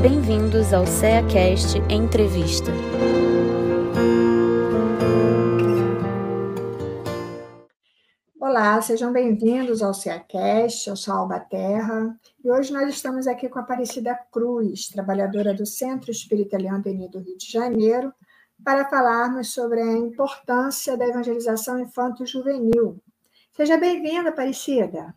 Bem-vindos 0.00 0.72
ao 0.72 0.86
CEACast 0.86 1.78
Entrevista. 1.90 2.70
Olá, 8.40 8.80
sejam 8.80 9.12
bem-vindos 9.12 9.82
ao 9.82 9.92
CEACast, 9.92 10.88
eu 10.88 10.94
sou 10.94 11.14
Alba 11.14 11.40
Terra, 11.40 12.16
e 12.44 12.48
hoje 12.48 12.72
nós 12.72 12.88
estamos 12.90 13.26
aqui 13.26 13.48
com 13.48 13.58
a 13.58 13.62
Aparecida 13.62 14.16
Cruz, 14.30 14.86
trabalhadora 14.86 15.52
do 15.52 15.66
Centro 15.66 16.12
Espírita 16.12 16.56
Denis 16.56 17.10
do 17.10 17.18
Rio 17.18 17.36
de 17.36 17.50
Janeiro, 17.50 18.14
para 18.64 18.88
falarmos 18.88 19.52
sobre 19.52 19.80
a 19.80 19.96
importância 19.96 20.96
da 20.96 21.08
evangelização 21.08 21.76
infanto-juvenil. 21.80 23.02
Seja 23.52 23.76
bem-vinda, 23.76 24.28
Aparecida 24.28 25.12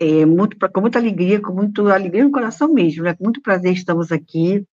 é, 0.00 0.24
muito, 0.24 0.56
com 0.56 0.80
muita 0.80 0.98
alegria, 0.98 1.40
com 1.40 1.52
muito 1.52 1.88
alegria 1.88 2.24
no 2.24 2.30
coração 2.30 2.72
mesmo, 2.72 3.04
né? 3.04 3.14
Com 3.14 3.24
muito 3.24 3.42
prazer 3.42 3.72
estamos 3.72 4.12
aqui 4.12 4.64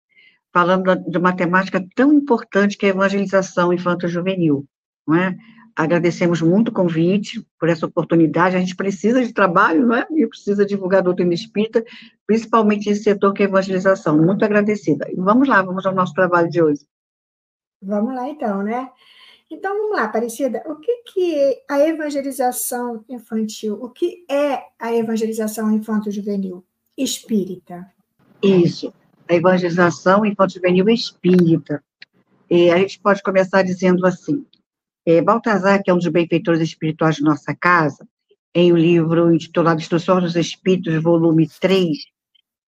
falando 0.53 0.95
de 0.95 1.17
uma 1.17 1.35
temática 1.35 1.85
tão 1.95 2.13
importante 2.13 2.77
que 2.77 2.85
é 2.85 2.89
a 2.89 2.93
evangelização 2.93 3.73
infanto-juvenil, 3.73 4.65
é? 5.13 5.35
Agradecemos 5.75 6.41
muito 6.41 6.69
o 6.69 6.71
convite, 6.71 7.45
por 7.59 7.67
essa 7.67 7.85
oportunidade, 7.85 8.55
a 8.55 8.59
gente 8.59 8.77
precisa 8.77 9.21
de 9.21 9.33
trabalho, 9.33 9.85
não 9.85 9.95
é? 9.95 10.07
E 10.11 10.25
precisa 10.25 10.65
divulgar 10.65 11.01
a 11.01 11.03
doutrina 11.03 11.33
espírita, 11.33 11.83
principalmente 12.25 12.89
esse 12.89 13.03
setor 13.03 13.33
que 13.33 13.43
é 13.43 13.45
a 13.45 13.49
evangelização, 13.49 14.17
muito 14.17 14.45
agradecida. 14.45 15.05
E 15.11 15.15
vamos 15.15 15.49
lá, 15.49 15.61
vamos 15.61 15.85
ao 15.85 15.93
nosso 15.93 16.13
trabalho 16.13 16.49
de 16.49 16.63
hoje. 16.63 16.85
Vamos 17.81 18.15
lá 18.15 18.29
então, 18.29 18.63
né? 18.63 18.89
Então, 19.49 19.77
vamos 19.77 19.95
lá, 19.95 20.05
Aparecida, 20.05 20.63
o 20.65 20.75
que, 20.75 21.03
que 21.03 21.35
é 21.35 21.63
a 21.69 21.79
evangelização 21.79 23.05
infantil? 23.07 23.75
O 23.75 23.89
que 23.89 24.25
é 24.29 24.63
a 24.79 24.93
evangelização 24.93 25.71
infanto-juvenil 25.71 26.65
espírita? 26.97 27.85
Isso, 28.41 28.93
a 29.29 29.33
evangelização 29.33 30.25
infanto-juvenil 30.25 30.89
espírita. 30.89 31.83
E 32.49 32.71
a 32.71 32.77
gente 32.77 32.99
pode 32.99 33.21
começar 33.21 33.61
dizendo 33.61 34.05
assim, 34.05 34.45
é, 35.05 35.21
Baltazar, 35.21 35.81
que 35.83 35.91
é 35.91 35.93
um 35.93 35.97
dos 35.97 36.07
benfeitores 36.07 36.61
espirituais 36.61 37.15
de 37.15 37.23
nossa 37.23 37.55
casa, 37.55 38.07
em 38.53 38.73
um 38.73 38.77
livro 38.77 39.33
intitulado 39.33 39.81
Instruções 39.81 40.23
dos 40.23 40.35
Espíritos, 40.35 41.01
volume 41.03 41.47
3, 41.59 41.97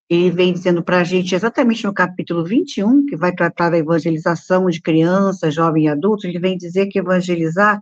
ele 0.10 0.32
vem 0.32 0.54
dizendo 0.54 0.82
para 0.82 1.00
a 1.00 1.04
gente, 1.04 1.36
exatamente 1.36 1.86
no 1.86 1.94
capítulo 1.94 2.46
21, 2.46 3.06
que 3.06 3.18
vai 3.18 3.34
tratar 3.34 3.70
da 3.70 3.78
evangelização 3.78 4.68
de 4.68 4.82
crianças, 4.82 5.54
jovens 5.54 5.84
e 5.84 5.88
adultos, 5.90 6.26
ele 6.26 6.40
vem 6.40 6.58
dizer 6.58 6.88
que 6.88 7.00
evangelizar 7.00 7.80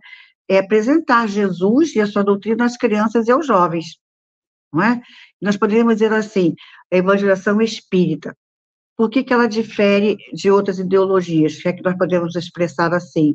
é 0.48 0.58
apresentar 0.58 1.28
Jesus 1.28 1.94
e 1.94 2.00
a 2.00 2.06
sua 2.06 2.24
doutrina 2.24 2.64
às 2.64 2.76
crianças 2.76 3.28
e 3.28 3.30
aos 3.30 3.46
jovens, 3.46 3.96
não 4.72 4.82
é? 4.82 5.00
Nós 5.40 5.56
poderíamos 5.56 5.94
dizer 5.94 6.12
assim, 6.12 6.54
a 6.92 6.96
evangelização 6.96 7.60
espírita. 7.60 8.36
Por 8.96 9.10
que, 9.10 9.22
que 9.22 9.32
ela 9.32 9.46
difere 9.46 10.16
de 10.32 10.50
outras 10.50 10.78
ideologias? 10.78 11.60
Que 11.60 11.68
é 11.68 11.72
que 11.72 11.82
nós 11.82 11.96
podemos 11.96 12.34
expressar 12.34 12.94
assim? 12.94 13.34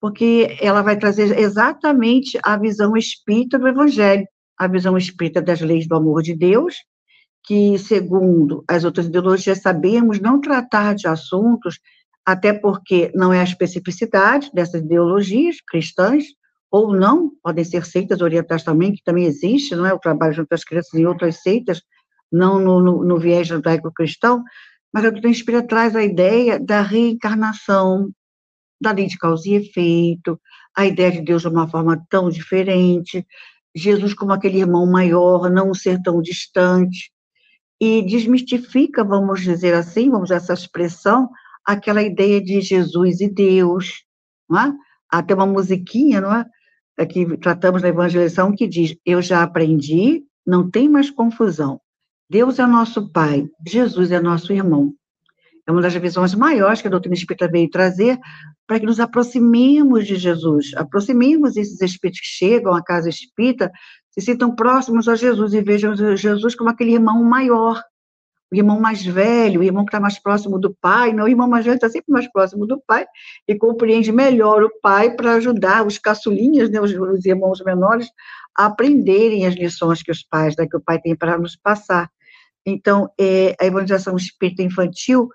Porque 0.00 0.56
ela 0.60 0.82
vai 0.82 0.98
trazer 0.98 1.38
exatamente 1.38 2.38
a 2.42 2.56
visão 2.56 2.96
espírita 2.96 3.58
do 3.58 3.68
evangelho, 3.68 4.26
a 4.58 4.66
visão 4.66 4.98
espírita 4.98 5.40
das 5.40 5.60
leis 5.60 5.86
do 5.86 5.94
amor 5.94 6.22
de 6.22 6.34
Deus, 6.34 6.76
que, 7.48 7.78
segundo 7.78 8.62
as 8.68 8.84
outras 8.84 9.06
ideologias, 9.06 9.62
sabemos 9.62 10.20
não 10.20 10.38
tratar 10.38 10.94
de 10.94 11.08
assuntos, 11.08 11.80
até 12.22 12.52
porque 12.52 13.10
não 13.14 13.32
é 13.32 13.40
a 13.40 13.44
especificidade 13.44 14.50
dessas 14.52 14.82
ideologias 14.82 15.56
cristãs, 15.66 16.24
ou 16.70 16.94
não, 16.94 17.32
podem 17.42 17.64
ser 17.64 17.86
seitas 17.86 18.20
orientais 18.20 18.62
também, 18.62 18.92
que 18.92 19.02
também 19.02 19.24
existe, 19.24 19.74
não 19.74 19.86
é? 19.86 19.94
O 19.94 19.98
trabalho 19.98 20.34
junto 20.34 20.52
às 20.52 20.62
crianças 20.62 20.92
em 20.92 21.06
outras 21.06 21.40
seitas, 21.40 21.80
não 22.30 22.58
no, 22.58 22.82
no, 22.82 23.02
no 23.02 23.18
viés 23.18 23.48
judaico-cristão, 23.48 24.44
mas 24.92 25.06
a 25.06 25.08
doutrina 25.08 25.34
espírita 25.34 25.66
traz 25.66 25.96
a 25.96 26.04
ideia 26.04 26.60
da 26.60 26.82
reencarnação, 26.82 28.10
da 28.78 28.92
lei 28.92 29.06
de 29.06 29.16
causa 29.16 29.48
e 29.48 29.54
efeito, 29.54 30.38
a 30.76 30.84
ideia 30.84 31.12
de 31.12 31.22
Deus 31.22 31.40
de 31.40 31.48
uma 31.48 31.66
forma 31.66 31.98
tão 32.10 32.28
diferente, 32.28 33.26
Jesus 33.74 34.12
como 34.12 34.32
aquele 34.32 34.58
irmão 34.58 34.84
maior, 34.84 35.48
não 35.48 35.72
ser 35.72 35.98
tão 36.02 36.20
distante, 36.20 37.10
e 37.80 38.02
desmistifica, 38.02 39.04
vamos 39.04 39.40
dizer 39.40 39.74
assim, 39.74 40.10
vamos 40.10 40.30
essa 40.30 40.52
expressão, 40.52 41.30
aquela 41.64 42.02
ideia 42.02 42.42
de 42.42 42.60
Jesus 42.60 43.20
e 43.20 43.28
Deus, 43.28 44.04
não 44.48 44.60
é? 44.60 44.74
Até 45.10 45.34
uma 45.34 45.46
musiquinha, 45.46 46.20
não 46.20 46.34
é? 46.34 46.44
é? 46.98 47.06
Que 47.06 47.36
tratamos 47.38 47.82
na 47.82 47.88
evangelização 47.88 48.54
que 48.54 48.66
diz: 48.66 48.96
Eu 49.04 49.22
já 49.22 49.42
aprendi, 49.42 50.24
não 50.46 50.70
tem 50.70 50.88
mais 50.88 51.10
confusão. 51.10 51.80
Deus 52.28 52.58
é 52.58 52.66
nosso 52.66 53.10
Pai, 53.10 53.48
Jesus 53.66 54.10
é 54.10 54.20
nosso 54.20 54.52
irmão. 54.52 54.92
É 55.66 55.70
uma 55.70 55.82
das 55.82 55.94
visões 55.94 56.34
maiores 56.34 56.80
que 56.80 56.88
a 56.88 56.90
doutrina 56.90 57.14
espírita 57.14 57.46
veio 57.46 57.68
trazer 57.68 58.18
para 58.66 58.80
que 58.80 58.86
nos 58.86 58.98
aproximemos 58.98 60.06
de 60.06 60.16
Jesus, 60.16 60.72
aproximemos 60.74 61.56
esses 61.56 61.80
espíritos 61.80 62.20
que 62.20 62.26
chegam 62.26 62.74
à 62.74 62.82
casa 62.82 63.08
espírita 63.08 63.70
se 64.18 64.26
sintam 64.26 64.54
próximos 64.54 65.08
a 65.08 65.14
Jesus 65.14 65.54
e 65.54 65.62
vejam 65.62 65.94
Jesus 66.16 66.54
como 66.56 66.68
aquele 66.68 66.92
irmão 66.92 67.22
maior, 67.22 67.80
o 68.50 68.56
irmão 68.56 68.80
mais 68.80 69.04
velho, 69.04 69.60
o 69.60 69.62
irmão 69.62 69.84
que 69.84 69.90
está 69.90 70.00
mais 70.00 70.18
próximo 70.18 70.58
do 70.58 70.74
pai, 70.80 71.12
não, 71.12 71.24
o 71.24 71.28
irmão 71.28 71.48
mais 71.48 71.64
velho 71.64 71.76
está 71.76 71.88
sempre 71.88 72.12
mais 72.12 72.30
próximo 72.32 72.66
do 72.66 72.82
pai 72.84 73.06
e 73.46 73.54
compreende 73.54 74.10
melhor 74.10 74.64
o 74.64 74.70
pai 74.80 75.14
para 75.14 75.34
ajudar 75.34 75.86
os 75.86 75.98
caçulinhas, 75.98 76.68
né, 76.68 76.80
os, 76.80 76.92
os, 76.92 77.24
irmãos 77.24 77.62
menores, 77.64 78.08
a 78.56 78.66
aprenderem 78.66 79.46
as 79.46 79.54
lições 79.54 80.02
que 80.02 80.10
os 80.10 80.22
pais, 80.22 80.56
né, 80.56 80.66
que 80.66 80.76
o 80.76 80.80
pai 80.80 80.98
tem 81.00 81.14
para 81.14 81.38
nos 81.38 81.54
passar. 81.54 82.10
Então, 82.66 83.08
é, 83.20 83.54
a 83.60 83.66
evangelização 83.66 84.16
espírita 84.16 84.62
infantil, 84.62 85.28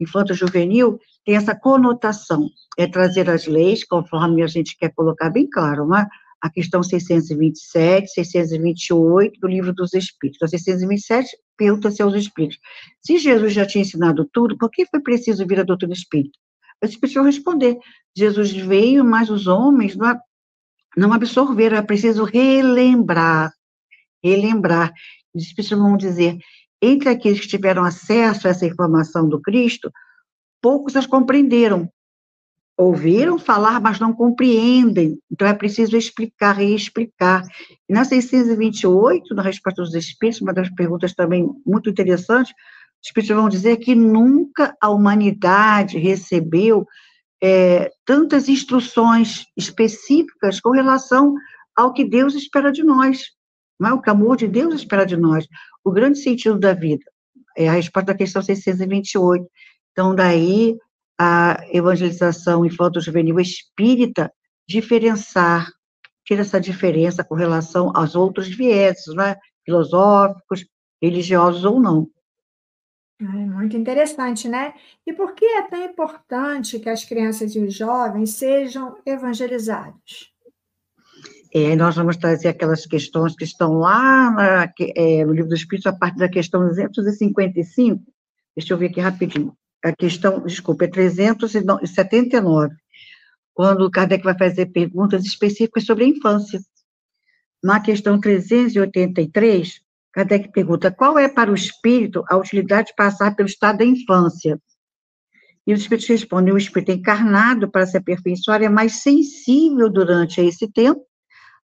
infanto-juvenil, 0.00 0.98
tem 1.26 1.36
essa 1.36 1.54
conotação, 1.54 2.48
é 2.78 2.86
trazer 2.86 3.28
as 3.28 3.46
leis, 3.46 3.84
conforme 3.84 4.42
a 4.42 4.46
gente 4.46 4.78
quer 4.78 4.94
colocar 4.94 5.28
bem 5.28 5.48
claro, 5.48 5.86
não 5.86 5.98
é? 5.98 6.06
A 6.40 6.48
questão 6.48 6.82
627, 6.82 8.08
628 8.08 9.40
do 9.40 9.46
Livro 9.48 9.72
dos 9.72 9.92
Espíritos. 9.92 10.42
A 10.42 10.48
627 10.48 11.36
pergunta-se 11.56 12.02
aos 12.02 12.14
Espíritos: 12.14 12.58
se 13.00 13.18
Jesus 13.18 13.52
já 13.52 13.66
tinha 13.66 13.82
ensinado 13.82 14.28
tudo, 14.32 14.56
por 14.56 14.70
que 14.70 14.86
foi 14.86 15.00
preciso 15.00 15.46
vir 15.46 15.60
a 15.60 15.64
doutrina 15.64 15.92
espírita? 15.92 16.38
Os 16.82 16.90
Espíritos 16.90 17.14
vão 17.14 17.24
responder: 17.24 17.78
Jesus 18.16 18.52
veio, 18.52 19.04
mas 19.04 19.28
os 19.28 19.46
homens 19.46 19.94
não, 19.96 20.18
não 20.96 21.12
absorveram, 21.12 21.76
é 21.76 21.82
preciso 21.82 22.24
relembrar. 22.24 23.52
Relembrar. 24.22 24.92
Os 25.34 25.42
Espíritos 25.42 25.78
vão 25.78 25.96
dizer: 25.96 26.38
entre 26.80 27.10
aqueles 27.10 27.40
que 27.40 27.48
tiveram 27.48 27.84
acesso 27.84 28.46
a 28.46 28.50
essa 28.50 28.66
informação 28.66 29.28
do 29.28 29.40
Cristo, 29.40 29.92
poucos 30.62 30.96
as 30.96 31.06
compreenderam, 31.06 31.90
ouviram 32.80 33.38
falar, 33.38 33.78
mas 33.78 34.00
não 34.00 34.10
compreendem. 34.10 35.18
Então 35.30 35.46
é 35.46 35.52
preciso 35.52 35.98
explicar, 35.98 36.52
reexplicar. 36.52 37.44
E 37.86 37.92
na 37.92 38.04
628, 38.04 39.34
na 39.34 39.42
resposta 39.42 39.82
dos 39.82 39.94
Espíritos, 39.94 40.40
uma 40.40 40.54
das 40.54 40.70
perguntas 40.70 41.12
também 41.12 41.46
muito 41.66 41.90
interessantes, 41.90 42.54
os 43.02 43.08
Espíritos 43.08 43.36
vão 43.36 43.50
dizer 43.50 43.76
que 43.76 43.94
nunca 43.94 44.74
a 44.80 44.88
humanidade 44.88 45.98
recebeu 45.98 46.86
é, 47.42 47.90
tantas 48.06 48.48
instruções 48.48 49.44
específicas 49.54 50.58
com 50.58 50.70
relação 50.70 51.34
ao 51.76 51.92
que 51.92 52.04
Deus 52.04 52.34
espera 52.34 52.72
de 52.72 52.82
nós, 52.82 53.24
não 53.78 53.90
é? 53.90 53.92
o 53.92 54.00
que 54.00 54.08
o 54.08 54.12
amor 54.12 54.38
de 54.38 54.48
Deus 54.48 54.74
espera 54.74 55.04
de 55.04 55.18
nós, 55.18 55.46
o 55.84 55.90
grande 55.90 56.18
sentido 56.18 56.58
da 56.58 56.72
vida. 56.72 57.04
É 57.54 57.68
a 57.68 57.72
resposta 57.72 58.06
da 58.06 58.18
questão 58.18 58.40
628. 58.40 59.46
Então, 59.92 60.14
daí, 60.14 60.78
a 61.22 61.66
evangelização 61.70 62.64
infanto-juvenil 62.64 63.38
espírita 63.38 64.32
diferenciar, 64.66 65.70
tira 66.24 66.40
essa 66.40 66.58
diferença 66.58 67.22
com 67.22 67.34
relação 67.34 67.92
aos 67.94 68.14
outros 68.14 68.48
vieses, 68.48 69.14
né? 69.14 69.36
filosóficos, 69.62 70.64
religiosos 71.02 71.62
ou 71.66 71.78
não. 71.78 72.08
É 73.20 73.24
muito 73.26 73.76
interessante, 73.76 74.48
né? 74.48 74.72
E 75.06 75.12
por 75.12 75.34
que 75.34 75.44
é 75.44 75.68
tão 75.68 75.84
importante 75.84 76.80
que 76.80 76.88
as 76.88 77.04
crianças 77.04 77.54
e 77.54 77.60
os 77.60 77.74
jovens 77.74 78.30
sejam 78.30 78.96
evangelizados? 79.04 80.32
É, 81.52 81.76
nós 81.76 81.96
vamos 81.96 82.16
trazer 82.16 82.48
aquelas 82.48 82.86
questões 82.86 83.36
que 83.36 83.44
estão 83.44 83.74
lá 83.74 84.30
na, 84.30 84.72
é, 84.96 85.22
no 85.26 85.34
Livro 85.34 85.50
do 85.50 85.54
Espírito, 85.54 85.90
a 85.90 85.92
partir 85.92 86.16
da 86.16 86.30
questão 86.30 86.66
255. 86.66 88.02
Deixa 88.56 88.72
eu 88.72 88.78
ver 88.78 88.86
aqui 88.86 89.00
rapidinho 89.00 89.54
a 89.82 89.92
questão, 89.92 90.40
desculpa, 90.44 90.84
é 90.84 90.88
379, 90.88 92.74
quando 93.54 93.90
Kardec 93.90 94.22
vai 94.22 94.36
fazer 94.36 94.66
perguntas 94.66 95.24
específicas 95.24 95.84
sobre 95.84 96.04
a 96.04 96.08
infância. 96.08 96.60
Na 97.62 97.80
questão 97.80 98.18
383, 98.18 99.80
Kardec 100.12 100.50
pergunta 100.52 100.90
qual 100.90 101.18
é 101.18 101.28
para 101.28 101.50
o 101.50 101.54
espírito 101.54 102.24
a 102.28 102.36
utilidade 102.36 102.88
de 102.88 102.94
passar 102.94 103.34
pelo 103.34 103.48
estado 103.48 103.78
da 103.78 103.84
infância. 103.84 104.60
E 105.66 105.72
os 105.72 105.80
espíritos 105.80 106.08
respondem: 106.08 106.52
o 106.52 106.58
espírito 106.58 106.92
encarnado, 106.92 107.70
para 107.70 107.86
se 107.86 107.96
aperfeiçoar, 107.96 108.62
é 108.62 108.68
mais 108.68 109.02
sensível 109.02 109.88
durante 109.90 110.40
esse 110.40 110.70
tempo 110.70 111.04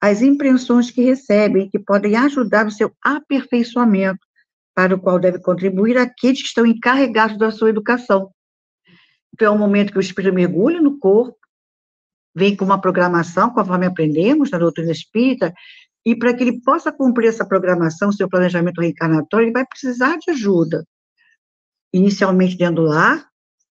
às 0.02 0.22
impressões 0.22 0.92
que 0.92 1.02
recebe 1.02 1.70
que 1.70 1.80
podem 1.80 2.18
ajudar 2.18 2.66
no 2.66 2.72
seu 2.72 2.92
aperfeiçoamento, 3.02 4.20
para 4.76 4.96
o 4.96 5.00
qual 5.00 5.20
deve 5.20 5.40
contribuir 5.40 5.98
aqueles 5.98 6.42
que 6.42 6.48
estão 6.48 6.66
encarregados 6.66 7.38
da 7.38 7.52
sua 7.52 7.70
educação. 7.70 8.32
Então, 9.34 9.48
é 9.48 9.56
o 9.56 9.58
momento 9.58 9.92
que 9.92 9.98
o 9.98 10.02
espírito 10.02 10.34
mergulha 10.34 10.82
no 10.82 11.00
corpo, 11.00 11.38
vem 12.36 12.56
com 12.56 12.66
uma 12.66 12.82
programação, 12.82 13.52
conforme 13.52 13.86
aprendemos 13.86 14.50
na 14.50 14.58
doutrina 14.58 14.92
espírita, 14.92 15.54
e 16.06 16.16
para 16.16 16.34
que 16.34 16.44
ele 16.44 16.62
possa 16.62 16.92
cumprir 16.92 17.28
essa 17.28 17.46
programação, 17.46 18.12
seu 18.12 18.28
planejamento 18.28 18.82
reencarnatório, 18.82 19.46
ele 19.46 19.54
vai 19.54 19.66
precisar 19.66 20.18
de 20.18 20.32
ajuda. 20.32 20.86
Inicialmente 21.94 22.58
dentro 22.58 22.84
do 22.84 22.90
lar, 22.90 23.28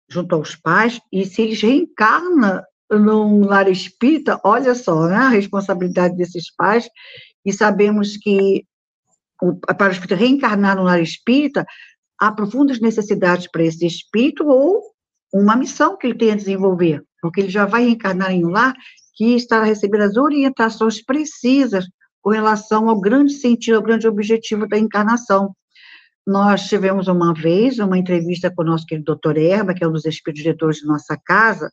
junto 0.09 0.35
aos 0.35 0.55
pais, 0.55 1.01
e 1.13 1.25
se 1.25 1.43
ele 1.43 1.55
reencarna 1.55 2.65
num 2.91 3.45
lar 3.45 3.69
espírita, 3.69 4.41
olha 4.45 4.75
só, 4.75 5.09
né, 5.09 5.17
a 5.17 5.29
responsabilidade 5.29 6.17
desses 6.17 6.55
pais, 6.55 6.89
e 7.45 7.53
sabemos 7.53 8.17
que 8.17 8.65
para 9.77 9.89
o 9.89 9.93
espírito 9.93 10.15
reencarnar 10.15 10.77
no 10.77 10.85
lar 10.85 11.01
espírita, 11.01 11.67
há 12.19 12.31
profundas 12.31 12.81
necessidades 12.81 13.49
para 13.51 13.65
esse 13.65 13.87
espírito 13.87 14.47
ou 14.47 14.81
uma 15.33 15.57
missão 15.57 15.97
que 15.97 16.07
ele 16.07 16.19
tem 16.19 16.33
a 16.33 16.37
desenvolver, 16.37 17.03
porque 17.21 17.41
ele 17.41 17.51
já 17.51 17.67
vai 17.67 17.85
reencarnar 17.85 18.31
em 18.33 18.45
um 18.45 18.51
lar 18.51 18.75
que 19.15 19.35
estará 19.35 19.65
recebendo 19.65 20.03
as 20.03 20.17
orientações 20.17 21.03
precisas 21.05 21.87
com 22.21 22.31
relação 22.31 22.89
ao 22.89 23.01
grande 23.01 23.33
sentido, 23.33 23.77
ao 23.77 23.83
grande 23.83 24.07
objetivo 24.07 24.69
da 24.69 24.79
encarnação. 24.79 25.55
Nós 26.25 26.69
tivemos 26.69 27.09
uma 27.09 27.35
vez 27.35 27.79
uma 27.81 27.99
entrevista 27.99 28.51
com 28.55 28.63
o 28.63 28.67
nosso 28.67 28.87
querido 28.87 29.07
doutor 29.07 29.37
Erba, 29.37 29.75
que 29.75 29.83
é 29.83 29.89
um 29.89 29.93
dos 29.93 30.05
espíritos 30.05 30.43
diretores 30.43 30.77
de 30.77 30.87
nossa 30.87 31.19
casa, 31.25 31.71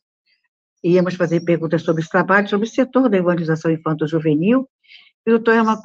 íamos 0.82 1.14
fazer 1.14 1.40
perguntas 1.40 1.82
sobre 1.82 2.02
os 2.02 2.08
trabalhos, 2.08 2.50
sobre 2.50 2.66
o 2.66 2.70
setor 2.70 3.08
da 3.08 3.16
evangelização 3.16 3.70
infanto-juvenil, 3.70 4.68
e 5.26 5.32
o 5.32 5.50
Erba, 5.50 5.80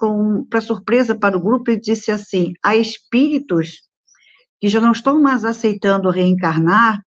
para 0.50 0.62
surpresa 0.62 1.14
para 1.16 1.38
o 1.38 1.42
grupo, 1.42 1.70
ele 1.70 1.80
disse 1.80 2.12
assim, 2.12 2.54
há 2.64 2.76
espíritos 2.76 3.82
que 4.60 4.70
já 4.70 4.80
não 4.80 4.92
estão 4.92 5.22
mais 5.22 5.44
aceitando 5.44 6.10
reencarnar, 6.10 7.04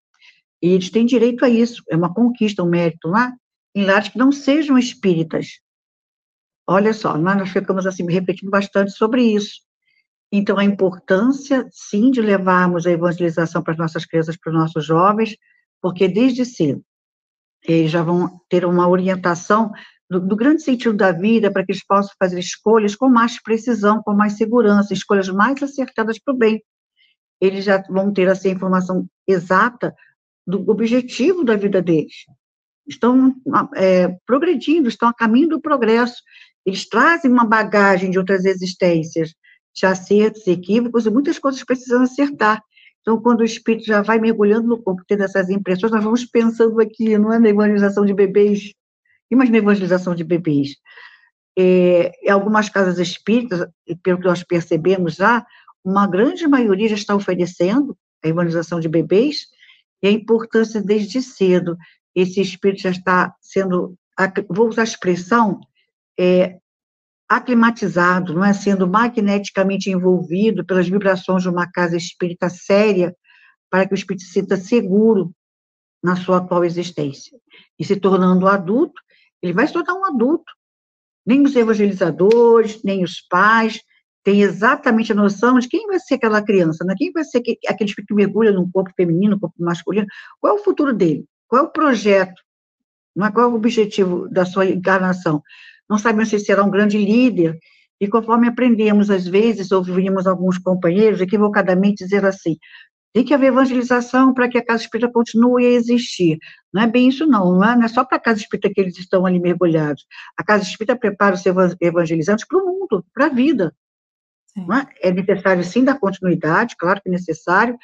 e 0.62 0.69
eles 0.69 0.91
têm 0.91 1.05
direito 1.05 1.44
a 1.44 1.49
isso, 1.49 1.82
é 1.91 1.97
uma 1.97 2.12
conquista, 2.12 2.62
um 2.62 2.69
mérito 2.69 3.09
lá, 3.09 3.32
em 3.75 3.85
lares 3.85 4.09
que 4.09 4.19
não 4.19 4.32
sejam 4.32 4.79
espíritas. 4.79 5.61
Olha 6.67 6.94
só, 6.94 7.19
nós 7.19 7.50
ficamos 7.50 7.87
assim, 7.87 8.11
repetindo 8.11 8.50
bastante 8.50 8.93
sobre 8.93 9.23
isso. 9.23 9.61
Então, 10.32 10.59
a 10.59 10.65
importância, 10.65 11.69
sim, 11.70 12.11
de 12.11 12.23
levarmos 12.23 12.87
a 12.87 12.91
evangelização 12.91 13.62
para 13.62 13.75
as 13.75 13.79
nossas 13.79 14.06
crianças, 14.06 14.37
para 14.37 14.50
os 14.50 14.59
nossos 14.59 14.85
jovens, 14.85 15.37
porque 15.81 16.09
desde 16.09 16.47
cedo 16.47 16.82
eles 17.67 17.91
já 17.91 18.03
vão 18.03 18.41
ter 18.49 18.65
uma 18.65 18.88
orientação 18.88 19.70
do, 20.14 20.20
do, 20.20 20.37
grande 20.37 20.62
sentido 20.62 20.96
da 20.96 21.11
vida, 21.11 21.50
para 21.50 21.64
que 21.64 21.72
eles 21.72 21.84
possam 21.84 22.12
fazer 22.19 22.38
escolhas 22.38 22.94
com 22.94 23.08
mais 23.08 23.43
precisão, 23.43 24.02
com 24.02 24.14
mais 24.14 24.34
segurança, 24.34 24.93
escolhas 24.93 25.28
mais 25.28 25.62
acertadas 25.62 26.19
para 26.19 26.32
o 26.32 26.37
bem. 26.37 26.62
Eles 27.40 27.64
já 27.64 27.82
vão 27.88 28.12
ter, 28.12 28.28
assim, 28.28 28.50
a 28.50 28.52
informação 28.52 29.06
exata 29.26 29.94
do 30.46 30.70
objetivo 30.70 31.44
da 31.44 31.56
vida 31.56 31.82
deles. 31.82 32.26
Estão 32.87 33.34
é, 33.75 34.16
progredindo, 34.26 34.88
estão 34.88 35.08
a 35.08 35.14
caminho 35.14 35.49
do 35.49 35.61
progresso, 35.61 36.22
eles 36.64 36.88
trazem 36.88 37.31
uma 37.31 37.44
bagagem 37.44 38.10
de 38.10 38.19
outras 38.19 38.44
existências, 38.44 39.34
de 39.75 39.87
acertos, 39.87 40.46
equívocos, 40.46 41.06
e 41.06 41.10
muitas 41.10 41.38
coisas 41.38 41.64
precisam 41.64 42.02
acertar. 42.02 42.62
Então, 43.00 43.20
quando 43.20 43.40
o 43.40 43.44
espírito 43.44 43.84
já 43.84 44.00
vai 44.00 44.19
mergulhando 44.19 44.69
no 44.69 44.82
corpo, 44.82 45.02
tendo 45.06 45.25
essas 45.25 45.50
impressões, 45.50 45.93
nós 45.93 46.05
vamos 46.05 46.25
pensando 46.25 46.81
aqui, 46.81 47.19
não 47.19 47.32
é 47.32 47.38
na 47.38 47.88
de 47.88 48.14
bebês, 48.14 48.72
imagina 49.31 49.59
a 49.59 49.62
evangelização 49.62 50.15
de 50.15 50.25
bebês. 50.25 50.76
É, 51.56 52.11
em 52.23 52.31
algumas 52.31 52.69
casas 52.69 52.99
espíritas, 52.99 53.67
pelo 54.03 54.19
que 54.19 54.26
nós 54.26 54.43
percebemos 54.43 55.15
já, 55.15 55.47
uma 55.85 56.06
grande 56.06 56.47
maioria 56.49 56.88
já 56.88 56.94
está 56.94 57.15
oferecendo 57.15 57.97
a 58.25 58.29
evangelização 58.29 58.81
de 58.81 58.88
bebês, 58.88 59.47
e 60.03 60.09
a 60.09 60.11
importância 60.11 60.82
desde 60.82 61.23
cedo, 61.23 61.76
esse 62.15 62.41
espírito 62.41 62.82
já 62.82 62.91
está 62.91 63.35
sendo, 63.41 63.97
vou 64.49 64.69
usar 64.69 64.82
a 64.82 64.85
expressão, 64.85 65.61
é, 66.19 66.59
aclimatizado, 67.29 68.35
não 68.35 68.44
é 68.44 68.53
sendo 68.53 68.87
magneticamente 68.87 69.91
envolvido 69.91 70.65
pelas 70.65 70.88
vibrações 70.88 71.43
de 71.43 71.49
uma 71.49 71.70
casa 71.70 71.97
espírita 71.97 72.49
séria, 72.49 73.15
para 73.70 73.87
que 73.87 73.94
o 73.94 73.97
espírito 73.97 74.25
se 74.25 74.32
sinta 74.32 74.56
seguro 74.56 75.32
na 76.03 76.17
sua 76.17 76.37
atual 76.37 76.65
existência. 76.65 77.37
E 77.79 77.85
se 77.85 77.97
tornando 77.97 78.47
adulto, 78.47 79.00
ele 79.44 79.52
vai 79.52 79.67
se 79.67 79.73
tornar 79.73 79.94
um 79.94 80.05
adulto. 80.05 80.52
Nem 81.26 81.43
os 81.43 81.55
evangelizadores, 81.55 82.82
nem 82.82 83.05
os 83.05 83.20
pais 83.20 83.81
têm 84.25 84.43
exatamente 84.43 85.12
a 85.12 85.14
noção 85.14 85.58
de 85.58 85.69
quem 85.69 85.87
vai 85.87 85.99
ser 85.99 86.14
aquela 86.14 86.43
criança, 86.43 86.85
né? 86.85 86.94
quem 86.96 87.12
vai 87.12 87.25
ser 87.25 87.38
aquele 87.38 87.91
espírito 87.91 88.08
que 88.08 88.14
mergulha 88.14 88.52
num 88.52 88.70
corpo 88.70 88.91
feminino, 88.96 89.38
corpo 89.38 89.55
masculino, 89.58 90.06
qual 90.41 90.56
é 90.56 90.61
o 90.61 90.64
futuro 90.64 90.94
dele, 90.94 91.26
qual 91.46 91.62
é 91.62 91.67
o 91.67 91.70
projeto, 91.70 92.43
não 93.14 93.26
é? 93.26 93.31
qual 93.31 93.49
é 93.49 93.52
o 93.52 93.55
objetivo 93.55 94.29
da 94.31 94.46
sua 94.46 94.67
encarnação 94.67 95.43
não 95.88 95.99
sabemos 95.99 96.29
se 96.29 96.38
será 96.38 96.64
um 96.64 96.70
grande 96.70 96.99
líder, 96.99 97.58
e 98.00 98.08
conforme 98.08 98.49
aprendemos, 98.49 99.11
às 99.11 99.26
vezes, 99.26 99.70
ouvimos 99.70 100.26
alguns 100.26 100.58
companheiros 100.58 101.20
equivocadamente 101.20 102.05
dizer 102.05 102.25
assim, 102.25 102.56
tem 103.14 103.25
que 103.25 103.32
haver 103.32 103.46
evangelização 103.46 104.34
para 104.34 104.49
que 104.49 104.58
a 104.58 104.64
casa 104.64 104.82
espírita 104.82 105.11
continue 105.11 105.64
a 105.64 105.70
existir. 105.70 106.37
Não 106.72 106.82
é 106.82 106.87
bem 106.88 107.08
isso, 107.08 107.25
não. 107.25 107.52
Não 107.52 107.64
é, 107.64 107.76
não 107.76 107.84
é 107.84 107.88
só 107.88 108.05
para 108.05 108.16
a 108.16 108.20
casa 108.20 108.40
espírita 108.40 108.69
que 108.75 108.81
eles 108.81 108.99
estão 108.99 109.25
ali 109.25 109.38
mergulhados. 109.38 110.05
A 110.37 110.43
casa 110.43 110.64
espírita 110.64 110.96
prepara 110.96 111.37
os 111.37 111.43
evangelizantes 111.81 112.44
para 112.44 112.58
o 112.58 112.66
mundo, 112.66 113.06
para 113.14 113.26
a 113.26 113.28
vida. 113.28 113.72
É? 115.02 115.08
é 115.08 115.12
necessário, 115.12 115.62
sim, 115.62 115.84
dar 115.84 115.99
continuidade, 115.99 116.75
claro 116.76 117.00
que 117.00 117.08
é 117.08 117.12
necessário, 117.12 117.76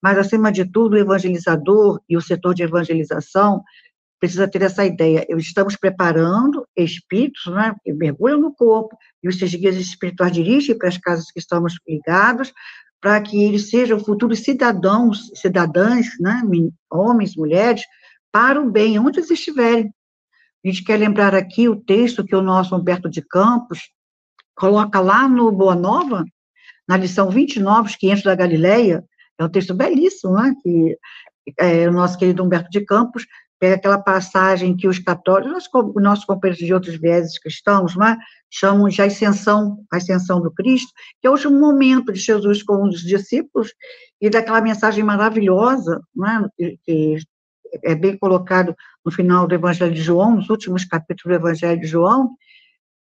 mas, 0.00 0.18
acima 0.18 0.52
de 0.52 0.64
tudo, 0.64 0.94
o 0.94 0.98
evangelizador 0.98 2.00
e 2.08 2.16
o 2.16 2.20
setor 2.20 2.54
de 2.54 2.62
evangelização 2.62 3.64
precisa 4.20 4.46
ter 4.46 4.62
essa 4.62 4.84
ideia. 4.84 5.26
Estamos 5.30 5.74
preparando 5.74 6.66
espíritos, 6.76 7.46
né, 7.46 7.74
que 7.82 7.92
mergulham 7.92 8.40
no 8.40 8.54
corpo, 8.54 8.96
e 9.22 9.28
os 9.28 9.36
seus 9.36 9.52
guias 9.52 9.76
espirituais 9.76 10.32
dirigem 10.32 10.78
para 10.78 10.88
as 10.88 10.96
casas 10.96 11.30
que 11.30 11.40
estamos 11.40 11.74
ligados, 11.86 12.52
para 13.06 13.20
que 13.20 13.40
eles 13.40 13.70
sejam 13.70 14.00
futuros 14.00 14.40
cidadãos, 14.40 15.30
cidadãs, 15.36 16.08
né, 16.18 16.42
homens, 16.90 17.36
mulheres, 17.36 17.84
para 18.32 18.60
o 18.60 18.68
bem, 18.68 18.98
onde 18.98 19.20
eles 19.20 19.30
estiverem. 19.30 19.94
A 20.64 20.68
gente 20.68 20.82
quer 20.82 20.96
lembrar 20.96 21.32
aqui 21.32 21.68
o 21.68 21.76
texto 21.76 22.24
que 22.24 22.34
o 22.34 22.42
nosso 22.42 22.74
Humberto 22.74 23.08
de 23.08 23.22
Campos 23.22 23.78
coloca 24.56 24.98
lá 24.98 25.28
no 25.28 25.52
Boa 25.52 25.76
Nova, 25.76 26.24
na 26.88 26.96
lição 26.96 27.30
29, 27.30 27.90
os 27.90 27.94
500 27.94 28.24
da 28.24 28.34
Galileia, 28.34 29.04
é 29.38 29.44
um 29.44 29.48
texto 29.48 29.72
belíssimo, 29.72 30.32
né, 30.32 30.52
que 30.60 30.98
é, 31.60 31.88
o 31.88 31.92
nosso 31.92 32.18
querido 32.18 32.42
Humberto 32.42 32.70
de 32.70 32.80
Campos 32.80 33.24
é 33.60 33.72
aquela 33.72 33.98
passagem 33.98 34.76
que 34.76 34.86
os 34.86 34.98
católicos, 34.98 35.68
os 35.72 36.02
nossos 36.02 36.24
companheiros 36.24 36.64
de 36.64 36.74
outros 36.74 36.96
vieses 36.96 37.38
cristãos, 37.38 37.94
é? 37.96 38.16
chamam 38.50 38.88
de 38.88 39.00
ascensão, 39.00 39.84
ascensão 39.90 40.40
do 40.40 40.50
Cristo, 40.52 40.92
que 41.20 41.26
é 41.26 41.30
o 41.30 41.32
último 41.32 41.58
momento 41.58 42.12
de 42.12 42.20
Jesus 42.20 42.62
com 42.62 42.82
os 42.82 43.00
discípulos, 43.00 43.72
e 44.20 44.28
daquela 44.28 44.60
mensagem 44.60 45.02
maravilhosa, 45.02 46.00
é? 46.60 46.74
que 46.84 47.16
é 47.82 47.94
bem 47.94 48.16
colocado 48.18 48.74
no 49.04 49.10
final 49.10 49.46
do 49.46 49.54
Evangelho 49.54 49.94
de 49.94 50.02
João, 50.02 50.36
nos 50.36 50.50
últimos 50.50 50.84
capítulos 50.84 51.38
do 51.38 51.42
Evangelho 51.42 51.80
de 51.80 51.86
João, 51.86 52.36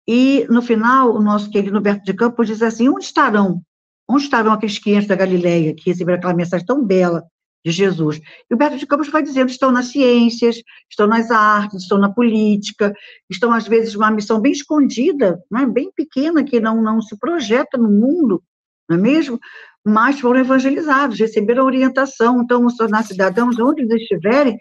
e 0.07 0.47
no 0.49 0.61
final, 0.61 1.13
o 1.13 1.21
nosso 1.21 1.49
querido 1.49 1.75
Roberto 1.75 2.05
de 2.05 2.13
Campos 2.13 2.47
diz 2.47 2.61
assim, 2.61 2.87
onde 2.87 3.03
estarão? 3.03 3.61
Onde 4.07 4.23
estarão 4.23 4.53
aqueles 4.53 4.79
500 4.79 5.07
da 5.07 5.15
Galileia 5.15 5.75
que 5.75 5.89
receberam 5.89 6.17
aquela 6.17 6.33
mensagem 6.33 6.65
tão 6.65 6.85
bela 6.85 7.25
de 7.67 7.71
Jesus. 7.71 8.21
E 8.49 8.53
o 8.53 8.57
Beto 8.57 8.77
de 8.77 8.87
Campos 8.87 9.09
vai 9.09 9.21
dizendo, 9.21 9.49
estão 9.49 9.71
nas 9.71 9.87
ciências, 9.87 10.61
estão 10.89 11.05
nas 11.05 11.29
artes, 11.29 11.83
estão 11.83 11.97
na 11.97 12.09
política, 12.09 12.93
estão, 13.29 13.51
às 13.51 13.67
vezes, 13.67 13.93
numa 13.93 14.09
missão 14.09 14.39
bem 14.39 14.53
escondida, 14.53 15.39
né, 15.51 15.65
bem 15.65 15.91
pequena, 15.93 16.43
que 16.43 16.59
não, 16.59 16.81
não 16.81 17.01
se 17.01 17.17
projeta 17.17 17.77
no 17.77 17.89
mundo, 17.89 18.41
não 18.89 18.97
é 18.97 18.99
mesmo? 18.99 19.39
Mas 19.85 20.19
foram 20.19 20.39
evangelizados, 20.39 21.19
receberam 21.19 21.65
orientação, 21.65 22.41
então, 22.41 22.67
se 22.69 22.77
tornar 22.77 23.03
cidadãos 23.03 23.59
onde 23.59 23.81
eles 23.81 24.01
estiverem, 24.01 24.57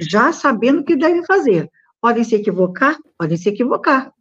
já 0.00 0.32
sabendo 0.32 0.80
o 0.80 0.84
que 0.84 0.96
devem 0.96 1.24
fazer. 1.24 1.70
Podem 2.00 2.24
se 2.24 2.34
equivocar? 2.34 2.96
Podem 3.18 3.36
se 3.36 3.48
equivocar, 3.48 4.12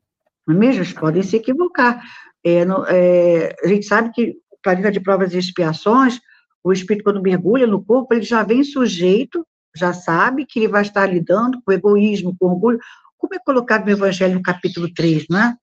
não 0.48 0.56
é 0.56 0.58
mesmo? 0.58 1.00
Podem 1.00 1.24
se 1.24 1.36
equivocar. 1.36 2.02
É, 2.44 2.66
é, 2.90 3.56
a 3.64 3.68
gente 3.68 3.86
sabe 3.86 4.12
que, 4.12 4.36
planeta 4.64 4.92
de 4.92 5.00
provas 5.00 5.34
e 5.34 5.38
expiações, 5.38 6.20
o 6.64 6.72
espírito, 6.72 7.04
quando 7.04 7.22
mergulha 7.22 7.66
no 7.66 7.84
corpo, 7.84 8.14
ele 8.14 8.24
já 8.24 8.44
vem 8.44 8.64
sujeito, 8.64 9.46
já 9.76 9.94
sabe 9.94 10.46
que 10.46 10.60
ele 10.60 10.68
vai 10.68 10.82
estar 10.82 11.06
lidando 11.06 11.62
com 11.66 11.72
egoísmo, 11.72 12.36
com 12.40 12.48
orgulho, 12.48 12.80
como 13.18 13.36
é 13.36 13.40
colocado 13.40 13.86
no 13.86 13.92
Evangelho 13.92 14.36
no 14.36 14.42
capítulo 14.42 14.92
3, 14.94 15.26
né? 15.30 15.56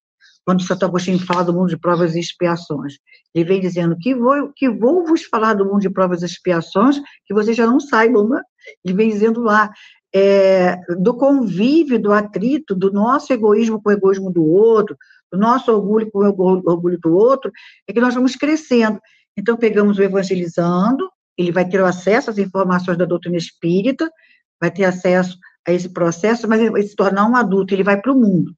Quando 0.45 0.63
Santo 0.63 0.85
Agostinho 0.85 1.19
fala 1.19 1.43
do 1.43 1.53
mundo 1.53 1.69
de 1.69 1.77
provas 1.77 2.15
e 2.15 2.19
expiações. 2.19 2.95
Ele 3.35 3.45
vem 3.45 3.61
dizendo 3.61 3.95
que 3.97 4.15
vou, 4.15 4.51
que 4.55 4.69
vou 4.69 5.05
vos 5.05 5.23
falar 5.23 5.53
do 5.53 5.65
mundo 5.65 5.81
de 5.81 5.89
provas 5.89 6.21
e 6.21 6.25
expiações, 6.25 6.99
que 7.25 7.33
vocês 7.33 7.55
já 7.55 7.67
não 7.67 7.79
saibam, 7.79 8.27
né? 8.27 8.41
Ele 8.83 8.95
vem 8.95 9.09
dizendo 9.09 9.41
lá, 9.41 9.71
é, 10.13 10.77
do 10.97 11.13
convívio, 11.13 12.01
do 12.01 12.11
atrito, 12.11 12.73
do 12.73 12.91
nosso 12.91 13.31
egoísmo 13.31 13.81
com 13.81 13.89
o 13.89 13.93
egoísmo 13.93 14.31
do 14.31 14.43
outro, 14.43 14.97
do 15.31 15.37
nosso 15.37 15.71
orgulho 15.71 16.09
com 16.11 16.19
o 16.19 16.61
orgulho 16.65 16.99
do 16.99 17.13
outro, 17.13 17.51
é 17.87 17.93
que 17.93 18.01
nós 18.01 18.15
vamos 18.15 18.35
crescendo. 18.35 18.99
Então, 19.39 19.57
pegamos 19.57 19.97
o 19.97 20.03
evangelizando, 20.03 21.09
ele 21.37 21.51
vai 21.51 21.67
ter 21.67 21.81
acesso 21.81 22.29
às 22.29 22.37
informações 22.37 22.97
da 22.97 23.05
doutrina 23.05 23.37
espírita, 23.37 24.11
vai 24.59 24.69
ter 24.69 24.83
acesso 24.83 25.37
a 25.65 25.71
esse 25.71 25.89
processo, 25.89 26.47
mas 26.47 26.59
ele 26.59 26.71
vai 26.71 26.83
se 26.83 26.95
tornar 26.95 27.25
um 27.25 27.35
adulto, 27.35 27.73
ele 27.73 27.83
vai 27.83 27.99
para 27.99 28.11
o 28.11 28.19
mundo. 28.19 28.53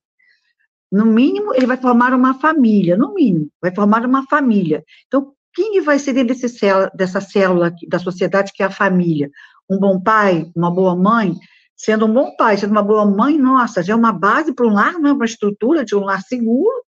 No 0.92 1.06
mínimo, 1.06 1.54
ele 1.54 1.68
vai 1.68 1.78
formar 1.78 2.14
uma 2.14 2.40
família, 2.40 2.98
no 2.98 3.14
mínimo, 3.14 3.50
vai 3.62 3.74
formar 3.74 4.06
uma 4.06 4.26
família. 4.28 4.84
Então, 5.08 5.34
quem 5.54 5.82
vai 5.82 6.00
ser 6.00 6.14
desse 6.24 6.50
célula, 6.50 6.92
dessa 6.96 7.22
célula 7.22 7.72
da 7.88 8.00
sociedade 8.00 8.52
que 8.54 8.64
é 8.64 8.66
a 8.66 8.72
família? 8.72 9.30
Um 9.70 9.78
bom 9.78 10.02
pai, 10.02 10.52
uma 10.56 10.72
boa 10.72 10.96
mãe? 10.96 11.36
Sendo 11.76 12.06
um 12.06 12.14
bom 12.14 12.36
pai, 12.36 12.58
sendo 12.58 12.72
uma 12.72 12.84
boa 12.84 13.06
mãe, 13.06 13.38
nossa, 13.38 13.84
já 13.84 13.94
é 13.94 13.96
uma 13.96 14.12
base 14.12 14.54
para 14.54 14.66
um 14.66 14.74
lar, 14.74 14.94
não 14.94 15.10
é 15.10 15.14
uma 15.14 15.26
estrutura 15.26 15.86
de 15.86 15.96
um 15.96 16.02
lar 16.02 16.22
seguro, 16.22 16.84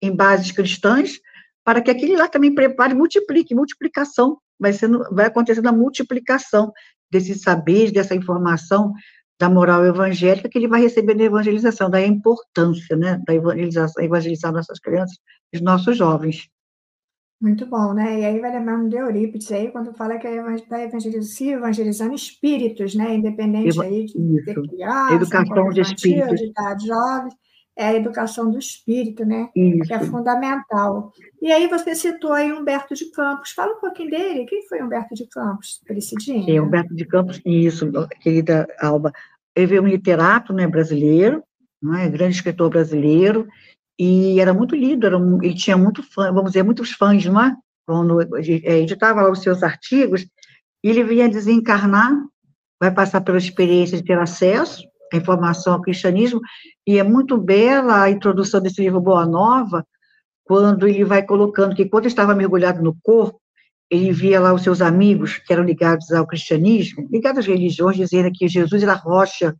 em 0.00 0.14
bases 0.14 0.50
cristãs, 0.50 1.18
para 1.64 1.80
que 1.80 1.90
aquele 1.90 2.16
lá 2.16 2.28
também 2.28 2.54
prepare 2.54 2.94
multiplique, 2.94 3.54
multiplicação, 3.54 4.38
vai, 4.58 4.72
sendo, 4.72 5.02
vai 5.12 5.26
acontecendo 5.26 5.68
a 5.68 5.72
multiplicação 5.72 6.72
desses 7.10 7.42
saberes, 7.42 7.92
dessa 7.92 8.14
informação 8.14 8.92
da 9.38 9.48
moral 9.48 9.84
evangélica 9.84 10.48
que 10.48 10.56
ele 10.56 10.68
vai 10.68 10.80
receber 10.80 11.14
na 11.14 11.24
evangelização, 11.24 11.90
daí 11.90 12.04
a 12.04 12.08
importância, 12.08 12.96
né, 12.96 13.20
da 13.26 13.34
evangelização, 13.34 14.02
evangelizar 14.02 14.52
nossas 14.52 14.78
crianças 14.78 15.16
e 15.52 15.60
nossos 15.60 15.96
jovens. 15.96 16.48
Muito 17.40 17.66
bom, 17.66 17.92
né? 17.92 18.20
E 18.20 18.24
aí 18.24 18.38
vai 18.38 18.52
lembrando 18.52 18.88
de 18.88 18.94
Eurípides 18.94 19.50
aí, 19.50 19.72
quando 19.72 19.92
fala 19.94 20.16
que 20.16 20.28
está 20.28 20.80
evangelizando, 20.80 21.50
evangelizando 21.50 22.14
espíritos, 22.14 22.94
né? 22.94 23.16
Independente 23.16 23.80
aí 23.82 24.06
de 24.06 24.44
ter 24.44 24.54
criança, 24.54 25.14
educação 25.14 25.68
de 25.70 25.80
espíritos. 25.80 26.38
de 26.38 26.86
jovens, 26.86 27.34
é 27.76 27.86
a 27.86 27.94
educação 27.94 28.50
do 28.50 28.58
espírito, 28.58 29.24
né? 29.24 29.48
Isso. 29.56 29.88
Que 29.88 29.94
é 29.94 30.00
fundamental. 30.00 31.12
E 31.40 31.50
aí 31.50 31.66
você 31.68 31.94
citou 31.94 32.32
aí 32.32 32.52
Humberto 32.52 32.94
de 32.94 33.10
Campos. 33.10 33.52
Fala 33.52 33.74
um 33.76 33.80
pouquinho 33.80 34.10
dele. 34.10 34.44
Quem 34.44 34.66
foi 34.68 34.82
Humberto 34.82 35.14
de 35.14 35.26
Campos? 35.26 35.80
Felicidinho? 35.86 36.50
É, 36.50 36.60
Humberto 36.60 36.94
de 36.94 37.04
Campos, 37.06 37.40
isso, 37.44 37.90
querida 38.20 38.66
Alba. 38.78 39.12
Ele 39.56 39.76
é 39.76 39.80
um 39.80 39.86
literato 39.86 40.52
né, 40.52 40.66
brasileiro, 40.66 41.42
não 41.80 41.96
é? 41.96 42.08
grande 42.08 42.36
escritor 42.36 42.70
brasileiro, 42.70 43.46
e 43.98 44.40
era 44.40 44.54
muito 44.54 44.74
lido, 44.74 45.06
era 45.06 45.18
um, 45.18 45.42
ele 45.42 45.54
tinha 45.54 45.76
muito 45.76 46.02
fã, 46.02 46.32
vamos 46.32 46.52
dizer, 46.52 46.62
muitos 46.62 46.92
fãs, 46.92 47.24
não 47.26 47.40
é? 47.40 47.54
Quando 47.86 48.20
é, 48.20 48.80
editava 48.80 49.22
lá 49.22 49.30
os 49.30 49.40
seus 49.40 49.62
artigos, 49.62 50.26
ele 50.82 51.04
vinha 51.04 51.28
desencarnar, 51.28 52.12
vai 52.80 52.90
passar 52.90 53.20
pela 53.20 53.38
experiência 53.38 53.98
de 53.98 54.04
ter 54.04 54.18
acesso 54.18 54.82
à 55.16 55.18
informação 55.18 55.74
ao 55.74 55.82
cristianismo, 55.82 56.40
e 56.86 56.98
é 56.98 57.02
muito 57.02 57.36
bela 57.38 58.02
a 58.02 58.10
introdução 58.10 58.60
desse 58.60 58.80
livro 58.80 59.00
Boa 59.00 59.26
Nova, 59.26 59.86
quando 60.44 60.86
ele 60.86 61.04
vai 61.04 61.22
colocando 61.24 61.74
que 61.74 61.88
quando 61.88 62.06
estava 62.06 62.34
mergulhado 62.34 62.82
no 62.82 62.96
corpo, 63.02 63.40
ele 63.90 64.12
via 64.12 64.40
lá 64.40 64.52
os 64.52 64.62
seus 64.62 64.80
amigos 64.80 65.38
que 65.38 65.52
eram 65.52 65.64
ligados 65.64 66.10
ao 66.12 66.26
cristianismo, 66.26 67.06
ligados 67.10 67.40
às 67.40 67.46
religiões, 67.46 67.96
dizendo 67.96 68.30
que 68.32 68.48
Jesus 68.48 68.82
era 68.82 68.92
a 68.92 68.96
rocha 68.96 69.54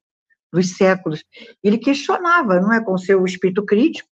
dos 0.53 0.77
séculos. 0.77 1.23
Ele 1.63 1.79
questionava, 1.79 2.61
não 2.61 2.73
é, 2.73 2.83
com 2.83 2.97
seu 2.97 3.25
espírito 3.25 3.65
crítico, 3.65 4.09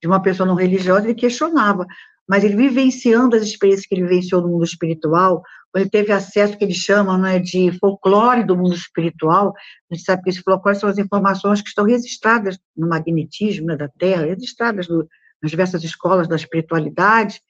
de 0.00 0.08
uma 0.08 0.22
pessoa 0.22 0.46
não 0.46 0.54
religiosa, 0.54 1.04
ele 1.04 1.14
questionava, 1.14 1.86
mas 2.28 2.44
ele 2.44 2.56
vivenciando 2.56 3.36
as 3.36 3.42
experiências 3.42 3.86
que 3.86 3.94
ele 3.94 4.06
vivenciou 4.06 4.40
no 4.40 4.48
mundo 4.48 4.64
espiritual, 4.64 5.42
quando 5.72 5.82
ele 5.82 5.90
teve 5.90 6.12
acesso 6.12 6.56
que 6.56 6.64
eles 6.64 6.76
chamam 6.76 7.18
né, 7.18 7.38
de 7.38 7.72
folclore 7.78 8.44
do 8.44 8.56
mundo 8.56 8.74
espiritual, 8.74 9.52
a 9.90 9.94
gente 9.94 10.04
sabe 10.04 10.22
que 10.22 10.30
esse 10.30 10.42
folclore 10.42 10.78
são 10.78 10.88
as 10.88 10.98
informações 10.98 11.60
que 11.60 11.68
estão 11.68 11.84
registradas 11.84 12.58
no 12.76 12.88
magnetismo 12.88 13.66
né, 13.66 13.76
da 13.76 13.88
Terra, 13.88 14.26
registradas 14.26 14.88
no, 14.88 15.06
nas 15.42 15.50
diversas 15.50 15.82
escolas 15.84 16.28
da 16.28 16.36
espiritualidade, 16.36 17.40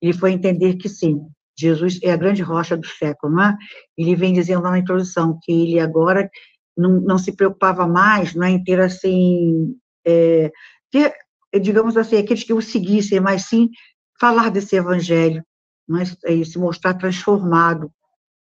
ele 0.00 0.12
foi 0.12 0.32
entender 0.32 0.74
que 0.74 0.88
sim, 0.88 1.20
Jesus 1.58 1.98
é 2.02 2.12
a 2.12 2.16
grande 2.16 2.42
rocha 2.42 2.76
do 2.76 2.86
século, 2.86 3.34
não 3.34 3.42
é? 3.42 3.56
Ele 3.96 4.16
vem 4.16 4.32
dizendo 4.32 4.62
lá 4.62 4.72
na 4.72 4.78
introdução 4.78 5.38
que 5.42 5.52
ele 5.52 5.78
agora 5.78 6.28
não, 6.76 7.00
não 7.00 7.18
se 7.18 7.32
preocupava 7.32 7.86
mais 7.86 8.34
não 8.34 8.46
é, 8.46 8.50
em 8.50 8.62
ter, 8.62 8.80
assim, 8.80 9.76
é, 10.04 10.50
ter 10.90 11.14
digamos 11.60 11.96
assim, 11.96 12.16
aqueles 12.16 12.42
que 12.42 12.52
o 12.52 12.60
seguissem, 12.60 13.20
mas 13.20 13.42
sim 13.42 13.70
falar 14.18 14.50
desse 14.50 14.76
evangelho, 14.76 15.44
mas 15.86 16.16
é, 16.24 16.44
se 16.44 16.58
mostrar 16.58 16.94
transformado, 16.94 17.92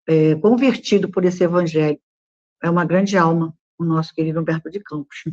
é, 0.08 0.36
convertido 0.36 1.10
por 1.10 1.26
esse 1.26 1.44
evangelho. 1.44 2.00
É 2.64 2.70
uma 2.70 2.86
grande 2.86 3.18
alma, 3.18 3.54
o 3.78 3.84
nosso 3.84 4.14
querido 4.14 4.40
Humberto 4.40 4.70
de 4.70 4.80
Campos. 4.80 5.24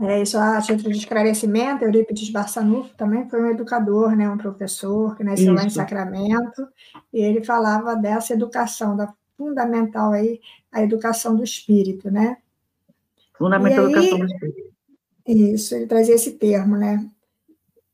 É, 0.00 0.22
isso 0.22 0.38
a 0.38 0.60
título 0.60 0.92
de 0.92 0.98
esclarecimento, 0.98 1.84
Eurípides 1.84 2.30
Barçanufo 2.30 2.94
também 2.96 3.28
foi 3.28 3.42
um 3.42 3.50
educador, 3.50 4.14
né, 4.14 4.30
um 4.30 4.38
professor 4.38 5.16
que 5.16 5.24
nasceu 5.24 5.46
isso. 5.46 5.54
lá 5.54 5.64
em 5.64 5.70
Sacramento, 5.70 6.68
e 7.12 7.20
ele 7.20 7.42
falava 7.42 7.96
dessa 7.96 8.32
educação, 8.32 8.96
da 8.96 9.12
fundamental 9.36 10.12
aí, 10.12 10.40
a 10.70 10.82
educação 10.82 11.34
do 11.34 11.42
espírito, 11.42 12.10
né? 12.10 12.36
Fundamental 13.36 13.86
aí, 13.86 13.92
educação 13.92 14.18
do 14.18 14.24
espírito. 14.26 14.68
Isso, 15.26 15.74
ele 15.74 15.86
trazia 15.86 16.14
esse 16.14 16.32
termo, 16.32 16.76
né? 16.76 17.04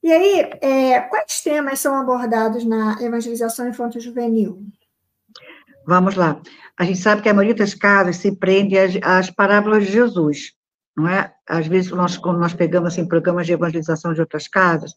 E 0.04 0.12
aí, 0.12 0.50
é, 0.61 1.00
quais 1.00 1.40
temas 1.40 1.80
são 1.80 1.94
abordados 1.94 2.62
na 2.62 3.02
evangelização 3.02 3.66
infanto-juvenil? 3.66 4.62
Vamos 5.87 6.14
lá. 6.14 6.42
A 6.78 6.84
gente 6.84 6.99
sabe 6.99 7.23
que 7.23 7.28
a 7.30 7.32
maioria 7.32 7.54
das 7.54 7.73
casas 7.73 8.16
se 8.16 8.37
prende 8.37 8.76
às, 8.76 8.96
às 9.00 9.30
parábolas 9.30 9.87
de 9.87 9.92
Jesus, 9.92 10.52
não 10.94 11.08
é? 11.08 11.32
Às 11.49 11.66
vezes, 11.66 11.90
nós, 11.90 12.18
quando 12.18 12.38
nós 12.38 12.52
pegamos 12.52 12.92
assim, 12.92 13.08
programas 13.08 13.46
de 13.46 13.54
evangelização 13.54 14.12
de 14.12 14.20
outras 14.20 14.46
casas, 14.46 14.92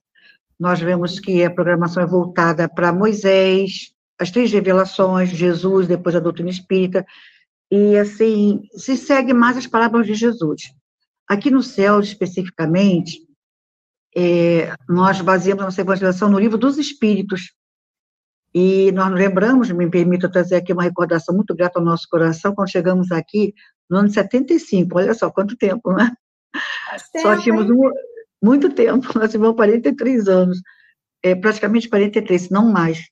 nós 0.59 0.81
vemos 0.81 1.21
que 1.21 1.41
a 1.41 1.49
programação 1.49 2.03
é 2.03 2.05
voltada 2.05 2.67
para 2.67 2.91
Moisés, 2.91 3.93
as 4.19 4.29
três 4.29 4.51
revelações, 4.51 5.29
Jesus, 5.29 5.87
depois 5.87 6.17
a 6.17 6.19
doutrina 6.19 6.49
espírita, 6.49 7.05
e 7.71 7.95
assim, 7.95 8.61
se 8.73 8.97
segue 8.97 9.33
mais 9.33 9.55
as 9.55 9.67
parábolas 9.67 10.05
de 10.05 10.15
Jesus. 10.15 10.63
Aqui 11.29 11.49
no 11.49 11.63
céu, 11.63 12.01
especificamente, 12.01 13.26
é, 14.19 14.74
nós 14.89 15.21
baseamos 15.21 15.63
nossa 15.63 15.81
evangelização 15.81 16.27
no 16.27 16.39
livro 16.39 16.57
dos 16.57 16.79
Espíritos. 16.79 17.53
E 18.51 18.91
nós 18.93 19.13
lembramos, 19.13 19.69
me 19.69 19.88
permita 19.88 20.27
trazer 20.27 20.55
aqui 20.55 20.74
uma 20.74 20.81
recordação 20.81 21.36
muito 21.36 21.55
grata 21.55 21.77
ao 21.77 21.86
nosso 21.86 22.07
coração, 22.09 22.55
quando 22.55 22.71
chegamos 22.71 23.12
aqui 23.12 23.53
no 23.88 23.97
ano 23.97 24.07
de 24.07 24.15
75, 24.15 24.97
olha 24.97 25.13
só 25.13 25.29
quanto 25.29 25.55
tempo, 25.55 25.93
né? 25.93 26.12
Tempo, 27.13 27.27
só 27.27 27.38
tínhamos 27.38 27.69
um, 27.69 27.91
muito 28.41 28.71
tempo, 28.71 29.07
nós 29.19 29.29
tivemos 29.29 29.55
43 29.55 30.27
anos, 30.27 30.59
é, 31.21 31.36
praticamente 31.36 31.88
43, 31.88 32.50
não 32.50 32.71
mais. 32.71 33.07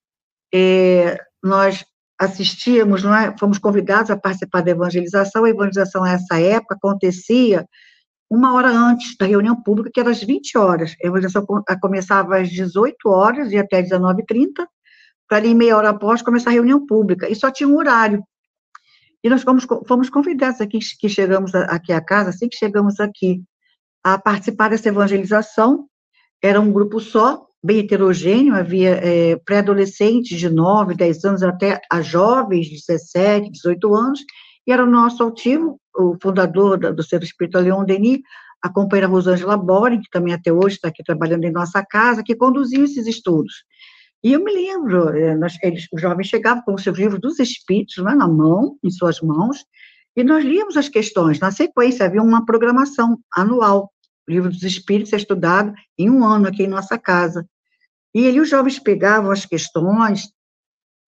É, 0.52 1.20
nós 1.44 1.86
assistíamos, 2.20 3.04
não 3.04 3.14
é? 3.14 3.38
fomos 3.38 3.60
convidados 3.60 4.10
a 4.10 4.18
participar 4.18 4.62
da 4.62 4.72
evangelização, 4.72 5.46
a 5.46 5.50
evangelização 5.50 6.02
nessa 6.02 6.40
época 6.40 6.74
acontecia 6.76 7.64
uma 8.30 8.54
hora 8.54 8.70
antes 8.70 9.16
da 9.18 9.26
reunião 9.26 9.56
pública, 9.56 9.92
que 9.94 10.00
era 10.00 10.10
às 10.10 10.24
20 10.24 10.58
horas. 10.58 10.96
A 11.04 11.08
evangelização 11.08 11.46
começava 11.82 12.38
às 12.38 12.50
18 12.50 13.10
horas 13.10 13.52
e 13.52 13.58
até 13.58 13.82
19h30, 13.82 14.66
para 15.28 15.38
ali 15.38 15.54
meia 15.54 15.78
hora 15.78 15.90
após 15.90 16.22
começar 16.22 16.50
a 16.50 16.54
reunião 16.54 16.86
pública, 16.86 17.30
e 17.30 17.36
só 17.36 17.52
tinha 17.52 17.68
um 17.68 17.78
horário. 17.78 18.24
E 19.24 19.30
nós 19.30 19.42
fomos, 19.42 19.66
fomos 19.88 20.10
convidados 20.10 20.62
aqui, 20.62 20.80
que 21.00 21.10
chegamos 21.10 21.54
aqui 21.56 21.92
à 21.92 22.02
casa, 22.02 22.30
assim 22.30 22.48
que 22.48 22.58
chegamos 22.58 23.00
aqui, 23.00 23.42
a 24.04 24.20
participar 24.20 24.70
dessa 24.70 24.90
evangelização, 24.90 25.88
era 26.42 26.62
um 26.62 26.72
grupo 26.72 27.00
só, 27.00 27.48
bem 27.64 27.80
heterogêneo, 27.80 28.54
havia 28.54 28.92
é, 28.92 29.36
pré-adolescentes 29.38 30.38
de 30.38 30.48
9, 30.48 30.94
10 30.94 31.26
anos, 31.26 31.42
até 31.42 31.82
a 31.92 32.02
jovens 32.04 32.68
de 32.68 32.76
17, 32.76 33.50
18 33.50 33.96
anos, 33.96 34.20
e 34.66 34.72
era 34.72 34.84
o 34.84 34.90
nosso 34.90 35.24
altivo, 35.24 35.80
o 35.96 36.18
fundador 36.22 36.94
do 36.94 37.04
Centro 37.04 37.26
Espírita 37.26 37.60
Leon 37.60 37.86
Denis, 37.86 38.20
a 38.62 38.70
companheira 38.70 39.08
Rosângela 39.08 39.56
Boring, 39.56 40.02
que 40.02 40.10
também 40.10 40.34
até 40.34 40.52
hoje 40.52 40.76
está 40.76 40.88
aqui 40.88 41.04
trabalhando 41.04 41.44
em 41.44 41.52
nossa 41.52 41.86
casa, 41.86 42.24
que 42.24 42.36
conduziu 42.36 42.84
esses 42.84 43.06
estudos. 43.06 43.64
E 44.24 44.34
eu 44.34 44.44
me 44.44 44.52
lembro, 44.52 45.10
eh, 45.10 45.36
nós, 45.36 45.56
eles, 45.62 45.88
os 45.94 46.02
jovens 46.02 46.28
chegavam 46.28 46.64
com 46.64 46.74
os 46.74 46.82
seus 46.82 46.98
livros 46.98 47.22
dos 47.22 47.40
Espíritos 47.40 48.04
né, 48.04 48.16
na 48.16 48.28
mão, 48.28 48.76
em 48.84 48.90
suas 48.90 49.22
mãos, 49.22 49.64
e 50.16 50.24
nós 50.24 50.44
líamos 50.44 50.78
as 50.78 50.90
questões. 50.90 51.40
Na 51.40 51.52
sequência, 51.52 52.06
havia 52.06 52.24
uma 52.24 52.44
programação 52.44 53.20
anual. 53.36 53.92
O 54.28 54.32
livro 54.32 54.50
dos 54.50 54.64
Espíritos 54.64 55.14
é 55.14 55.18
estudado 55.18 55.74
em 55.96 56.10
um 56.10 56.26
ano 56.26 56.48
aqui 56.48 56.64
em 56.64 56.68
nossa 56.68 56.98
casa. 56.98 57.48
E 58.16 58.28
ali 58.28 58.40
os 58.40 58.50
jovens 58.50 58.80
pegavam 58.80 59.30
as 59.30 59.46
questões, 59.46 60.30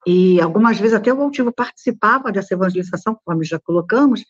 e 0.08 0.40
algumas 0.40 0.80
vezes 0.80 0.96
até 0.96 1.14
o 1.14 1.22
altivo 1.22 1.52
participava 1.52 2.32
dessa 2.32 2.54
evangelização, 2.54 3.14
conforme 3.14 3.44
já 3.44 3.60
colocamos, 3.60 4.24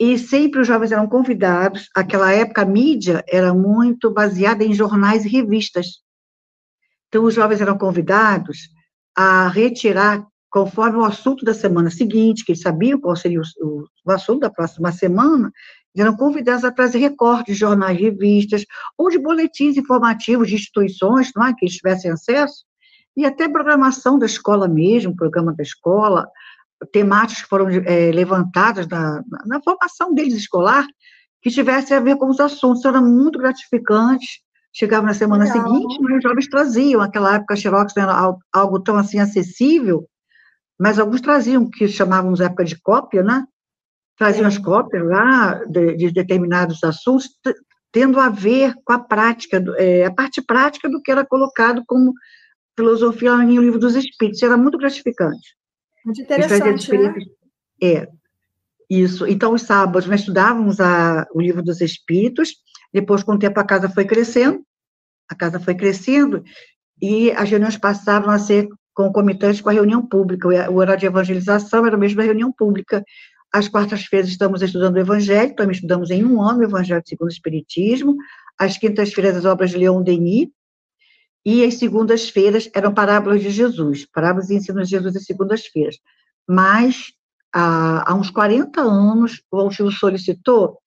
e 0.00 0.16
sempre 0.16 0.62
os 0.62 0.66
jovens 0.66 0.92
eram 0.92 1.06
convidados. 1.06 1.90
Aquela 1.94 2.32
época 2.32 2.62
a 2.62 2.64
mídia 2.64 3.22
era 3.28 3.52
muito 3.52 4.10
baseada 4.10 4.64
em 4.64 4.72
jornais 4.72 5.26
e 5.26 5.28
revistas. 5.28 5.98
Então 7.08 7.24
os 7.24 7.34
jovens 7.34 7.60
eram 7.60 7.76
convidados 7.76 8.70
a 9.14 9.48
retirar 9.48 10.26
conforme 10.50 10.96
o 10.96 11.04
assunto 11.04 11.44
da 11.44 11.52
semana 11.52 11.90
seguinte, 11.90 12.42
que 12.42 12.52
eles 12.52 12.62
sabiam 12.62 12.98
qual 12.98 13.14
seria 13.14 13.42
o, 13.60 13.84
o 14.06 14.10
assunto 14.10 14.40
da 14.40 14.50
próxima 14.50 14.90
semana, 14.90 15.52
eram 15.94 16.16
convidados 16.16 16.64
a 16.64 16.72
trazer 16.72 16.98
recortes 16.98 17.54
de 17.54 17.60
jornais 17.60 17.98
revistas, 17.98 18.64
ou 18.96 19.10
de 19.10 19.18
boletins 19.18 19.76
informativos 19.76 20.48
de 20.48 20.54
instituições, 20.54 21.30
não 21.36 21.44
é, 21.44 21.52
que 21.52 21.66
eles 21.66 21.74
tivessem 21.74 22.10
acesso, 22.10 22.64
e 23.18 23.26
até 23.26 23.48
programação 23.48 24.16
da 24.16 24.26
escola 24.26 24.68
mesmo, 24.68 25.16
programa 25.16 25.52
da 25.52 25.64
escola, 25.64 26.30
temáticas 26.92 27.42
que 27.42 27.48
foram 27.48 27.68
é, 27.68 28.12
levantadas 28.12 28.86
na, 28.86 29.24
na, 29.44 29.60
formação 29.60 30.14
deles 30.14 30.34
escolar, 30.34 30.86
que 31.42 31.50
tivessem 31.50 31.96
a 31.96 32.00
ver 32.00 32.16
com 32.16 32.28
os 32.28 32.38
assuntos. 32.38 32.84
Era 32.84 33.00
muito 33.00 33.36
gratificante. 33.36 34.40
Chegava 34.72 35.04
na 35.04 35.14
semana 35.14 35.46
seguinte, 35.46 35.98
os 36.00 36.22
jovens 36.22 36.48
traziam. 36.48 37.00
Naquela 37.00 37.34
época, 37.34 37.54
a 37.54 37.56
Xerox 37.56 37.92
não 37.96 38.04
era 38.04 38.36
algo 38.52 38.80
tão 38.80 38.96
assim 38.96 39.18
acessível, 39.18 40.08
mas 40.78 41.00
alguns 41.00 41.20
traziam, 41.20 41.68
que 41.68 41.88
chamávamos 41.88 42.40
época 42.40 42.64
de 42.64 42.80
cópia, 42.80 43.24
né? 43.24 43.44
Traziam 44.16 44.44
é. 44.44 44.48
as 44.48 44.58
cópias 44.58 45.04
lá 45.04 45.54
de, 45.64 45.96
de, 45.96 46.12
determinados 46.12 46.84
assuntos, 46.84 47.28
tendo 47.90 48.20
a 48.20 48.28
ver 48.28 48.74
com 48.84 48.92
a 48.92 48.98
prática, 49.00 49.60
é, 49.76 50.04
a 50.04 50.14
parte 50.14 50.40
prática 50.40 50.88
do 50.88 51.02
que 51.02 51.10
era 51.10 51.26
colocado 51.26 51.82
como 51.84 52.14
filosofia 52.78 53.32
em 53.42 53.58
O 53.58 53.62
Livro 53.62 53.78
dos 53.78 53.96
Espíritos. 53.96 54.42
Era 54.42 54.56
muito 54.56 54.78
gratificante. 54.78 55.56
Muito 56.04 56.22
interessante, 56.22 56.96
né? 56.96 57.14
É, 57.82 58.08
isso. 58.88 59.26
Então, 59.26 59.52
os 59.52 59.62
sábados, 59.62 60.08
nós 60.08 60.20
estudávamos 60.20 60.80
a, 60.80 61.26
o 61.34 61.40
Livro 61.40 61.62
dos 61.62 61.80
Espíritos, 61.80 62.54
depois, 62.92 63.22
com 63.22 63.32
o 63.32 63.38
tempo, 63.38 63.58
a 63.60 63.64
casa 63.64 63.88
foi 63.88 64.04
crescendo, 64.04 64.64
a 65.28 65.34
casa 65.34 65.60
foi 65.60 65.74
crescendo, 65.74 66.42
e 67.02 67.30
as 67.32 67.50
reuniões 67.50 67.76
passavam 67.76 68.30
a 68.30 68.38
ser 68.38 68.68
concomitantes 68.94 69.60
com 69.60 69.68
a 69.68 69.72
reunião 69.72 70.04
pública. 70.04 70.48
O 70.70 70.76
horário 70.76 71.00
de 71.00 71.06
evangelização 71.06 71.86
era 71.86 71.96
o 71.96 72.00
mesmo 72.00 72.16
da 72.16 72.24
reunião 72.24 72.50
pública. 72.50 73.04
Às 73.52 73.68
quartas-feiras 73.68 74.28
estamos 74.28 74.62
estudando 74.62 74.96
o 74.96 75.00
Evangelho, 75.00 75.54
também 75.54 75.74
estudamos 75.74 76.10
em 76.10 76.24
um 76.24 76.42
ano 76.42 76.60
o 76.60 76.64
Evangelho 76.64 77.02
segundo 77.06 77.28
o 77.28 77.32
Espiritismo. 77.32 78.16
Às 78.58 78.76
quintas-feiras, 78.76 79.36
as 79.36 79.44
obras 79.44 79.70
de 79.70 79.78
Leon 79.78 80.02
Denis, 80.02 80.48
e 81.50 81.64
as 81.64 81.76
segundas-feiras 81.78 82.68
eram 82.74 82.92
parábolas 82.92 83.40
de 83.40 83.48
Jesus, 83.48 84.04
parábolas 84.04 84.50
e 84.50 84.56
ensinos 84.56 84.86
de 84.86 84.96
Jesus 84.96 85.16
às 85.16 85.24
segundas-feiras. 85.24 85.96
Mas, 86.46 87.06
há, 87.50 88.14
uns 88.14 88.30
40 88.30 88.82
anos, 88.82 89.42
o 89.50 89.56
Altivo 89.56 89.90
solicitou, 89.90 90.78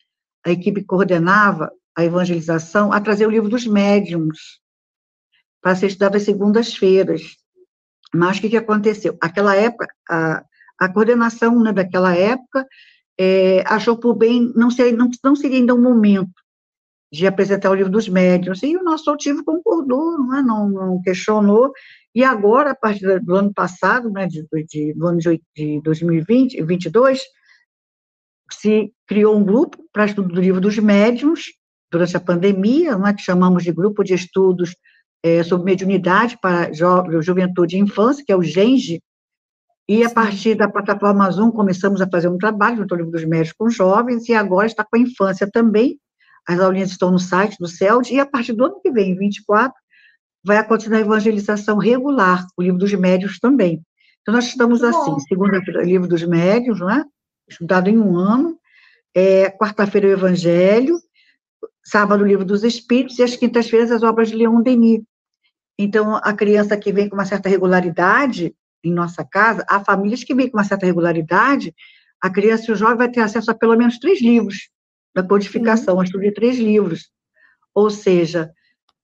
a 0.45 0.51
equipe 0.51 0.83
coordenava 0.83 1.71
a 1.97 2.05
evangelização, 2.05 2.93
a 2.93 3.01
trazer 3.01 3.25
o 3.25 3.31
livro 3.31 3.49
dos 3.49 3.65
médiums, 3.65 4.59
para 5.63 5.75
ser 5.75 5.87
estudado 5.87 6.17
às 6.17 6.23
segundas-feiras. 6.23 7.23
Mas 8.13 8.37
o 8.37 8.41
que, 8.41 8.49
que 8.49 8.57
aconteceu? 8.57 9.17
Aquela 9.19 9.55
época, 9.55 9.87
a, 10.07 10.45
a 10.79 10.93
coordenação 10.93 11.59
né, 11.59 11.73
daquela 11.73 12.15
época 12.15 12.67
é, 13.19 13.63
achou 13.65 13.97
por 13.97 14.13
bem, 14.13 14.53
não 14.55 14.69
seria, 14.69 14.95
não, 14.95 15.09
não 15.23 15.35
seria 15.35 15.57
ainda 15.57 15.73
um 15.73 15.81
momento 15.81 16.40
de 17.11 17.27
apresentar 17.27 17.69
o 17.69 17.75
livro 17.75 17.91
dos 17.91 18.07
médiuns, 18.07 18.63
e 18.63 18.77
o 18.77 18.83
nosso 18.83 19.09
altivo 19.09 19.43
concordou, 19.43 20.17
não, 20.17 20.35
é? 20.35 20.41
não, 20.41 20.69
não 20.69 21.01
questionou, 21.01 21.71
e 22.15 22.23
agora, 22.23 22.71
a 22.71 22.75
partir 22.75 23.19
do 23.19 23.35
ano 23.35 23.53
passado, 23.53 24.09
né, 24.09 24.27
de, 24.27 24.45
de, 24.67 24.93
do 24.93 25.07
ano 25.07 25.17
de, 25.17 25.41
de 25.55 25.81
2020, 25.81 26.57
2022, 26.57 27.21
se 28.51 28.93
criou 29.07 29.37
um 29.37 29.43
grupo 29.43 29.77
para 29.93 30.05
estudo 30.05 30.33
do 30.33 30.41
livro 30.41 30.61
dos 30.61 30.77
médiuns, 30.77 31.45
durante 31.91 32.15
a 32.15 32.21
pandemia, 32.21 32.97
não 32.97 33.07
é, 33.07 33.13
que 33.13 33.21
chamamos 33.21 33.63
de 33.63 33.71
Grupo 33.73 34.03
de 34.03 34.13
Estudos 34.13 34.73
é, 35.21 35.43
sobre 35.43 35.65
Mediunidade 35.65 36.37
para 36.41 36.71
jo 36.71 37.21
Juventude 37.21 37.75
e 37.75 37.79
Infância, 37.79 38.23
que 38.25 38.31
é 38.31 38.35
o 38.35 38.41
GENGE, 38.41 39.01
e 39.87 40.03
a 40.05 40.09
partir 40.09 40.55
da 40.55 40.69
plataforma 40.69 41.29
Zoom 41.29 41.51
começamos 41.51 42.01
a 42.01 42.09
fazer 42.09 42.29
um 42.29 42.37
trabalho 42.37 42.77
junto 42.77 42.93
ao 42.93 42.97
livro 42.97 43.11
dos 43.11 43.25
médios 43.25 43.53
com 43.53 43.69
jovens, 43.69 44.27
e 44.29 44.33
agora 44.33 44.67
está 44.67 44.85
com 44.85 44.95
a 44.95 44.99
infância 44.99 45.49
também, 45.51 45.99
as 46.47 46.59
aulinhas 46.59 46.91
estão 46.91 47.11
no 47.11 47.19
site 47.19 47.57
do 47.59 47.67
CELD, 47.67 48.13
e 48.13 48.19
a 48.19 48.25
partir 48.25 48.53
do 48.53 48.65
ano 48.65 48.79
que 48.81 48.91
vem, 48.91 49.15
24, 49.15 49.73
vai 50.43 50.57
acontecer 50.57 50.93
a 50.93 50.99
evangelização 50.99 51.77
regular, 51.77 52.45
o 52.57 52.61
livro 52.61 52.79
dos 52.79 52.93
médios 52.93 53.39
também. 53.39 53.81
Então, 54.21 54.33
nós 54.33 54.45
estamos 54.45 54.83
assim, 54.83 55.19
segunda-feira, 55.21 55.83
livro 55.83 56.07
dos 56.07 56.23
médios, 56.23 56.79
não 56.79 56.89
é? 56.89 57.03
Estudado 57.49 57.89
em 57.89 57.97
um 57.97 58.15
ano, 58.15 58.57
é, 59.15 59.49
quarta-feira 59.49 60.07
o 60.07 60.11
Evangelho, 60.11 60.97
sábado 61.83 62.23
o 62.23 62.27
livro 62.27 62.45
dos 62.45 62.63
Espíritos, 62.63 63.17
e 63.19 63.23
às 63.23 63.35
quintas-feiras 63.35 63.91
as 63.91 64.03
obras 64.03 64.29
de 64.29 64.35
Leon 64.35 64.61
Denis. 64.61 65.01
Então, 65.77 66.15
a 66.15 66.33
criança 66.33 66.77
que 66.77 66.91
vem 66.91 67.09
com 67.09 67.15
uma 67.15 67.25
certa 67.25 67.49
regularidade 67.49 68.55
em 68.83 68.93
nossa 68.93 69.23
casa, 69.23 69.65
há 69.67 69.83
famílias 69.83 70.23
que 70.23 70.33
vêm 70.33 70.49
com 70.49 70.57
uma 70.57 70.63
certa 70.63 70.85
regularidade, 70.85 71.73
a 72.21 72.29
criança 72.29 72.69
e 72.69 72.73
o 72.73 72.75
jovem 72.75 72.97
vai 72.97 73.09
ter 73.09 73.21
acesso 73.21 73.49
a 73.51 73.55
pelo 73.55 73.75
menos 73.75 73.97
três 73.97 74.21
livros 74.21 74.70
da 75.13 75.23
codificação, 75.23 75.95
uhum. 75.95 76.03
estudo 76.03 76.21
de 76.21 76.33
três 76.33 76.57
livros. 76.57 77.09
Ou 77.73 77.89
seja, 77.89 78.51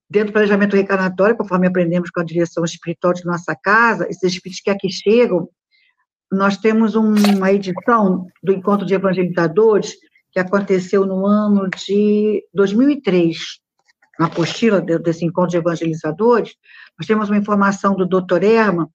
dentro 0.09 0.29
do 0.29 0.33
planejamento 0.33 0.75
reencarnatório, 0.75 1.37
conforme 1.37 1.67
aprendemos 1.67 2.09
com 2.09 2.19
a 2.19 2.25
direção 2.25 2.63
espiritual 2.63 3.13
de 3.13 3.25
nossa 3.25 3.55
casa, 3.55 4.07
esses 4.09 4.33
espíritos 4.33 4.61
que 4.61 4.69
aqui 4.69 4.89
chegam, 4.89 5.49
nós 6.31 6.57
temos 6.57 6.95
uma 6.95 7.51
edição 7.51 8.27
do 8.43 8.51
Encontro 8.51 8.85
de 8.85 8.93
Evangelizadores 8.93 9.95
que 10.31 10.39
aconteceu 10.39 11.05
no 11.05 11.25
ano 11.25 11.69
de 11.69 12.43
2003. 12.53 13.37
Na 14.19 14.25
apostila 14.25 14.81
desse 14.81 15.23
Encontro 15.25 15.51
de 15.51 15.57
Evangelizadores, 15.57 16.55
nós 16.97 17.07
temos 17.07 17.29
uma 17.29 17.37
informação 17.37 17.95
do 17.95 18.05
Dr. 18.05 18.43
Erma, 18.43 18.89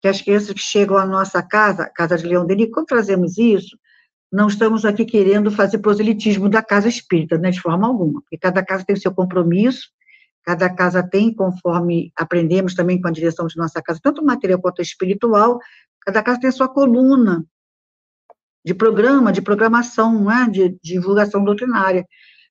que 0.00 0.08
as 0.08 0.20
crianças 0.20 0.52
que 0.52 0.60
chegam 0.60 0.96
à 0.96 1.06
nossa 1.06 1.42
casa, 1.42 1.90
Casa 1.94 2.16
de 2.16 2.26
Leão 2.26 2.46
Denis, 2.46 2.70
quando 2.72 2.86
trazemos 2.86 3.38
isso, 3.38 3.78
não 4.34 4.48
estamos 4.48 4.84
aqui 4.84 5.04
querendo 5.04 5.48
fazer 5.48 5.78
proselitismo 5.78 6.48
da 6.48 6.60
casa 6.60 6.88
espírita, 6.88 7.38
né, 7.38 7.52
de 7.52 7.60
forma 7.60 7.86
alguma, 7.86 8.20
porque 8.20 8.36
cada 8.36 8.64
casa 8.64 8.84
tem 8.84 8.96
o 8.96 9.00
seu 9.00 9.14
compromisso, 9.14 9.88
cada 10.42 10.68
casa 10.68 11.08
tem, 11.08 11.32
conforme 11.32 12.12
aprendemos 12.16 12.74
também 12.74 13.00
com 13.00 13.06
a 13.06 13.12
direção 13.12 13.46
de 13.46 13.56
nossa 13.56 13.80
casa, 13.80 14.00
tanto 14.02 14.24
material 14.24 14.60
quanto 14.60 14.82
espiritual, 14.82 15.60
cada 16.00 16.20
casa 16.20 16.40
tem 16.40 16.48
a 16.48 16.52
sua 16.52 16.68
coluna 16.68 17.46
de 18.64 18.74
programa, 18.74 19.30
de 19.30 19.40
programação, 19.40 20.24
né, 20.24 20.48
de, 20.50 20.70
de 20.70 20.78
divulgação 20.82 21.44
doutrinária. 21.44 22.04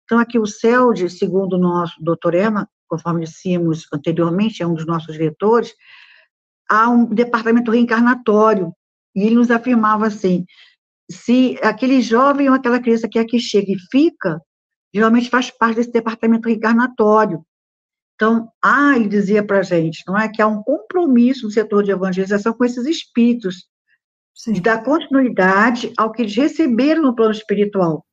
Então, 0.05 0.19
aqui 0.19 0.39
o 0.39 0.45
CELD, 0.45 1.09
segundo 1.09 1.57
o 1.57 1.59
nosso 1.59 2.01
doutor 2.01 2.33
Emma, 2.33 2.65
conforme 2.87 3.25
dissemos 3.25 3.87
anteriormente, 3.93 4.63
é 4.63 4.67
um 4.67 4.73
dos 4.73 4.85
nossos 4.85 5.13
diretores, 5.15 5.73
há 6.69 6.89
um 6.89 7.05
departamento 7.05 7.71
reencarnatório, 7.71 8.73
e 9.13 9.23
ele 9.23 9.35
nos 9.35 9.51
afirmava 9.51 10.07
assim, 10.07 10.45
se 11.09 11.57
aquele 11.61 12.01
jovem 12.01 12.49
ou 12.49 12.55
aquela 12.55 12.79
criança 12.79 13.07
que 13.09 13.19
aqui 13.19 13.39
chega 13.39 13.71
e 13.71 13.79
fica, 13.91 14.41
geralmente 14.93 15.29
faz 15.29 15.49
parte 15.49 15.77
desse 15.77 15.91
departamento 15.91 16.47
reencarnatório. 16.47 17.43
Então, 18.15 18.49
ah, 18.63 18.95
ele 18.95 19.09
dizia 19.09 19.45
para 19.45 19.59
a 19.59 19.63
gente, 19.63 20.03
não 20.07 20.17
é 20.17 20.29
que 20.29 20.41
há 20.41 20.47
um 20.47 20.61
compromisso 20.61 21.45
no 21.45 21.51
setor 21.51 21.83
de 21.83 21.91
evangelização 21.91 22.53
com 22.53 22.63
esses 22.63 22.85
espíritos, 22.85 23.67
Sim. 24.33 24.53
de 24.53 24.61
dar 24.61 24.83
continuidade 24.83 25.91
ao 25.97 26.11
que 26.11 26.21
eles 26.21 26.35
receberam 26.35 27.01
no 27.01 27.15
plano 27.15 27.31
espiritual. 27.31 28.05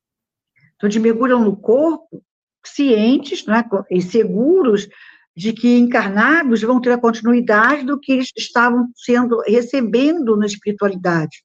Então, 0.77 0.89
de 0.89 0.99
mergulham 0.99 1.45
no 1.45 1.57
corpo, 1.57 2.23
cientes 2.65 3.45
não 3.45 3.55
é, 3.55 3.65
e 3.91 4.01
seguros 4.01 4.89
de 5.37 5.53
que 5.53 5.79
encarnados 5.79 6.63
vão 6.63 6.81
ter 6.81 6.93
a 6.93 6.99
continuidade 6.99 7.85
do 7.85 7.99
que 7.99 8.13
eles 8.13 8.31
estavam 8.37 8.91
sendo 8.97 9.41
recebendo 9.47 10.37
na 10.37 10.47
espiritualidade 10.47 11.43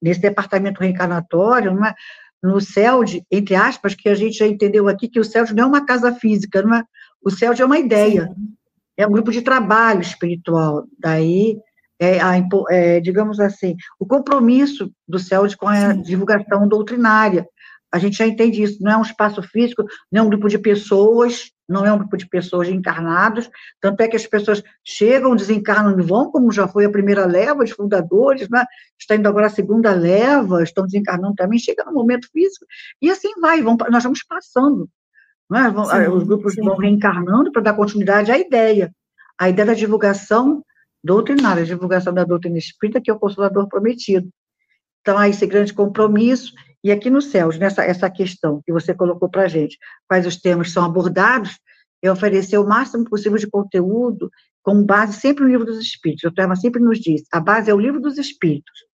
nesse 0.00 0.20
departamento 0.20 0.80
reencarnatório, 0.80 1.72
é? 1.84 1.94
no 2.42 2.60
CELD, 2.60 3.22
entre 3.30 3.54
aspas, 3.54 3.94
que 3.94 4.08
a 4.08 4.14
gente 4.14 4.38
já 4.38 4.46
entendeu 4.46 4.88
aqui 4.88 5.08
que 5.08 5.20
o 5.20 5.24
CELD 5.24 5.54
não 5.54 5.64
é 5.64 5.66
uma 5.66 5.84
casa 5.84 6.12
física, 6.12 6.62
não 6.62 6.74
é? 6.74 6.84
o 7.22 7.30
CELD 7.30 7.60
é 7.60 7.64
uma 7.66 7.78
ideia, 7.78 8.28
Sim. 8.28 8.54
é 8.96 9.06
um 9.06 9.10
grupo 9.10 9.30
de 9.30 9.42
trabalho 9.42 10.00
espiritual, 10.00 10.84
daí, 10.98 11.58
é, 11.98 12.18
a, 12.18 12.32
é, 12.70 13.00
digamos 13.00 13.38
assim, 13.38 13.76
o 13.98 14.06
compromisso 14.06 14.90
do 15.06 15.18
CELD 15.18 15.56
com 15.56 15.68
a 15.68 15.94
Sim. 15.94 16.02
divulgação 16.02 16.66
doutrinária, 16.66 17.46
a 17.92 17.98
gente 17.98 18.16
já 18.16 18.26
entende 18.26 18.62
isso, 18.62 18.82
não 18.82 18.92
é 18.92 18.96
um 18.96 19.02
espaço 19.02 19.42
físico, 19.42 19.84
não 20.10 20.22
é 20.22 20.24
um 20.24 20.28
grupo 20.28 20.48
de 20.48 20.58
pessoas, 20.58 21.50
não 21.70 21.86
é 21.86 21.92
um 21.92 21.98
grupo 21.98 22.16
de 22.16 22.28
pessoas 22.28 22.68
encarnados, 22.68 23.48
tanto 23.80 24.00
é 24.00 24.08
que 24.08 24.16
as 24.16 24.26
pessoas 24.26 24.62
chegam, 24.84 25.36
desencarnam 25.36 25.98
e 25.98 26.02
vão, 26.02 26.30
como 26.30 26.50
já 26.50 26.66
foi 26.66 26.84
a 26.84 26.90
primeira 26.90 27.24
leva 27.26 27.64
de 27.64 27.72
fundadores, 27.72 28.48
né? 28.48 28.64
está 28.98 29.14
indo 29.14 29.28
agora 29.28 29.46
a 29.46 29.50
segunda 29.50 29.92
leva, 29.92 30.62
estão 30.62 30.84
desencarnando 30.84 31.34
também, 31.34 31.58
chega 31.58 31.84
no 31.84 31.92
momento 31.92 32.28
físico, 32.32 32.66
e 33.00 33.10
assim 33.10 33.40
vai, 33.40 33.62
vão, 33.62 33.76
nós 33.90 34.02
vamos 34.02 34.22
passando. 34.24 34.88
Né? 35.48 35.62
Sim, 35.70 36.08
os 36.08 36.24
grupos 36.24 36.54
sim. 36.54 36.62
vão 36.62 36.76
reencarnando 36.76 37.52
para 37.52 37.62
dar 37.62 37.74
continuidade 37.74 38.30
à 38.30 38.38
ideia, 38.38 38.92
a 39.38 39.48
ideia 39.48 39.66
da 39.66 39.74
divulgação 39.74 40.64
doutrinária, 41.02 41.62
a 41.62 41.66
divulgação 41.66 42.12
da 42.12 42.24
doutrina 42.24 42.58
espírita, 42.58 43.00
que 43.00 43.10
é 43.10 43.14
o 43.14 43.18
consolador 43.18 43.68
prometido. 43.68 44.28
Então, 45.00 45.16
há 45.16 45.28
esse 45.28 45.46
grande 45.46 45.72
compromisso, 45.72 46.52
e 46.82 46.90
aqui 46.90 47.10
no 47.10 47.20
CELS, 47.20 47.58
nessa 47.58 47.84
essa 47.84 48.10
questão 48.10 48.62
que 48.64 48.72
você 48.72 48.94
colocou 48.94 49.28
para 49.28 49.42
a 49.42 49.48
gente, 49.48 49.78
quais 50.08 50.26
os 50.26 50.36
temas 50.36 50.72
são 50.72 50.84
abordados, 50.84 51.58
é 52.02 52.10
oferecer 52.10 52.58
o 52.58 52.66
máximo 52.66 53.04
possível 53.04 53.38
de 53.38 53.46
conteúdo 53.46 54.30
com 54.62 54.82
base 54.82 55.20
sempre 55.20 55.44
no 55.44 55.50
livro 55.50 55.66
dos 55.66 55.78
Espíritos. 55.78 56.24
O 56.24 56.34
Terma 56.34 56.56
sempre 56.56 56.82
nos 56.82 56.98
diz, 56.98 57.22
a 57.32 57.40
base 57.40 57.70
é 57.70 57.74
o 57.74 57.80
livro 57.80 58.00
dos 58.00 58.16
Espíritos. 58.18 58.90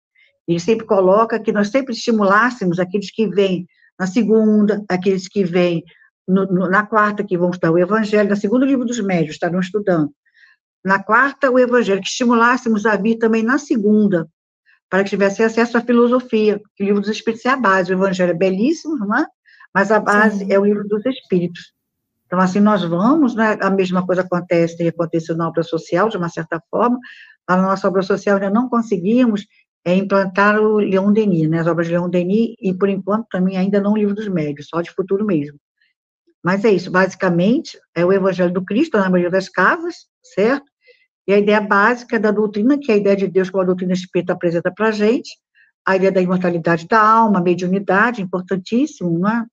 Ele 0.47 0.61
sempre 0.61 0.87
coloca 0.87 1.38
que 1.40 1.53
nós 1.53 1.68
sempre 1.68 1.92
estimulássemos 1.92 2.79
aqueles 2.79 3.11
que 3.11 3.29
vêm 3.29 3.66
na 3.99 4.07
segunda, 4.07 4.85
aqueles 4.88 5.29
que 5.29 5.45
vêm 5.45 5.85
no, 6.27 6.47
no, 6.47 6.68
na 6.68 6.87
quarta, 6.87 7.25
que 7.25 7.38
vão 7.38 7.51
estudar 7.51 7.73
o 7.73 7.79
Evangelho, 7.79 8.29
na 8.29 8.37
segunda, 8.37 8.64
o 8.64 8.68
livro 8.68 8.85
dos 8.85 9.01
médios, 9.01 9.35
estarão 9.35 9.61
estudando. 9.61 10.11
na 10.85 11.03
quarta, 11.03 11.51
o 11.51 11.59
Evangelho, 11.59 12.01
que 12.01 12.09
estimulássemos 12.09 12.87
a 12.87 12.97
vir 12.97 13.16
também 13.16 13.42
na 13.42 13.59
segunda, 13.59 14.29
para 14.93 15.05
que 15.05 15.09
tivesse 15.09 15.43
acesso 15.43 15.79
à 15.79 15.81
filosofia, 15.81 16.61
que 16.77 16.85
o 16.85 16.87
livro 16.87 17.01
dos 17.01 17.09
Espíritos 17.09 17.47
é 17.47 17.49
a 17.49 17.57
base. 17.57 17.91
O 17.91 17.97
Evangelho 17.97 18.33
é 18.33 18.35
belíssimo, 18.35 18.95
não 18.99 19.17
é? 19.17 19.25
mas 19.75 19.91
a 19.91 19.99
base 19.99 20.41
Sim. 20.41 20.53
é 20.53 20.59
o 20.59 20.67
livro 20.67 20.87
dos 20.87 21.03
Espíritos. 21.07 21.73
Então, 22.27 22.39
assim, 22.39 22.61
nós 22.61 22.85
vamos, 22.85 23.35
né? 23.35 23.57
a 23.63 23.71
mesma 23.71 24.05
coisa 24.05 24.21
acontece 24.21 24.83
e 24.83 24.89
aconteceu 24.89 25.35
na 25.35 25.49
obra 25.49 25.63
social, 25.63 26.11
de 26.11 26.19
uma 26.19 26.29
certa 26.29 26.63
forma, 26.71 26.99
na 27.49 27.57
nossa 27.57 27.89
obra 27.89 28.03
social 28.03 28.37
ainda 28.37 28.51
não 28.51 28.69
conseguimos 28.69 29.47
é, 29.83 29.95
implantar 29.95 30.61
o 30.61 30.77
Leon 30.77 31.11
Denis, 31.11 31.49
né, 31.49 31.61
as 31.61 31.67
obras 31.67 31.87
de 31.87 31.95
Leon 31.95 32.11
Denis, 32.11 32.55
e 32.61 32.75
por 32.75 32.91
enquanto 32.91 33.27
também 33.31 33.57
ainda 33.57 33.81
não 33.81 33.93
o 33.93 33.97
livro 33.97 34.15
dos 34.15 34.29
médios, 34.29 34.69
só 34.69 34.83
de 34.83 34.91
futuro 34.91 35.25
mesmo. 35.25 35.59
Mas 36.45 36.67
é 36.67 36.71
isso, 36.71 36.91
basicamente, 36.91 37.79
é 37.95 38.05
o 38.05 38.13
Evangelho 38.13 38.53
do 38.53 38.63
Cristo 38.63 38.99
na 38.99 39.09
maioria 39.09 39.31
das 39.31 39.49
casas, 39.49 40.07
certo? 40.35 40.71
E 41.27 41.33
a 41.33 41.39
ideia 41.39 41.61
básica 41.61 42.19
da 42.19 42.31
doutrina, 42.31 42.79
que 42.79 42.91
é 42.91 42.95
a 42.95 42.99
ideia 42.99 43.17
de 43.17 43.29
Deus 43.29 43.51
como 43.51 43.63
a 43.63 43.67
doutrina 43.67 43.93
espírita 43.93 44.33
apresenta 44.33 44.73
para 44.73 44.89
a 44.89 44.93
gente, 44.93 45.31
a 45.87 45.97
ideia 45.97 46.13
da 46.13 46.21
imortalidade 46.21 46.87
da 46.87 47.01
alma, 47.01 47.41
mediunidade, 47.41 48.23
importantíssimo, 48.23 49.19
não 49.19 49.29
é? 49.29 49.47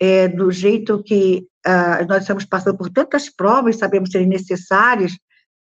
é 0.00 0.28
do 0.28 0.50
jeito 0.50 1.02
que 1.02 1.46
uh, 1.66 2.06
nós 2.08 2.22
estamos 2.22 2.44
passando 2.44 2.76
por 2.76 2.90
tantas 2.90 3.28
provas, 3.28 3.76
sabemos 3.76 4.10
serem 4.10 4.26
necessárias, 4.26 5.16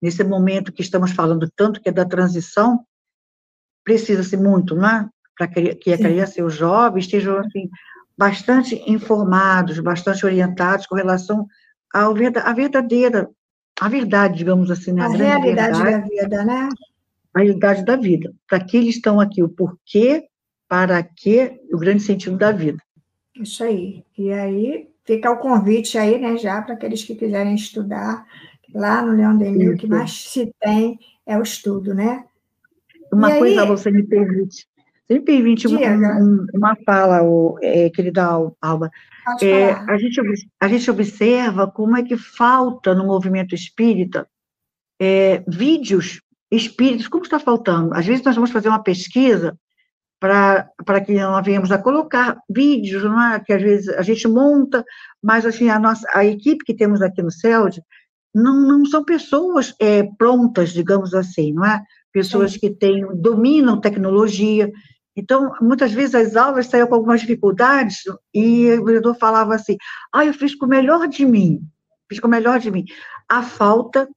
nesse 0.02 0.24
momento 0.24 0.72
que 0.72 0.82
estamos 0.82 1.12
falando 1.12 1.50
tanto, 1.54 1.80
que 1.80 1.88
é 1.88 1.92
da 1.92 2.04
transição, 2.04 2.84
precisa-se 3.84 4.36
muito, 4.36 4.74
né? 4.74 5.08
Para 5.36 5.48
que 5.48 5.92
a 5.92 5.98
criança 5.98 6.40
e 6.40 6.42
os 6.42 6.54
jovens 6.54 7.04
estejam, 7.04 7.38
assim, 7.38 7.68
bastante 8.16 8.82
informados, 8.86 9.78
bastante 9.80 10.24
orientados 10.24 10.86
com 10.86 10.94
relação 10.94 11.46
ao, 11.92 12.12
à 12.12 12.52
verdadeira, 12.52 13.28
a 13.80 13.88
verdade, 13.88 14.36
digamos 14.36 14.70
assim, 14.70 14.92
né? 14.92 15.00
A, 15.00 15.06
a 15.06 15.08
realidade 15.08 15.82
verdade, 15.82 15.90
da 15.90 16.22
vida, 16.22 16.44
né? 16.44 16.68
A 17.32 17.38
realidade 17.38 17.84
da 17.84 17.96
vida. 17.96 18.34
Para 18.46 18.62
que 18.62 18.76
eles 18.76 18.96
estão 18.96 19.18
aqui, 19.18 19.42
o 19.42 19.48
porquê, 19.48 20.26
para 20.68 21.02
que, 21.02 21.58
o 21.72 21.78
grande 21.78 22.02
sentido 22.02 22.36
da 22.36 22.52
vida. 22.52 22.78
Isso 23.34 23.64
aí. 23.64 24.04
E 24.18 24.30
aí 24.30 24.88
fica 25.04 25.30
o 25.30 25.38
convite 25.38 25.96
aí, 25.96 26.18
né, 26.18 26.36
já 26.36 26.60
para 26.60 26.74
aqueles 26.74 27.02
que 27.02 27.14
quiserem 27.14 27.54
estudar 27.54 28.26
lá 28.74 29.02
no 29.02 29.16
Leão 29.16 29.36
Denis, 29.36 29.70
o 29.70 29.76
que 29.76 29.86
mais 29.86 30.12
se 30.12 30.54
tem 30.60 30.98
é 31.26 31.38
o 31.38 31.42
estudo, 31.42 31.94
né? 31.94 32.24
Uma 33.12 33.34
e 33.34 33.38
coisa, 33.38 33.62
aí... 33.62 33.68
você 33.68 33.90
me 33.90 34.02
permite. 34.02 34.68
Você 35.06 35.14
me 35.14 35.20
permite 35.20 35.66
uma, 35.66 36.18
uma 36.54 36.76
fala, 36.84 37.22
o, 37.22 37.58
é, 37.62 37.90
querida 37.90 38.28
Alba. 38.60 38.90
É, 39.42 39.72
a, 39.72 39.98
gente, 39.98 40.20
a 40.60 40.68
gente 40.68 40.90
observa 40.90 41.70
como 41.70 41.96
é 41.96 42.02
que 42.02 42.16
falta 42.16 42.94
no 42.94 43.06
movimento 43.06 43.54
espírita 43.54 44.26
é, 45.00 45.42
vídeos 45.48 46.20
espíritos, 46.50 47.08
como 47.08 47.24
está 47.24 47.38
faltando? 47.38 47.94
Às 47.94 48.06
vezes 48.06 48.24
nós 48.24 48.34
vamos 48.34 48.50
fazer 48.50 48.68
uma 48.68 48.82
pesquisa 48.82 49.56
para 50.20 51.00
que 51.04 51.14
não 51.14 51.42
venhamos 51.42 51.72
a 51.72 51.78
colocar 51.78 52.36
vídeos, 52.48 53.02
não 53.04 53.32
é? 53.32 53.40
que 53.40 53.52
às 53.52 53.62
vezes 53.62 53.88
a 53.88 54.02
gente 54.02 54.28
monta, 54.28 54.84
mas 55.22 55.46
assim, 55.46 55.70
a, 55.70 55.78
nossa, 55.78 56.06
a 56.12 56.24
equipe 56.24 56.62
que 56.64 56.74
temos 56.74 57.00
aqui 57.00 57.22
no 57.22 57.30
CELD 57.30 57.80
não, 58.34 58.60
não 58.60 58.84
são 58.84 59.02
pessoas 59.02 59.74
é, 59.80 60.02
prontas, 60.18 60.72
digamos 60.72 61.14
assim, 61.14 61.52
não 61.52 61.64
é? 61.64 61.82
Pessoas 62.12 62.56
que 62.56 62.70
têm, 62.70 63.06
dominam 63.16 63.80
tecnologia. 63.80 64.70
Então, 65.16 65.52
muitas 65.60 65.92
vezes 65.92 66.14
as 66.14 66.36
aulas 66.36 66.66
saíam 66.66 66.86
com 66.86 66.94
algumas 66.94 67.20
dificuldades 67.20 68.02
e 68.32 68.70
o 68.74 68.84
vereador 68.84 69.16
falava 69.16 69.54
assim, 69.54 69.76
ah, 70.12 70.24
eu 70.24 70.32
fiz 70.32 70.54
com 70.54 70.66
o 70.66 70.68
melhor 70.68 71.08
de 71.08 71.26
mim, 71.26 71.60
fiz 72.08 72.20
com 72.20 72.28
o 72.28 72.30
melhor 72.30 72.58
de 72.58 72.70
mim. 72.70 72.84
A 73.28 73.42
falta 73.42 74.08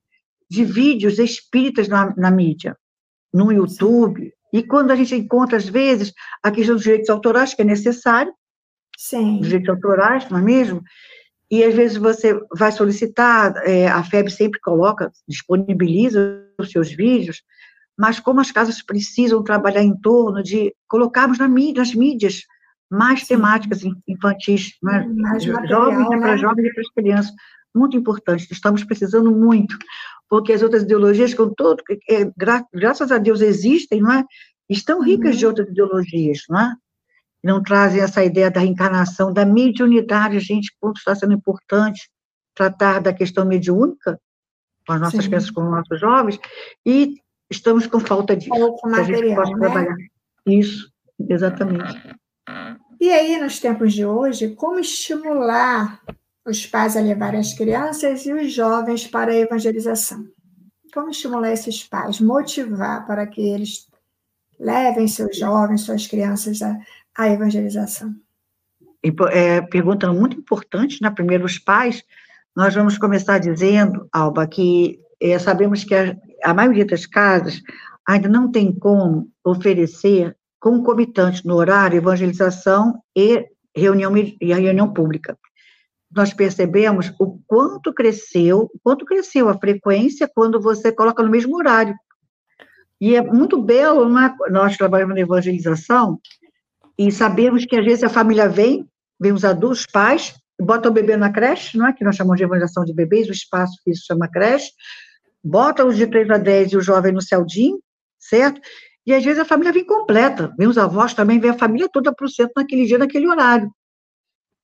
de 0.50 0.64
vídeos 0.64 1.18
espíritas 1.18 1.88
na, 1.88 2.16
na 2.16 2.30
mídia, 2.30 2.78
no 3.34 3.52
YouTube, 3.52 4.32
e 4.54 4.62
quando 4.62 4.92
a 4.92 4.96
gente 4.96 5.16
encontra, 5.16 5.58
às 5.58 5.68
vezes, 5.68 6.14
a 6.44 6.52
questão 6.52 6.76
dos 6.76 6.84
direitos 6.84 7.10
autorais, 7.10 7.56
que 7.56 7.64
é 7.64 7.66
necessário, 7.66 8.32
Sim. 8.98 9.40
Os 9.40 9.48
direitos 9.48 9.70
autorais, 9.70 10.30
não 10.30 10.40
é 10.40 10.42
mesmo? 10.42 10.82
E 11.50 11.64
às 11.64 11.74
vezes 11.74 11.98
você 11.98 12.40
vai 12.56 12.72
solicitar, 12.72 13.54
é, 13.66 13.88
a 13.88 14.04
FEB 14.04 14.30
sempre 14.30 14.60
coloca, 14.60 15.12
disponibiliza 15.28 16.42
os 16.58 16.72
seus 16.72 16.92
vídeos, 16.92 17.44
mas 17.98 18.20
como 18.20 18.40
as 18.40 18.52
casas 18.52 18.82
precisam 18.82 19.44
trabalhar 19.44 19.84
em 19.84 19.96
torno 19.96 20.42
de 20.42 20.74
colocarmos 20.88 21.38
na 21.38 21.48
mídia, 21.48 21.82
nas 21.82 21.94
mídias 21.94 22.42
mais 22.90 23.22
Sim. 23.22 23.28
temáticas 23.28 23.82
infantis, 24.08 24.74
né? 24.82 25.08
jovens 25.68 26.10
né? 26.10 26.20
para 26.20 26.38
jovens 26.38 26.66
e 26.68 26.74
para 26.74 26.82
as 26.82 26.90
crianças, 26.90 27.34
muito 27.76 27.98
importante, 27.98 28.48
estamos 28.52 28.84
precisando 28.84 29.32
muito, 29.32 29.78
porque 30.30 30.54
as 30.54 30.62
outras 30.62 30.84
ideologias, 30.84 31.34
com 31.34 31.50
todo, 31.50 31.84
é, 32.10 32.32
gra, 32.38 32.64
graças 32.72 33.12
a 33.12 33.18
Deus 33.18 33.42
existem, 33.42 34.02
não 34.02 34.12
é? 34.12 34.24
estão 34.70 35.02
ricas 35.02 35.34
uhum. 35.34 35.40
de 35.40 35.46
outras 35.48 35.68
ideologias, 35.70 36.44
não 36.50 36.60
é? 36.60 36.76
não 37.44 37.62
trazem 37.62 38.02
essa 38.02 38.24
ideia 38.24 38.50
da 38.50 38.62
reencarnação, 38.62 39.34
da 39.34 39.46
mediunidade, 39.46 40.40
gente, 40.40 40.74
quanto 40.80 40.98
está 40.98 41.14
sendo 41.14 41.34
importante 41.34 42.10
tratar 42.56 43.00
da 43.02 43.12
questão 43.12 43.46
mediúnica 43.46 44.20
com 44.88 44.94
as 44.94 45.02
nossas 45.02 45.24
Sim. 45.24 45.30
crianças, 45.30 45.52
com 45.52 45.64
os 45.64 45.72
nossos 45.72 46.00
jovens, 46.00 46.40
e 46.86 47.16
estamos 47.56 47.88
com 47.88 48.00
falta 48.00 48.36
disso. 48.36 48.50
Pouco 48.50 48.90
material, 48.90 49.44
né? 49.44 49.60
trabalhar. 49.60 49.96
Isso, 50.46 50.92
exatamente. 51.30 52.16
E 53.00 53.10
aí, 53.12 53.40
nos 53.40 53.60
tempos 53.60 53.94
de 53.94 54.06
hoje, 54.06 54.56
como 54.56 54.80
estimular 54.80 56.02
os 56.46 56.66
pais 56.66 56.98
a 56.98 57.02
levarem 57.02 57.40
as 57.40 57.54
crianças 57.54 58.26
e 58.26 58.34
os 58.34 58.52
jovens 58.52 59.08
para 59.08 59.32
a 59.32 59.36
evangelização? 59.36 60.28
Como 60.94 61.10
estimular 61.10 61.52
esses 61.52 61.84
pais, 61.84 62.20
motivar 62.20 63.06
para 63.08 63.26
que 63.26 63.42
eles 63.42 63.88
levem 64.60 65.08
seus 65.08 65.38
jovens, 65.38 65.82
suas 65.82 66.08
crianças 66.08 66.62
a, 66.62 66.78
a 67.18 67.30
evangelização? 67.30 68.14
É, 69.32 69.62
pergunta 69.62 70.12
muito 70.14 70.38
importante, 70.38 71.02
né? 71.02 71.10
Primeiro, 71.10 71.46
os 71.46 71.58
pais. 71.58 72.04
Nós 72.56 72.74
vamos 72.74 72.98
começar 72.98 73.40
dizendo, 73.40 74.08
Alba, 74.14 74.48
que 74.48 75.03
é, 75.32 75.40
sabemos 75.40 75.86
que 75.86 75.96
a, 75.96 76.16
a 76.44 76.54
maioria 76.54 76.86
das 76.86 77.06
casas 77.06 77.62
ainda 78.06 78.28
não 78.28 78.52
tem 78.52 78.78
como 78.78 79.30
oferecer 79.44 80.36
concomitante 80.60 81.46
no 81.46 81.56
horário 81.56 81.98
evangelização 81.98 83.02
e 83.16 83.48
reunião, 83.76 84.16
e 84.18 84.54
reunião 84.54 84.92
pública. 84.94 85.38
Nós 86.12 86.34
percebemos 86.34 87.12
o 87.20 87.40
quanto 87.48 87.94
cresceu, 87.94 88.70
quanto 88.84 89.06
cresceu 89.06 89.48
a 89.50 89.58
frequência 89.58 90.30
quando 90.34 90.62
você 90.62 90.92
coloca 90.92 91.24
no 91.24 91.32
mesmo 91.32 91.56
horário. 91.58 91.96
E 93.00 93.16
é 93.16 93.22
muito 93.22 93.62
belo, 93.62 94.08
né? 94.08 94.34
nós 94.50 94.78
trabalhamos 94.78 95.16
na 95.16 95.22
evangelização, 95.22 96.20
e 96.98 97.12
sabemos 97.12 97.66
que 97.66 97.76
às 97.76 97.84
vezes 97.84 98.04
a 98.04 98.10
família 98.10 98.48
vem, 98.48 98.88
vem 99.20 99.32
os 99.32 99.44
adultos, 99.44 99.86
pais, 99.86 100.36
bota 100.62 100.90
o 100.90 100.94
bebê 100.94 101.18
na 101.18 101.32
creche, 101.32 101.78
não 101.78 101.88
é? 101.88 101.94
que 101.94 102.04
nós 102.04 102.16
chamamos 102.16 102.38
de 102.38 102.44
evangelização 102.44 102.86
de 102.86 102.94
bebês, 102.94 103.28
o 103.28 103.32
espaço 103.32 103.74
que 103.84 103.92
isso 103.92 104.06
chama 104.06 104.30
creche, 104.30 104.72
bota 105.44 105.86
os 105.86 105.98
de 105.98 106.08
3 106.08 106.30
a 106.30 106.38
10 106.38 106.72
e 106.72 106.78
o 106.78 106.82
jovem 106.82 107.12
no 107.12 107.22
celdinho, 107.22 107.80
certo? 108.20 108.62
E 109.06 109.14
às 109.14 109.24
vezes 109.24 109.40
a 109.40 109.46
família 109.46 109.74
vem 109.74 109.86
completa, 109.86 110.54
os 110.58 110.78
avós 110.78 111.14
também, 111.14 111.40
vem 111.40 111.52
a 111.52 111.58
família 111.58 111.90
toda 111.92 112.14
para 112.14 112.26
o 112.26 112.30
centro 112.30 112.54
naquele 112.56 112.86
dia, 112.86 112.98
naquele 112.98 113.28
horário. 113.28 113.70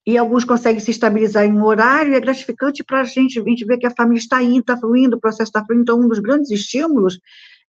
E 0.08 0.18
alguns 0.18 0.46
conseguem 0.46 0.80
se 0.80 0.92
estabilizar 0.92 1.46
em 1.46 1.52
um 1.52 1.66
horário, 1.66 2.14
e 2.14 2.16
é 2.16 2.20
gratificante 2.20 2.84
para 2.84 3.02
a 3.02 3.04
gente, 3.04 3.40
a 3.40 3.44
gente 3.44 3.66
ver 3.66 3.78
que 3.78 3.86
a 3.86 3.92
família 3.92 4.20
está 4.20 4.42
indo, 4.42 4.62
está 4.62 4.78
fluindo, 4.78 5.18
o 5.18 5.20
processo 5.20 5.50
está 5.50 5.64
fluindo. 5.66 5.84
Então, 5.84 6.00
um 6.00 6.08
dos 6.08 6.20
grandes 6.20 6.50
estímulos 6.50 7.20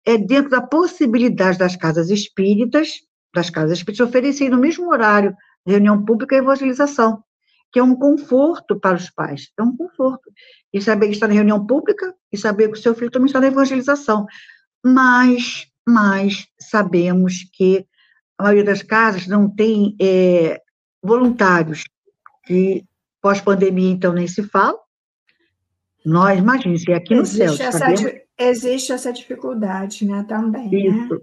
é 0.05 0.17
dentro 0.17 0.51
da 0.51 0.61
possibilidade 0.61 1.57
das 1.57 1.75
casas 1.75 2.09
espíritas, 2.09 3.01
das 3.33 3.49
casas 3.49 3.79
espíritas 3.79 4.07
oferecerem 4.07 4.53
no 4.53 4.59
mesmo 4.59 4.89
horário 4.89 5.35
reunião 5.65 6.03
pública 6.03 6.35
e 6.35 6.39
evangelização, 6.39 7.23
que 7.71 7.79
é 7.79 7.83
um 7.83 7.95
conforto 7.95 8.79
para 8.79 8.97
os 8.97 9.09
pais, 9.09 9.51
é 9.57 9.63
um 9.63 9.75
conforto. 9.75 10.31
E 10.73 10.81
saber 10.81 11.07
que 11.07 11.13
está 11.13 11.27
na 11.27 11.33
reunião 11.33 11.65
pública 11.65 12.13
e 12.31 12.37
saber 12.37 12.71
que 12.71 12.77
o 12.77 12.81
seu 12.81 12.93
filho 12.93 13.11
também 13.11 13.27
está 13.27 13.39
na 13.39 13.47
evangelização. 13.47 14.25
Mas, 14.85 15.67
mas 15.87 16.47
sabemos 16.59 17.45
que 17.53 17.85
a 18.37 18.43
maioria 18.43 18.63
das 18.63 18.81
casas 18.81 19.27
não 19.27 19.49
tem 19.49 19.95
é, 20.01 20.61
voluntários, 21.03 21.83
que 22.45 22.85
pós-pandemia, 23.21 23.91
então, 23.91 24.13
nem 24.13 24.27
se 24.27 24.43
fala. 24.43 24.77
Nós, 26.05 26.39
imagine, 26.39 26.79
se 26.79 26.91
é 26.91 26.95
aqui 26.95 27.13
no 27.13 27.21
existe 27.21 27.57
céu. 27.57 27.67
Essa. 27.67 28.21
Existe 28.41 28.93
essa 28.93 29.11
dificuldade, 29.11 30.05
né, 30.05 30.23
também. 30.23 30.69
Né? 30.69 30.77
Isso. 30.77 31.13
Né? 31.13 31.19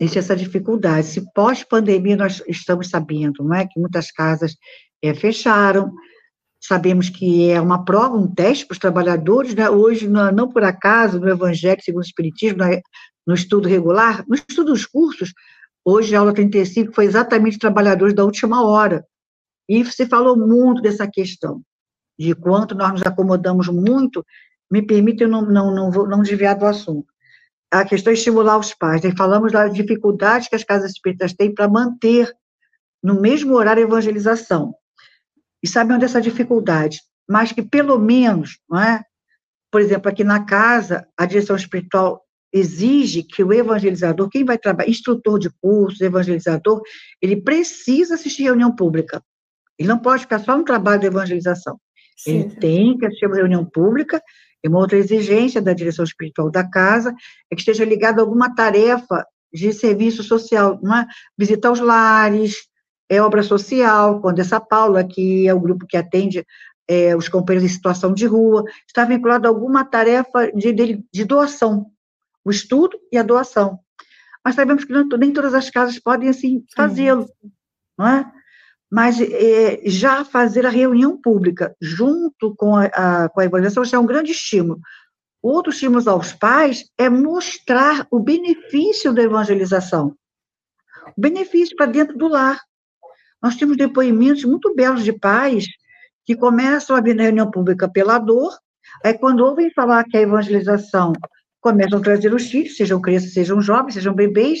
Existe 0.00 0.18
essa 0.18 0.36
dificuldade. 0.36 1.06
Se 1.06 1.32
pós-pandemia 1.34 2.16
nós 2.16 2.42
estamos 2.48 2.88
sabendo, 2.88 3.44
não 3.44 3.54
é, 3.54 3.66
que 3.66 3.78
muitas 3.78 4.10
casas 4.10 4.56
é, 5.02 5.12
fecharam, 5.12 5.92
sabemos 6.60 7.08
que 7.08 7.50
é 7.50 7.60
uma 7.60 7.84
prova, 7.84 8.16
um 8.16 8.26
teste 8.26 8.66
para 8.66 8.74
os 8.74 8.78
trabalhadores, 8.78 9.54
né? 9.54 9.68
hoje, 9.70 10.08
não, 10.08 10.48
por 10.48 10.64
acaso, 10.64 11.20
no 11.20 11.28
Evangelho 11.28 11.82
segundo 11.82 12.02
o 12.02 12.06
Espiritismo, 12.06 12.58
no 13.26 13.34
estudo 13.34 13.68
regular, 13.68 14.24
no 14.28 14.34
estudo 14.34 14.72
dos 14.72 14.86
cursos, 14.86 15.32
hoje 15.84 16.14
a 16.14 16.20
aula 16.20 16.32
35 16.32 16.92
foi 16.92 17.04
exatamente 17.04 17.58
trabalhadores 17.58 18.14
da 18.14 18.24
última 18.24 18.64
hora, 18.64 19.04
e 19.68 19.84
se 19.84 20.06
falou 20.06 20.36
muito 20.36 20.80
dessa 20.80 21.06
questão, 21.06 21.62
de 22.18 22.34
quanto 22.34 22.74
nós 22.74 22.92
nos 22.92 23.02
acomodamos 23.02 23.68
muito 23.68 24.24
me 24.70 24.82
permite 24.82 25.22
eu 25.22 25.28
não, 25.28 25.42
não, 25.42 25.74
não, 25.74 25.90
vou, 25.90 26.06
não 26.06 26.22
desviar 26.22 26.56
do 26.56 26.66
assunto. 26.66 27.06
A 27.70 27.84
questão 27.84 28.10
é 28.10 28.14
estimular 28.14 28.58
os 28.58 28.74
pais. 28.74 29.04
E 29.04 29.16
falamos 29.16 29.52
das 29.52 29.72
dificuldades 29.72 30.48
que 30.48 30.56
as 30.56 30.64
casas 30.64 30.92
espíritas 30.92 31.32
têm 31.32 31.54
para 31.54 31.68
manter 31.68 32.32
no 33.02 33.20
mesmo 33.20 33.54
horário 33.54 33.84
a 33.84 33.86
evangelização. 33.86 34.74
E 35.62 35.68
sabem 35.68 35.98
dessa 35.98 36.20
dificuldade, 36.20 37.00
mas 37.28 37.52
que 37.52 37.62
pelo 37.62 37.98
menos, 37.98 38.58
não 38.68 38.80
é? 38.80 39.02
Por 39.70 39.80
exemplo, 39.80 40.08
aqui 40.08 40.24
na 40.24 40.44
casa, 40.44 41.06
a 41.16 41.26
direção 41.26 41.56
espiritual 41.56 42.22
exige 42.52 43.22
que 43.22 43.44
o 43.44 43.52
evangelizador, 43.52 44.28
quem 44.30 44.44
vai 44.44 44.56
trabalhar, 44.56 44.88
instrutor 44.88 45.38
de 45.38 45.50
cursos, 45.60 46.00
evangelizador, 46.00 46.80
ele 47.20 47.36
precisa 47.36 48.14
assistir 48.14 48.44
reunião 48.44 48.74
pública. 48.74 49.22
Ele 49.78 49.88
não 49.88 49.98
pode 49.98 50.22
ficar 50.22 50.38
só 50.38 50.56
no 50.56 50.64
trabalho 50.64 51.00
de 51.00 51.06
evangelização. 51.06 51.78
Sim. 52.16 52.40
Ele 52.40 52.56
tem 52.56 52.98
que 52.98 53.06
assistir 53.06 53.26
uma 53.26 53.36
reunião 53.36 53.64
pública, 53.64 54.22
e 54.64 54.68
uma 54.68 54.78
outra 54.78 54.98
exigência 54.98 55.62
da 55.62 55.72
direção 55.72 56.04
espiritual 56.04 56.50
da 56.50 56.68
casa 56.68 57.14
é 57.50 57.54
que 57.54 57.60
esteja 57.60 57.84
ligado 57.84 58.18
a 58.18 58.22
alguma 58.22 58.54
tarefa 58.54 59.24
de 59.52 59.72
serviço 59.72 60.22
social, 60.22 60.78
não 60.82 60.96
é? 60.96 61.06
visitar 61.38 61.70
os 61.70 61.80
lares, 61.80 62.56
é 63.08 63.22
obra 63.22 63.42
social, 63.42 64.20
quando 64.20 64.40
essa 64.40 64.60
Paula, 64.60 65.02
que 65.04 65.48
é 65.48 65.54
o 65.54 65.60
grupo 65.60 65.86
que 65.86 65.96
atende 65.96 66.44
é, 66.86 67.14
os 67.16 67.28
companheiros 67.28 67.70
em 67.70 67.74
situação 67.74 68.12
de 68.12 68.26
rua, 68.26 68.64
está 68.86 69.04
vinculado 69.04 69.46
a 69.46 69.50
alguma 69.50 69.84
tarefa 69.84 70.50
de, 70.52 70.72
de, 70.72 71.04
de 71.12 71.24
doação, 71.24 71.86
o 72.44 72.50
estudo 72.50 72.98
e 73.12 73.18
a 73.18 73.22
doação. 73.22 73.78
Mas 74.44 74.54
sabemos 74.54 74.84
que 74.84 74.92
não, 74.92 75.06
nem 75.18 75.32
todas 75.32 75.54
as 75.54 75.68
casas 75.68 75.98
podem, 75.98 76.28
assim, 76.28 76.64
fazê-lo, 76.74 77.28
não 77.98 78.06
é? 78.06 78.32
Mas 78.90 79.20
é, 79.20 79.82
já 79.84 80.24
fazer 80.24 80.64
a 80.64 80.70
reunião 80.70 81.20
pública 81.20 81.76
junto 81.78 82.54
com 82.56 82.74
a, 82.74 82.86
a, 82.86 83.28
com 83.28 83.40
a 83.40 83.44
evangelização 83.44 84.00
é 84.00 84.02
um 84.02 84.06
grande 84.06 84.32
estímulo. 84.32 84.80
Outro 85.42 85.70
estímulo 85.70 86.08
aos 86.08 86.32
pais 86.32 86.84
é 86.96 87.08
mostrar 87.08 88.06
o 88.10 88.18
benefício 88.18 89.12
da 89.12 89.22
evangelização. 89.22 90.16
O 91.16 91.20
benefício 91.20 91.76
para 91.76 91.86
dentro 91.86 92.16
do 92.16 92.28
lar. 92.28 92.60
Nós 93.42 93.56
temos 93.56 93.76
depoimentos 93.76 94.44
muito 94.44 94.74
belos 94.74 95.04
de 95.04 95.12
pais 95.12 95.66
que 96.24 96.36
começam 96.36 96.96
a 96.96 97.00
vir 97.00 97.14
na 97.14 97.24
reunião 97.24 97.50
pública 97.50 97.88
pela 97.88 98.18
dor, 98.18 98.52
aí 99.04 99.14
quando 99.16 99.44
ouvem 99.44 99.70
falar 99.72 100.04
que 100.04 100.16
a 100.16 100.20
evangelização 100.20 101.12
começam 101.60 101.98
a 101.98 102.02
trazer 102.02 102.32
os 102.34 102.50
filhos, 102.50 102.76
sejam 102.76 103.00
crianças, 103.00 103.32
sejam 103.32 103.60
jovens, 103.60 103.94
sejam 103.94 104.14
bebês, 104.14 104.60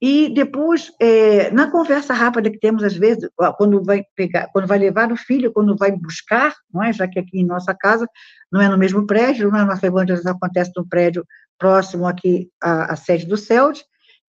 e 0.00 0.28
depois, 0.28 0.92
é, 1.00 1.50
na 1.50 1.70
conversa 1.70 2.12
rápida 2.12 2.50
que 2.50 2.58
temos, 2.58 2.82
às 2.82 2.94
vezes, 2.94 3.28
quando 3.56 3.82
vai 3.82 4.04
pegar, 4.14 4.48
quando 4.52 4.66
vai 4.66 4.78
levar 4.78 5.10
o 5.10 5.16
filho, 5.16 5.52
quando 5.52 5.74
vai 5.76 5.92
buscar, 5.92 6.54
não 6.72 6.82
é? 6.82 6.92
já 6.92 7.08
que 7.08 7.18
aqui 7.18 7.40
em 7.40 7.46
nossa 7.46 7.74
casa 7.74 8.06
não 8.52 8.60
é 8.60 8.68
no 8.68 8.76
mesmo 8.76 9.06
prédio, 9.06 9.50
não 9.50 9.58
é? 9.58 9.64
nossa 9.64 9.86
evangelização 9.86 10.32
acontece 10.32 10.72
no 10.76 10.86
prédio 10.86 11.24
próximo 11.58 12.06
aqui 12.06 12.50
à, 12.62 12.92
à 12.92 12.96
sede 12.96 13.26
do 13.26 13.36
CELD, 13.36 13.82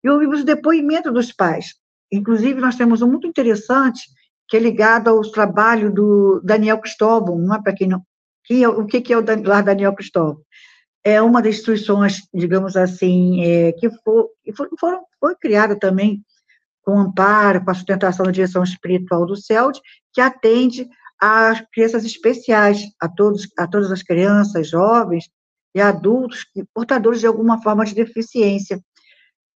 e 0.04 0.10
ouvimos 0.10 0.42
o 0.42 0.46
depoimento 0.46 1.12
dos 1.12 1.32
pais. 1.32 1.74
Inclusive, 2.12 2.60
nós 2.62 2.76
temos 2.76 3.02
um 3.02 3.10
muito 3.10 3.28
interessante, 3.28 4.02
que 4.48 4.58
é 4.58 4.60
ligado 4.60 5.10
ao 5.10 5.22
trabalho 5.22 5.92
do 5.92 6.42
Daniel 6.44 6.80
Cristóvão, 6.80 7.38
não 7.38 7.56
é 7.56 7.62
para 7.62 7.74
quem 7.74 7.88
não. 7.88 8.02
É, 8.50 8.68
o 8.68 8.86
que, 8.86 9.12
é 9.12 9.18
o 9.18 9.26
lar 9.44 9.64
Daniel 9.64 9.96
Cristóvão? 9.96 10.40
É 11.04 11.22
uma 11.22 11.42
das 11.42 11.56
instituições, 11.56 12.22
digamos 12.34 12.76
assim, 12.76 13.44
é, 13.44 13.72
que, 13.74 13.90
foram, 14.80 15.04
foi 15.20 15.36
criada 15.36 15.78
também 15.78 16.24
com 16.82 17.00
amparo, 17.00 17.64
com 17.64 17.72
a 17.72 17.74
sustentação 17.74 18.26
da 18.26 18.32
direção 18.32 18.64
espiritual 18.64 19.26
do 19.26 19.36
CELD, 19.36 19.80
que 20.14 20.22
atende 20.22 20.88
às 21.20 21.62
crianças 21.74 22.06
especiais, 22.06 22.84
a, 23.02 23.10
todos, 23.10 23.48
a 23.58 23.68
todas 23.68 23.92
as 23.92 24.04
crianças, 24.04 24.70
jovens 24.70 25.28
e 25.74 25.82
adultos 25.82 26.46
portadores 26.74 27.20
de 27.20 27.28
alguma 27.28 27.62
forma 27.62 27.86
de 27.86 27.96
deficiência. 27.96 28.80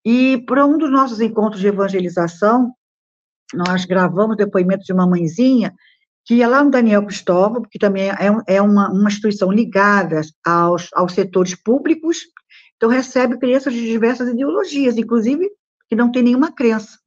E 0.10 0.38
para 0.46 0.66
um 0.66 0.78
dos 0.78 0.90
nossos 0.90 1.20
encontros 1.20 1.60
de 1.60 1.68
evangelização, 1.68 2.74
nós 3.54 3.84
gravamos 3.84 4.38
depoimento 4.38 4.86
de 4.86 4.94
uma 4.94 5.06
mãezinha 5.06 5.76
que 6.24 6.36
ia 6.36 6.48
lá 6.48 6.64
no 6.64 6.72
Daniel 6.72 7.06
Cristóvão, 7.06 7.62
que 7.62 7.78
também 7.78 8.10
é, 8.10 8.16
é 8.48 8.62
uma, 8.62 8.90
uma 8.90 9.10
instituição 9.10 9.52
ligada 9.52 10.22
aos, 10.46 10.88
aos 10.94 11.12
setores 11.12 11.56
públicos, 11.56 12.20
então 12.78 12.88
recebe 12.88 13.38
crianças 13.38 13.74
de 13.74 13.82
diversas 13.82 14.30
ideologias, 14.30 14.96
inclusive 14.98 15.52
que 15.90 15.96
não 15.96 16.10
tem 16.10 16.24
nenhuma 16.24 16.54
crença. 16.54 16.98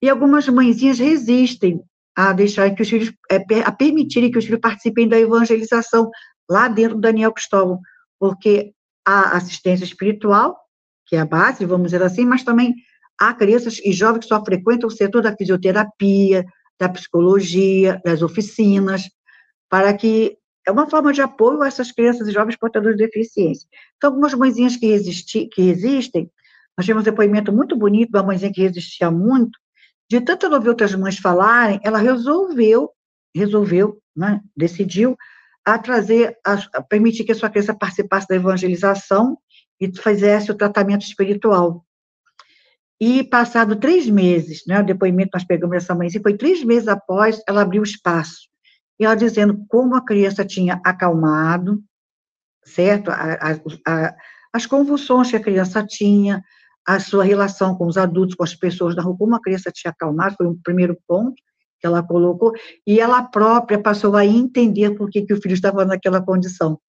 E 0.00 0.08
algumas 0.08 0.48
mãezinhas 0.48 1.00
resistem 1.00 1.82
a 2.14 2.32
deixar 2.32 2.72
que 2.72 2.82
os 2.82 2.88
filhos, 2.88 3.12
é, 3.28 3.38
a 3.64 3.72
permitirem 3.72 4.30
que 4.30 4.38
os 4.38 4.44
filhos 4.44 4.60
participem 4.60 5.08
da 5.08 5.18
evangelização 5.18 6.08
lá 6.48 6.68
dentro 6.68 6.94
do 6.94 7.00
Daniel 7.00 7.32
Cristóvão, 7.32 7.80
porque 8.16 8.72
a 9.04 9.36
assistência 9.36 9.84
espiritual, 9.84 10.56
que 11.06 11.16
é 11.16 11.20
a 11.20 11.26
base, 11.26 11.64
vamos 11.64 11.92
dizer 11.92 12.02
assim, 12.02 12.24
mas 12.24 12.42
também 12.42 12.74
há 13.18 13.32
crianças 13.32 13.80
e 13.84 13.92
jovens 13.92 14.20
que 14.20 14.26
só 14.26 14.44
frequentam 14.44 14.88
o 14.88 14.92
setor 14.92 15.22
da 15.22 15.36
fisioterapia, 15.36 16.44
da 16.78 16.88
psicologia, 16.88 18.00
das 18.04 18.22
oficinas, 18.22 19.08
para 19.68 19.94
que 19.94 20.36
é 20.66 20.70
uma 20.70 20.90
forma 20.90 21.12
de 21.12 21.22
apoio 21.22 21.62
a 21.62 21.68
essas 21.68 21.92
crianças 21.92 22.26
e 22.26 22.32
jovens 22.32 22.56
portadores 22.56 22.96
de 22.96 23.04
deficiência. 23.04 23.68
Então, 23.96 24.10
algumas 24.10 24.34
mãezinhas 24.34 24.76
que, 24.76 24.86
resisti, 24.86 25.46
que 25.46 25.62
resistem, 25.62 26.30
nós 26.76 26.84
tivemos 26.84 27.02
um 27.02 27.10
depoimento 27.10 27.52
muito 27.52 27.76
bonito 27.76 28.10
de 28.10 28.18
uma 28.18 28.24
mãezinha 28.24 28.52
que 28.52 28.60
resistia 28.60 29.10
muito, 29.10 29.58
de 30.10 30.20
tanto 30.20 30.52
ouvir 30.52 30.68
outras 30.68 30.94
mães 30.94 31.18
falarem, 31.18 31.80
ela 31.82 31.98
resolveu, 31.98 32.90
resolveu, 33.34 33.98
né, 34.14 34.40
decidiu, 34.56 35.16
a 35.64 35.78
trazer, 35.78 36.36
a, 36.44 36.54
a 36.74 36.82
permitir 36.82 37.24
que 37.24 37.32
a 37.32 37.34
sua 37.34 37.50
criança 37.50 37.74
participasse 37.74 38.28
da 38.28 38.36
evangelização 38.36 39.38
e 39.80 39.90
fizesse 39.96 40.50
o 40.50 40.56
tratamento 40.56 41.02
espiritual. 41.02 41.84
E 43.00 43.22
passado 43.24 43.76
três 43.76 44.08
meses, 44.08 44.62
né, 44.66 44.80
o 44.80 44.84
depoimento 44.84 45.30
nós 45.34 45.44
pegamos 45.44 45.86
mãe, 45.88 46.08
foi 46.22 46.36
três 46.36 46.64
meses 46.64 46.88
após 46.88 47.42
ela 47.46 47.62
abrir 47.62 47.80
o 47.80 47.84
espaço. 47.84 48.48
E 48.98 49.04
ela 49.04 49.14
dizendo 49.14 49.64
como 49.68 49.94
a 49.94 50.04
criança 50.04 50.44
tinha 50.44 50.80
acalmado, 50.82 51.82
certo? 52.64 53.10
A, 53.10 53.34
a, 53.34 53.52
a, 53.86 54.16
as 54.52 54.64
convulsões 54.64 55.30
que 55.30 55.36
a 55.36 55.42
criança 55.42 55.84
tinha, 55.86 56.42
a 56.86 56.98
sua 56.98 57.24
relação 57.24 57.74
com 57.74 57.86
os 57.86 57.98
adultos, 57.98 58.34
com 58.34 58.44
as 58.44 58.54
pessoas 58.54 58.96
da 58.96 59.02
rua, 59.02 59.16
como 59.18 59.34
a 59.34 59.42
criança 59.42 59.70
tinha 59.70 59.90
acalmado, 59.90 60.36
foi 60.36 60.46
um 60.46 60.58
primeiro 60.62 60.96
ponto 61.06 61.34
que 61.78 61.86
ela 61.86 62.02
colocou, 62.02 62.52
e 62.86 62.98
ela 62.98 63.22
própria 63.22 63.78
passou 63.78 64.16
a 64.16 64.24
entender 64.24 64.92
por 64.96 65.10
que, 65.10 65.22
que 65.22 65.34
o 65.34 65.42
filho 65.42 65.52
estava 65.52 65.84
naquela 65.84 66.22
condição. 66.22 66.80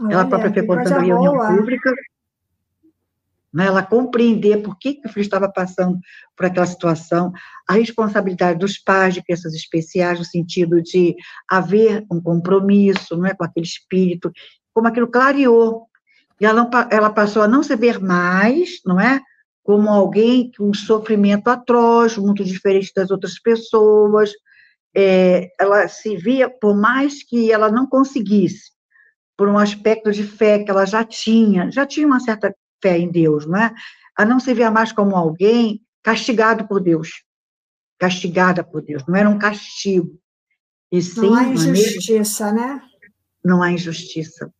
Olha, 0.00 0.14
ela 0.14 0.26
própria 0.26 0.52
frequentando 0.52 0.94
a 0.94 1.02
reunião 1.02 1.34
boa. 1.34 1.56
pública, 1.56 1.92
né, 3.52 3.66
ela 3.66 3.82
compreender 3.82 4.62
por 4.62 4.78
que, 4.78 4.94
que 4.94 5.06
o 5.06 5.10
filho 5.10 5.22
estava 5.22 5.50
passando 5.50 5.98
por 6.36 6.46
aquela 6.46 6.66
situação, 6.66 7.32
a 7.66 7.74
responsabilidade 7.74 8.58
dos 8.58 8.78
pais 8.78 9.14
de 9.14 9.22
crianças 9.22 9.54
especiais, 9.54 10.18
no 10.18 10.24
sentido 10.24 10.82
de 10.82 11.16
haver 11.50 12.04
um 12.10 12.20
compromisso 12.20 13.16
não 13.16 13.26
é, 13.26 13.34
com 13.34 13.44
aquele 13.44 13.66
espírito, 13.66 14.30
como 14.72 14.86
aquilo 14.86 15.08
clareou. 15.08 15.86
E 16.40 16.46
ela, 16.46 16.70
ela 16.90 17.10
passou 17.10 17.42
a 17.42 17.48
não 17.48 17.62
se 17.62 17.74
ver 17.74 17.98
mais, 18.00 18.80
não 18.86 19.00
é? 19.00 19.20
Como 19.64 19.88
alguém 19.88 20.52
com 20.56 20.70
um 20.70 20.74
sofrimento 20.74 21.48
atroz, 21.48 22.16
muito 22.16 22.44
diferente 22.44 22.92
das 22.94 23.10
outras 23.10 23.40
pessoas. 23.40 24.30
É, 24.94 25.50
ela 25.60 25.88
se 25.88 26.16
via, 26.16 26.48
por 26.48 26.76
mais 26.76 27.22
que 27.22 27.50
ela 27.50 27.70
não 27.70 27.86
conseguisse, 27.86 28.70
por 29.38 29.48
um 29.48 29.56
aspecto 29.56 30.10
de 30.10 30.24
fé 30.24 30.58
que 30.58 30.68
ela 30.68 30.84
já 30.84 31.04
tinha, 31.04 31.70
já 31.70 31.86
tinha 31.86 32.04
uma 32.04 32.18
certa 32.18 32.52
fé 32.82 32.98
em 32.98 33.08
Deus, 33.08 33.46
não 33.46 33.56
é? 33.56 33.72
A 34.16 34.24
não 34.24 34.40
se 34.40 34.52
ver 34.52 34.68
mais 34.68 34.90
como 34.90 35.14
alguém 35.14 35.80
castigado 36.02 36.66
por 36.66 36.80
Deus, 36.80 37.22
castigada 37.96 38.64
por 38.64 38.82
Deus, 38.82 39.04
não 39.06 39.14
era 39.14 39.30
um 39.30 39.38
castigo. 39.38 40.18
E 40.90 41.00
sim, 41.00 41.20
não 41.20 41.34
há 41.34 41.44
injustiça, 41.44 42.50
né? 42.50 42.82
Não 43.44 43.62
há 43.62 43.70
injustiça. 43.70 44.52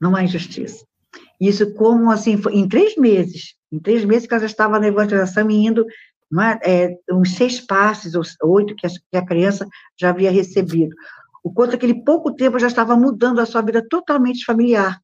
Não 0.00 0.16
há 0.16 0.22
injustiça. 0.24 0.86
Isso 1.38 1.74
como, 1.74 2.10
assim, 2.10 2.40
em 2.52 2.66
três 2.66 2.96
meses, 2.96 3.54
em 3.70 3.78
três 3.78 4.02
meses 4.04 4.26
que 4.26 4.32
ela 4.32 4.40
já 4.40 4.46
estava 4.46 4.80
na 4.80 4.86
evangelização 4.86 5.50
e 5.50 5.66
indo 5.66 5.84
é, 6.62 6.84
é, 6.84 6.98
uns 7.10 7.34
seis 7.34 7.60
passos, 7.60 8.14
ou 8.14 8.50
oito, 8.52 8.74
que 8.76 8.86
a, 8.86 8.90
que 8.90 9.16
a 9.18 9.26
criança 9.26 9.68
já 9.94 10.08
havia 10.08 10.30
recebido. 10.30 10.96
O 11.44 11.52
quanto 11.52 11.76
aquele 11.76 12.02
pouco 12.02 12.34
tempo 12.34 12.58
já 12.58 12.68
estava 12.68 12.96
mudando 12.96 13.38
a 13.38 13.44
sua 13.44 13.60
vida 13.60 13.86
totalmente 13.86 14.46
familiar. 14.46 14.98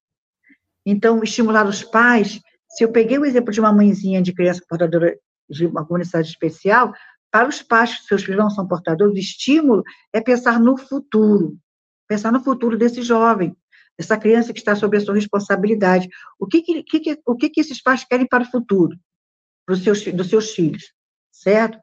Então, 0.87 1.23
estimular 1.23 1.67
os 1.67 1.85
pais, 1.85 2.41
se 2.71 2.83
eu 2.83 2.91
peguei 2.91 3.19
o 3.19 3.27
exemplo 3.27 3.53
de 3.53 3.61
uma 3.61 3.73
mãezinha 3.73 4.23
de 4.23 4.33
criança 4.33 4.65
portadora 4.67 5.19
de 5.51 5.67
uma 5.67 5.85
comunidade 5.85 6.29
especial, 6.29 6.95
para 7.31 7.47
os 7.47 7.63
pais 7.63 7.99
que 7.99 8.07
seus 8.07 8.25
filhos 8.25 8.41
não 8.41 8.49
são 8.49 8.67
portadores, 8.67 9.15
o 9.15 9.19
estímulo 9.19 9.85
é 10.15 10.21
pensar 10.21 10.59
no 10.59 10.79
futuro, 10.79 11.59
pensar 12.09 12.33
no 12.33 12.43
futuro 12.43 12.77
desse 12.79 13.03
jovem, 13.03 13.55
dessa 13.99 14.17
criança 14.17 14.53
que 14.55 14.59
está 14.59 14.75
sob 14.75 14.97
a 14.97 15.01
sua 15.01 15.15
responsabilidade. 15.15 16.09
O 16.39 16.47
que, 16.47 16.63
que, 16.63 16.83
que, 16.83 17.21
o 17.27 17.37
que, 17.37 17.51
que 17.51 17.61
esses 17.61 17.83
pais 17.83 18.03
querem 18.05 18.27
para 18.27 18.45
o 18.45 18.51
futuro 18.51 18.99
dos 19.69 19.85
seus, 19.85 20.03
dos 20.05 20.31
seus 20.31 20.53
filhos, 20.53 20.93
certo? 21.31 21.79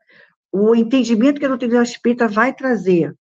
O 0.51 0.75
entendimento 0.75 1.39
que 1.39 1.45
a 1.45 1.49
doutrina 1.49 1.83
espírita 1.83 2.27
vai 2.27 2.53
trazer 2.53 3.15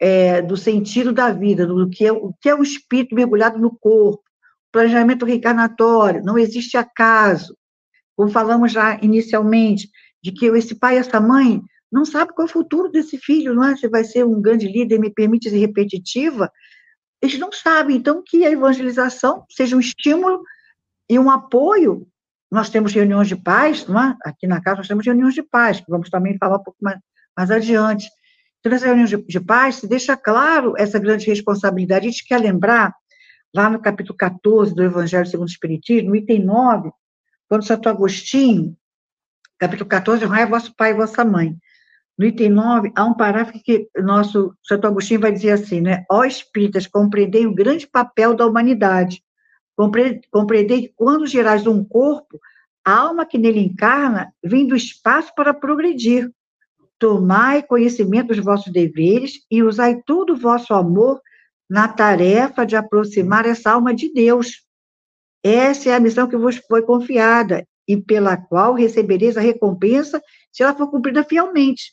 é, 0.00 0.40
do 0.42 0.56
sentido 0.56 1.12
da 1.12 1.32
vida, 1.32 1.66
do 1.66 1.88
que 1.88 2.06
é, 2.06 2.12
o 2.12 2.32
que 2.40 2.48
é 2.48 2.54
o 2.54 2.62
espírito 2.62 3.14
mergulhado 3.14 3.58
no 3.58 3.76
corpo, 3.76 4.22
planejamento 4.70 5.24
reencarnatório, 5.24 6.22
não 6.22 6.38
existe 6.38 6.76
acaso. 6.76 7.56
Como 8.16 8.30
falamos 8.30 8.72
já 8.72 8.98
inicialmente, 9.02 9.88
de 10.22 10.32
que 10.32 10.46
esse 10.46 10.74
pai 10.74 10.98
essa 10.98 11.20
mãe 11.20 11.62
não 11.90 12.04
sabe 12.04 12.32
qual 12.34 12.46
é 12.46 12.50
o 12.50 12.52
futuro 12.52 12.90
desse 12.90 13.16
filho, 13.18 13.54
não 13.54 13.64
é? 13.64 13.76
Se 13.76 13.88
vai 13.88 14.04
ser 14.04 14.24
um 14.24 14.40
grande 14.40 14.68
líder, 14.68 14.98
me 14.98 15.10
permite 15.10 15.48
ser 15.48 15.58
repetitiva, 15.58 16.50
eles 17.20 17.38
não 17.38 17.50
sabem. 17.50 17.96
Então, 17.96 18.22
que 18.24 18.44
a 18.44 18.50
evangelização 18.50 19.44
seja 19.50 19.76
um 19.76 19.80
estímulo 19.80 20.42
e 21.08 21.18
um 21.18 21.30
apoio. 21.30 22.06
Nós 22.50 22.70
temos 22.70 22.92
reuniões 22.92 23.28
de 23.28 23.36
paz, 23.36 23.86
não 23.86 24.00
é? 24.00 24.16
Aqui 24.24 24.46
na 24.46 24.60
casa 24.60 24.78
nós 24.78 24.88
temos 24.88 25.04
reuniões 25.04 25.34
de 25.34 25.42
paz, 25.42 25.80
que 25.80 25.90
vamos 25.90 26.10
também 26.10 26.36
falar 26.38 26.56
um 26.56 26.62
pouco 26.62 26.78
mais, 26.80 26.98
mais 27.36 27.50
adiante. 27.50 28.08
Nessa 28.68 28.86
reunião 28.86 29.06
de, 29.06 29.16
de 29.16 29.40
paz, 29.40 29.76
se 29.76 29.88
deixa 29.88 30.16
claro 30.16 30.74
essa 30.76 30.98
grande 30.98 31.26
responsabilidade. 31.26 32.06
A 32.06 32.10
gente 32.10 32.26
quer 32.26 32.40
lembrar, 32.40 32.94
lá 33.54 33.70
no 33.70 33.80
capítulo 33.80 34.16
14 34.16 34.74
do 34.74 34.82
Evangelho 34.82 35.26
segundo 35.26 35.48
o 35.48 35.50
Espiritismo, 35.50 36.10
no 36.10 36.16
item 36.16 36.44
9, 36.44 36.90
quando 37.48 37.64
Santo 37.64 37.88
Agostinho, 37.88 38.76
capítulo 39.58 39.88
14, 39.88 40.24
honrai 40.24 40.46
vosso 40.46 40.74
pai 40.76 40.90
e 40.90 40.94
vossa 40.94 41.24
mãe. 41.24 41.56
No 42.18 42.26
item 42.26 42.50
9, 42.50 42.92
há 42.96 43.04
um 43.04 43.14
parágrafo 43.14 43.62
que 43.62 43.88
nosso 43.96 44.52
Santo 44.62 44.86
Agostinho 44.86 45.20
vai 45.20 45.32
dizer 45.32 45.52
assim, 45.52 45.80
né? 45.80 46.04
Ó 46.10 46.24
espíritas, 46.24 46.86
compreendei 46.86 47.46
o 47.46 47.54
grande 47.54 47.86
papel 47.86 48.34
da 48.34 48.46
humanidade. 48.46 49.22
Compreendei 50.30 50.88
que 50.88 50.92
quando 50.96 51.26
gerais 51.26 51.64
um 51.66 51.84
corpo, 51.84 52.40
a 52.84 52.92
alma 52.92 53.24
que 53.24 53.38
nele 53.38 53.60
encarna 53.60 54.32
vem 54.42 54.66
do 54.66 54.74
espaço 54.74 55.32
para 55.36 55.54
progredir. 55.54 56.28
Tomai 56.98 57.62
conhecimento 57.62 58.28
dos 58.28 58.44
vossos 58.44 58.72
deveres 58.72 59.44
e 59.50 59.62
usai 59.62 60.02
todo 60.04 60.32
o 60.32 60.36
vosso 60.36 60.74
amor 60.74 61.20
na 61.68 61.86
tarefa 61.86 62.64
de 62.64 62.76
aproximar 62.76 63.46
essa 63.46 63.72
alma 63.72 63.94
de 63.94 64.12
Deus. 64.12 64.62
Essa 65.42 65.90
é 65.90 65.94
a 65.94 66.00
missão 66.00 66.26
que 66.26 66.36
vos 66.36 66.56
foi 66.56 66.82
confiada 66.82 67.64
e 67.86 67.96
pela 67.96 68.36
qual 68.36 68.74
recebereis 68.74 69.36
a 69.36 69.40
recompensa 69.40 70.20
se 70.52 70.62
ela 70.62 70.74
for 70.74 70.90
cumprida 70.90 71.22
fielmente. 71.24 71.92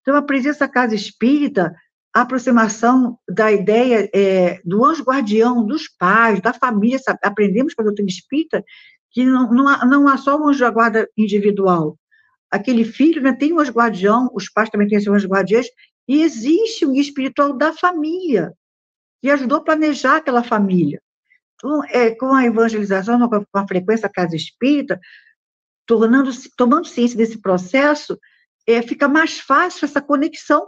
Então, 0.00 0.14
a 0.14 0.22
presença 0.22 0.68
casa 0.68 0.94
espírita, 0.94 1.74
a 2.14 2.20
aproximação 2.20 3.18
da 3.28 3.50
ideia 3.50 4.08
é, 4.14 4.60
do 4.64 4.84
anjo 4.84 5.02
guardião, 5.02 5.66
dos 5.66 5.88
pais, 5.88 6.40
da 6.40 6.52
família, 6.52 6.98
sabe? 6.98 7.18
aprendemos 7.22 7.74
com 7.74 7.82
a 7.82 7.84
doutrina 7.84 8.08
espírita 8.08 8.64
que 9.10 9.24
não, 9.24 9.50
não, 9.50 9.68
há, 9.68 9.84
não 9.84 10.08
há 10.08 10.16
só 10.16 10.38
o 10.38 10.48
anjo 10.48 10.60
da 10.60 10.70
guarda 10.70 11.08
individual. 11.16 11.98
Aquele 12.50 12.84
filho 12.84 13.22
né, 13.22 13.32
tem 13.32 13.52
um 13.52 13.62
guardião, 13.62 14.30
os 14.32 14.48
pais 14.48 14.70
também 14.70 14.88
têm 14.88 15.00
seus 15.00 15.16
anjos 15.16 15.30
guardiães, 15.30 15.66
e 16.08 16.22
existe 16.22 16.86
um 16.86 16.94
espiritual 16.94 17.52
da 17.52 17.72
família, 17.72 18.52
que 19.20 19.30
ajudou 19.30 19.58
a 19.58 19.64
planejar 19.64 20.16
aquela 20.16 20.42
família. 20.42 21.02
Então, 21.56 21.84
é, 21.86 22.14
com 22.14 22.32
a 22.34 22.44
evangelização, 22.44 23.28
com 23.28 23.58
a 23.58 23.66
frequência 23.66 24.08
casa 24.08 24.36
espírita, 24.36 25.00
tornando 25.86 26.30
tomando 26.56 26.86
ciência 26.86 27.16
desse 27.16 27.40
processo, 27.40 28.18
é, 28.66 28.82
fica 28.82 29.08
mais 29.08 29.38
fácil 29.38 29.84
essa 29.84 30.02
conexão. 30.02 30.66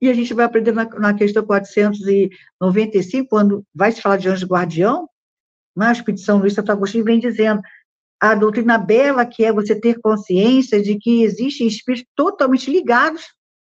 E 0.00 0.08
a 0.08 0.14
gente 0.14 0.32
vai 0.32 0.44
aprender 0.44 0.72
na, 0.72 0.84
na 0.84 1.12
questão 1.12 1.44
495, 1.44 3.28
quando 3.28 3.66
vai 3.74 3.92
se 3.92 4.00
falar 4.00 4.16
de 4.16 4.28
anjo 4.28 4.46
guardião, 4.46 5.08
na 5.76 5.86
né, 5.86 5.92
expedição 5.92 6.38
Luiz 6.38 6.54
Santo 6.54 6.72
Agostinho 6.72 7.04
vem 7.04 7.18
dizendo 7.20 7.60
a 8.20 8.34
doutrina 8.34 8.76
bela 8.76 9.24
que 9.24 9.44
é 9.44 9.52
você 9.52 9.74
ter 9.74 9.98
consciência 10.00 10.82
de 10.82 10.98
que 10.98 11.22
existem 11.22 11.66
espíritos 11.66 12.10
totalmente 12.14 12.70
ligados, 12.70 13.22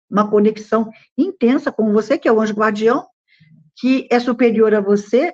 uma 0.10 0.30
conexão 0.30 0.90
intensa 1.18 1.72
com 1.72 1.94
você, 1.94 2.18
que 2.18 2.28
é 2.28 2.32
o 2.32 2.42
anjo 2.42 2.54
guardião, 2.54 3.06
que 3.78 4.08
é 4.10 4.20
superior 4.20 4.74
a 4.74 4.82
você, 4.82 5.32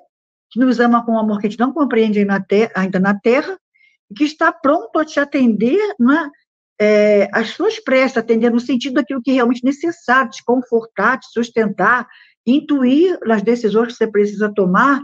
que 0.51 0.59
nos 0.59 0.79
ama 0.79 1.05
com 1.05 1.13
um 1.13 1.19
amor 1.19 1.39
que 1.39 1.47
a 1.47 1.49
gente 1.49 1.59
não 1.59 1.71
compreende 1.71 2.19
ainda 2.75 2.99
na 2.99 3.17
Terra, 3.17 3.57
e 4.11 4.13
que 4.13 4.23
está 4.25 4.51
pronto 4.51 4.99
a 4.99 5.05
te 5.05 5.19
atender 5.19 5.79
né, 5.99 6.29
é, 6.79 7.29
as 7.31 7.49
suas 7.49 7.79
preces, 7.79 8.17
atender 8.17 8.51
no 8.51 8.59
sentido 8.59 8.95
daquilo 8.95 9.21
que 9.21 9.31
é 9.31 9.35
realmente 9.35 9.63
necessário, 9.63 10.31
te 10.31 10.43
confortar, 10.43 11.19
te 11.19 11.27
sustentar, 11.31 12.07
intuir 12.45 13.17
nas 13.25 13.41
decisões 13.41 13.87
que 13.87 13.93
você 13.93 14.07
precisa 14.07 14.53
tomar. 14.53 15.01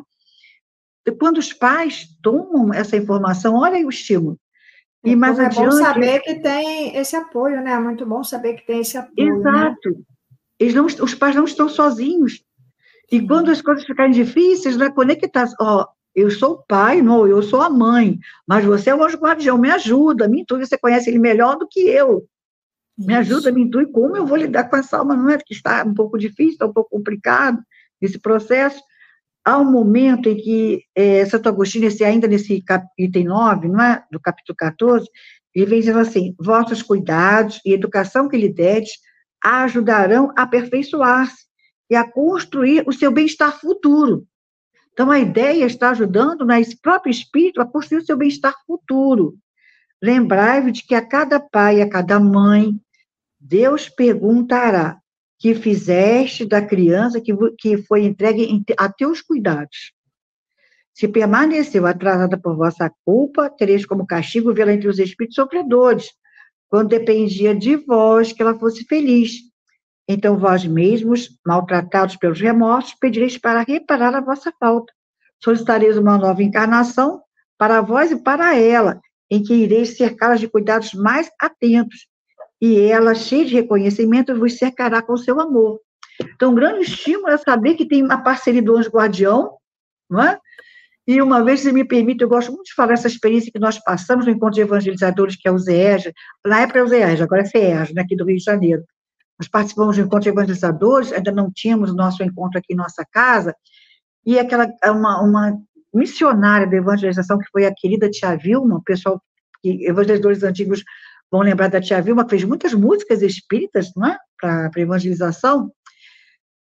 Quando 1.19 1.37
os 1.37 1.53
pais 1.53 2.07
tomam 2.21 2.73
essa 2.73 2.95
informação, 2.95 3.55
olha 3.55 3.75
aí 3.75 3.85
o 3.85 3.89
estímulo. 3.89 4.39
E 5.03 5.15
mais 5.15 5.39
é 5.39 5.45
adiante, 5.45 5.65
bom 5.65 5.71
saber 5.71 6.19
que 6.19 6.35
tem 6.35 6.95
esse 6.97 7.15
apoio, 7.15 7.61
né? 7.61 7.71
É 7.71 7.79
muito 7.79 8.05
bom 8.05 8.23
saber 8.23 8.55
que 8.55 8.65
tem 8.65 8.81
esse 8.81 8.97
apoio. 8.97 9.39
Né? 9.39 9.49
Exato. 9.49 9.89
Né? 9.89 9.95
Eles 10.59 10.73
não, 10.73 10.85
os 10.85 11.15
pais 11.15 11.35
não 11.35 11.45
estão 11.45 11.69
sozinhos. 11.69 12.43
E 13.11 13.25
quando 13.25 13.49
as 13.49 13.61
coisas 13.61 13.85
ficarem 13.85 14.11
difíceis, 14.11 14.77
né, 14.77 14.89
conectar, 14.89 15.47
ó, 15.59 15.87
eu 16.13 16.29
sou 16.29 16.53
o 16.53 16.63
pai, 16.67 17.01
não, 17.01 17.25
eu 17.27 17.41
sou 17.41 17.61
a 17.61 17.69
mãe, 17.69 18.19
mas 18.45 18.65
você 18.65 18.89
é 18.89 18.95
o 18.95 19.03
anjo 19.03 19.17
guardião, 19.17 19.57
me 19.57 19.71
ajuda, 19.71 20.27
me 20.27 20.41
intui, 20.41 20.65
você 20.65 20.77
conhece 20.77 21.09
ele 21.09 21.17
melhor 21.17 21.57
do 21.57 21.67
que 21.67 21.79
eu. 21.79 22.25
Me 22.97 23.15
ajuda, 23.15 23.51
me 23.51 23.61
intui 23.61 23.87
como 23.87 24.17
eu 24.17 24.25
vou 24.25 24.37
lidar 24.37 24.65
com 24.65 24.75
essa 24.75 24.97
alma, 24.97 25.15
não 25.15 25.29
é 25.29 25.37
que 25.37 25.53
está 25.53 25.83
um 25.83 25.93
pouco 25.93 26.17
difícil, 26.17 26.53
está 26.53 26.65
um 26.65 26.73
pouco 26.73 26.89
complicado 26.89 27.63
esse 28.01 28.19
processo. 28.19 28.81
Há 29.49 29.57
um 29.57 29.65
momento 29.65 30.29
em 30.29 30.37
que 30.37 30.83
é, 30.93 31.25
Santo 31.25 31.49
Agostinho, 31.49 31.87
esse, 31.87 32.03
ainda 32.03 32.27
nesse 32.27 32.63
item 32.99 33.23
9, 33.23 33.67
não 33.67 33.81
é? 33.81 34.05
do 34.11 34.19
capítulo 34.19 34.55
14, 34.55 35.09
ele 35.55 35.65
vem 35.65 35.79
dizendo 35.79 35.97
assim, 35.97 36.35
vossos 36.39 36.83
cuidados 36.83 37.59
e 37.65 37.73
educação 37.73 38.29
que 38.29 38.37
lhe 38.37 38.47
dedes 38.47 38.91
ajudarão 39.43 40.31
a 40.37 40.43
aperfeiçoar-se 40.43 41.45
e 41.89 41.95
a 41.95 42.07
construir 42.07 42.83
o 42.87 42.93
seu 42.93 43.11
bem-estar 43.11 43.59
futuro. 43.59 44.23
Então, 44.93 45.09
a 45.09 45.17
ideia 45.17 45.65
está 45.65 45.89
ajudando 45.89 46.45
né, 46.45 46.61
esse 46.61 46.79
próprio 46.79 47.09
espírito 47.09 47.59
a 47.59 47.65
construir 47.65 48.03
o 48.03 48.05
seu 48.05 48.15
bem-estar 48.15 48.53
futuro. 48.67 49.35
Lembrai-vos 49.99 50.73
de 50.73 50.85
que 50.85 50.93
a 50.93 51.03
cada 51.03 51.39
pai 51.39 51.81
a 51.81 51.89
cada 51.89 52.19
mãe, 52.19 52.79
Deus 53.39 53.89
perguntará: 53.89 54.99
que 55.39 55.55
fizeste 55.55 56.45
da 56.45 56.61
criança 56.61 57.21
que, 57.21 57.33
que 57.57 57.77
foi 57.77 58.03
entregue 58.03 58.63
a 58.77 58.91
teus 58.91 59.21
cuidados? 59.21 59.93
Se 60.93 61.07
permaneceu 61.07 61.87
atrasada 61.87 62.37
por 62.37 62.57
vossa 62.57 62.91
culpa, 63.05 63.49
tereis 63.49 63.85
como 63.85 64.05
castigo 64.05 64.53
vê-la 64.53 64.73
entre 64.73 64.89
os 64.89 64.99
espíritos 64.99 65.35
sofredores, 65.35 66.09
quando 66.67 66.89
dependia 66.89 67.55
de 67.55 67.77
vós 67.77 68.33
que 68.33 68.41
ela 68.41 68.59
fosse 68.59 68.83
feliz. 68.83 69.31
Então, 70.07 70.37
vós 70.37 70.65
mesmos, 70.65 71.29
maltratados 71.45 72.17
pelos 72.17 72.41
remorsos, 72.41 72.93
pedireis 72.95 73.37
para 73.37 73.61
reparar 73.61 74.13
a 74.13 74.21
vossa 74.21 74.51
falta. 74.59 74.91
Solicitareis 75.41 75.97
uma 75.97 76.17
nova 76.17 76.43
encarnação 76.43 77.21
para 77.57 77.79
vós 77.79 78.11
e 78.11 78.21
para 78.21 78.57
ela, 78.57 78.99
em 79.31 79.41
que 79.41 79.53
ireis 79.53 79.95
cercá-las 79.95 80.41
de 80.41 80.49
cuidados 80.49 80.93
mais 80.93 81.29
atentos, 81.39 82.07
e 82.61 82.79
ela, 82.79 83.15
cheia 83.15 83.45
de 83.45 83.53
reconhecimento, 83.53 84.37
vos 84.37 84.57
cercará 84.57 85.01
com 85.01 85.15
seu 85.15 85.39
amor. 85.39 85.79
Então, 86.35 86.51
um 86.51 86.55
grande 86.55 86.81
estímulo 86.81 87.29
é 87.29 87.37
saber 87.37 87.75
que 87.75 87.87
tem 87.87 88.03
uma 88.03 88.21
parceria 88.21 88.61
do 88.61 88.75
anjo 88.75 88.89
guardião, 88.89 89.55
não 90.09 90.21
é? 90.21 90.37
E 91.07 91.21
uma 91.21 91.43
vez, 91.43 91.61
se 91.61 91.71
me 91.71 91.83
permite, 91.83 92.21
eu 92.21 92.29
gosto 92.29 92.51
muito 92.51 92.65
de 92.65 92.73
falar 92.75 92.93
essa 92.93 93.07
experiência 93.07 93.51
que 93.51 93.59
nós 93.59 93.79
passamos 93.83 94.25
no 94.25 94.31
encontro 94.31 94.55
de 94.55 94.61
evangelizadores, 94.61 95.35
que 95.35 95.47
é 95.47 95.51
o 95.51 95.57
ZEEG, 95.57 96.13
na 96.45 96.61
época 96.61 96.79
é 96.79 96.83
o 96.83 96.87
ZEEG, 96.87 97.23
agora 97.23 97.41
é 97.41 97.45
FEEG, 97.45 97.95
né, 97.95 98.01
aqui 98.03 98.15
do 98.15 98.25
Rio 98.25 98.37
de 98.37 98.43
Janeiro. 98.43 98.83
Nós 99.39 99.47
participamos 99.47 99.95
do 99.95 100.03
encontro 100.03 100.21
de 100.21 100.29
evangelizadores, 100.29 101.11
ainda 101.11 101.31
não 101.31 101.49
tínhamos 101.51 101.89
o 101.89 101.95
nosso 101.95 102.21
encontro 102.21 102.59
aqui 102.59 102.73
em 102.73 102.75
nossa 102.75 103.03
casa, 103.11 103.55
e 104.23 104.37
aquela, 104.37 104.67
uma, 104.85 105.21
uma 105.21 105.57
missionária 105.91 106.67
da 106.67 106.77
evangelização, 106.77 107.39
que 107.39 107.49
foi 107.51 107.65
a 107.65 107.73
querida 107.73 108.09
Tia 108.09 108.35
Vilma, 108.35 108.75
o 108.75 108.83
pessoal, 108.83 109.19
que, 109.63 109.87
evangelizadores 109.87 110.43
antigos 110.43 110.83
vão 111.31 111.41
lembrar 111.41 111.67
da 111.67 111.81
Tia 111.81 112.01
Vilma, 112.01 112.23
que 112.23 112.31
fez 112.31 112.43
muitas 112.43 112.73
músicas 112.73 113.21
espíritas, 113.21 113.91
não 113.95 114.07
é? 114.07 114.17
Para 114.39 114.71
evangelização, 114.77 115.71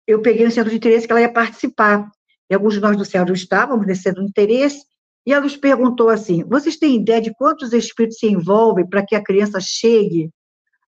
eu 0.07 0.21
peguei 0.21 0.45
no 0.45 0.51
centro 0.51 0.69
de 0.69 0.77
interesse 0.77 1.05
que 1.05 1.11
ela 1.11 1.21
ia 1.21 1.31
participar. 1.31 2.09
E 2.49 2.53
alguns 2.53 2.73
de 2.73 2.79
nós 2.79 2.97
do 2.97 3.05
céu 3.05 3.23
estávamos 3.31 3.85
nesse 3.85 4.03
centro 4.03 4.23
de 4.23 4.29
interesse, 4.29 4.83
e 5.25 5.31
ela 5.31 5.43
nos 5.43 5.55
perguntou 5.55 6.09
assim: 6.09 6.43
vocês 6.43 6.77
têm 6.77 6.95
ideia 6.95 7.21
de 7.21 7.33
quantos 7.35 7.73
espíritos 7.73 8.17
se 8.17 8.27
envolvem 8.27 8.87
para 8.87 9.05
que 9.05 9.15
a 9.15 9.23
criança 9.23 9.59
chegue 9.61 10.31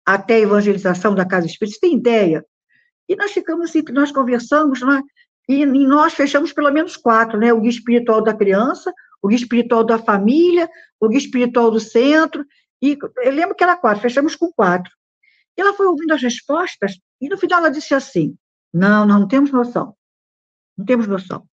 até 0.06 0.36
a 0.36 0.40
evangelização 0.40 1.16
da 1.16 1.26
casa 1.26 1.48
espírita. 1.48 1.76
Você 1.76 1.80
tem 1.80 1.96
ideia? 1.96 2.46
E 3.08 3.16
nós 3.16 3.32
ficamos 3.32 3.70
assim, 3.70 3.84
nós 3.92 4.12
conversamos, 4.12 4.82
né? 4.82 5.02
e, 5.48 5.62
e 5.62 5.66
nós 5.66 6.14
fechamos 6.14 6.52
pelo 6.52 6.72
menos 6.72 6.98
quatro, 6.98 7.40
né? 7.40 7.54
O 7.54 7.62
guia 7.62 7.70
espiritual 7.70 8.22
da 8.22 8.34
criança, 8.34 8.92
o 9.22 9.28
guia 9.28 9.38
espiritual 9.38 9.84
da 9.84 9.98
família, 9.98 10.70
o 11.00 11.08
guia 11.08 11.20
espiritual 11.20 11.72
do 11.72 11.80
centro, 11.80 12.46
e 12.92 12.98
eu 13.18 13.32
lembro 13.32 13.56
que 13.56 13.64
era 13.64 13.76
quatro, 13.76 14.02
fechamos 14.02 14.36
com 14.36 14.52
quatro. 14.52 14.92
E 15.58 15.62
ela 15.62 15.74
foi 15.74 15.88
ouvindo 15.88 16.14
as 16.14 16.22
respostas, 16.22 17.00
e 17.20 17.30
no 17.30 17.38
final 17.38 17.60
ela 17.60 17.72
disse 17.72 17.94
assim: 17.94 18.38
não, 18.74 19.06
não, 19.06 19.22
não 19.22 19.28
temos 19.28 19.52
noção. 19.52 19.96
Não 20.78 20.86
temos 20.86 21.08
noção. 21.08 21.48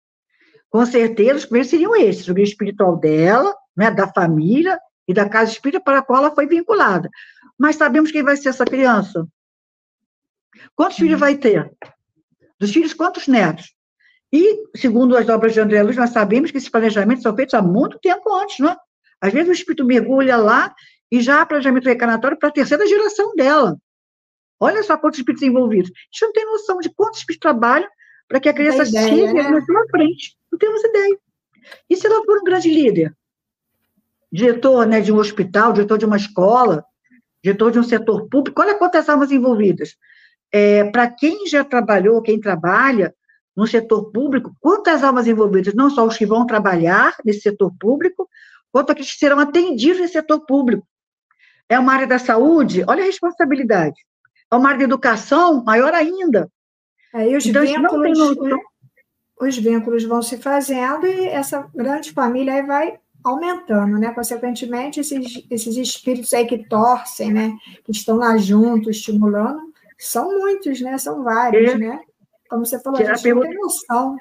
Com 0.70 0.87
certeza, 0.87 1.37
os 1.37 1.45
primeiros 1.45 1.70
seriam 1.70 1.95
esses: 1.95 2.26
o 2.28 2.35
guia 2.35 2.45
espiritual 2.45 2.97
dela, 2.97 3.55
né, 3.76 3.91
da 3.91 4.09
família 4.09 4.78
e 5.07 5.12
da 5.12 5.28
casa 5.28 5.53
espírita 5.53 5.83
para 5.83 5.99
a 5.99 6.03
qual 6.03 6.24
ela 6.24 6.35
foi 6.35 6.47
vinculada. 6.47 7.11
Mas 7.59 7.76
sabemos 7.76 8.11
quem 8.11 8.22
vai 8.22 8.37
ser 8.37 8.49
essa 8.49 8.64
criança? 8.64 9.26
Quantos 10.74 10.97
filhos 10.97 11.20
vai 11.20 11.37
ter? 11.37 11.70
Dos 12.59 12.72
filhos, 12.72 12.95
quantos 12.95 13.28
netos? 13.28 13.74
E, 14.33 14.62
segundo 14.76 15.16
as 15.16 15.28
obras 15.28 15.53
de 15.53 15.61
André 15.61 15.83
Luiz, 15.83 15.97
nós 15.97 16.11
sabemos 16.11 16.51
que 16.51 16.57
esses 16.57 16.68
planejamentos 16.68 17.22
são 17.22 17.35
feitos 17.35 17.55
há 17.55 17.61
muito 17.61 17.99
tempo 17.99 18.33
antes, 18.33 18.59
não 18.61 18.70
é? 18.70 18.76
Às 19.20 19.33
vezes 19.33 19.49
o 19.49 19.53
espírito 19.53 19.85
mergulha 19.85 20.37
lá 20.37 20.74
e 21.11 21.20
já 21.20 21.40
há 21.40 21.46
planejamento 21.46 21.86
reencarnatório 21.86 22.38
para 22.38 22.48
a 22.48 22.52
terceira 22.52 22.86
geração 22.86 23.34
dela. 23.34 23.76
Olha 24.58 24.82
só 24.82 24.96
quantos 24.96 25.18
espíritos 25.18 25.46
envolvidos. 25.46 25.90
A 25.90 25.94
gente 26.12 26.22
não 26.22 26.32
tem 26.32 26.44
noção 26.44 26.78
de 26.78 26.90
quantos 26.90 27.20
espíritos 27.20 27.42
trabalham 27.42 27.88
para 28.28 28.38
que 28.38 28.48
a 28.48 28.54
criança 28.54 28.84
chegue 28.84 29.32
né? 29.32 29.42
na 29.48 29.64
sua 29.64 29.86
frente. 29.90 30.36
Não 30.52 30.58
temos 30.58 30.84
ideia. 30.84 31.18
E 31.88 31.96
se 31.96 32.06
ela 32.06 32.24
for 32.24 32.38
um 32.38 32.44
grande 32.44 32.70
líder? 32.70 33.14
Diretor 34.30 34.86
né, 34.86 35.00
de 35.00 35.12
um 35.12 35.16
hospital, 35.16 35.72
diretor 35.72 35.98
de 35.98 36.04
uma 36.04 36.16
escola, 36.16 36.84
diretor 37.42 37.72
de 37.72 37.78
um 37.78 37.82
setor 37.82 38.28
público, 38.28 38.61
olha 38.61 38.76
quantas 38.76 39.08
almas 39.08 39.32
envolvidas. 39.32 39.96
É, 40.52 40.84
para 40.84 41.08
quem 41.08 41.46
já 41.46 41.64
trabalhou, 41.64 42.22
quem 42.22 42.38
trabalha, 42.38 43.14
no 43.56 43.66
setor 43.66 44.11
público, 44.12 44.54
quantas 44.61 45.02
almas 45.02 45.26
envolvidas, 45.26 45.74
não 45.74 45.90
só 45.90 46.06
os 46.06 46.16
que 46.16 46.26
vão 46.26 46.46
trabalhar 46.46 47.14
nesse 47.24 47.40
setor 47.40 47.72
público, 47.78 48.28
quanto 48.72 48.90
aqueles 48.90 49.12
que 49.12 49.18
serão 49.18 49.38
atendidos 49.38 50.00
nesse 50.00 50.14
setor 50.14 50.40
público. 50.46 50.86
É 51.70 51.78
uma 51.78 51.92
área 51.92 52.06
da 52.06 52.18
saúde, 52.18 52.84
olha 52.88 53.04
a 53.04 53.06
responsabilidade. 53.06 54.04
É 54.50 54.56
uma 54.56 54.68
área 54.68 54.80
da 54.80 54.84
educação, 54.84 55.62
maior 55.62 55.94
ainda. 55.94 56.50
Aí 57.14 57.36
os, 57.36 57.46
então, 57.46 57.62
vínculos, 57.62 58.36
né, 58.38 58.56
os 59.40 59.56
vínculos 59.56 60.04
vão 60.04 60.20
se 60.20 60.36
fazendo 60.36 61.06
e 61.06 61.28
essa 61.28 61.64
grande 61.72 62.12
família 62.12 62.54
aí 62.54 62.66
vai 62.66 62.98
aumentando, 63.22 63.98
né? 63.98 64.12
Consequentemente, 64.12 64.98
esses, 64.98 65.46
esses 65.48 65.76
espíritos 65.76 66.32
aí 66.32 66.44
que 66.44 66.68
torcem, 66.68 67.32
né? 67.32 67.52
Que 67.84 67.92
estão 67.92 68.16
lá 68.16 68.36
juntos, 68.36 68.96
estimulando, 68.96 69.60
são 69.96 70.38
muitos, 70.40 70.80
né? 70.80 70.98
São 70.98 71.22
vários, 71.22 71.70
é. 71.70 71.78
né? 71.78 72.00
Como 72.48 72.66
você 72.66 72.80
falou, 72.80 73.00
a 73.00 73.04
gente 73.04 73.22
pergunta... 73.22 73.46
não 73.46 73.52
tem 73.52 73.62
noção. 73.62 74.16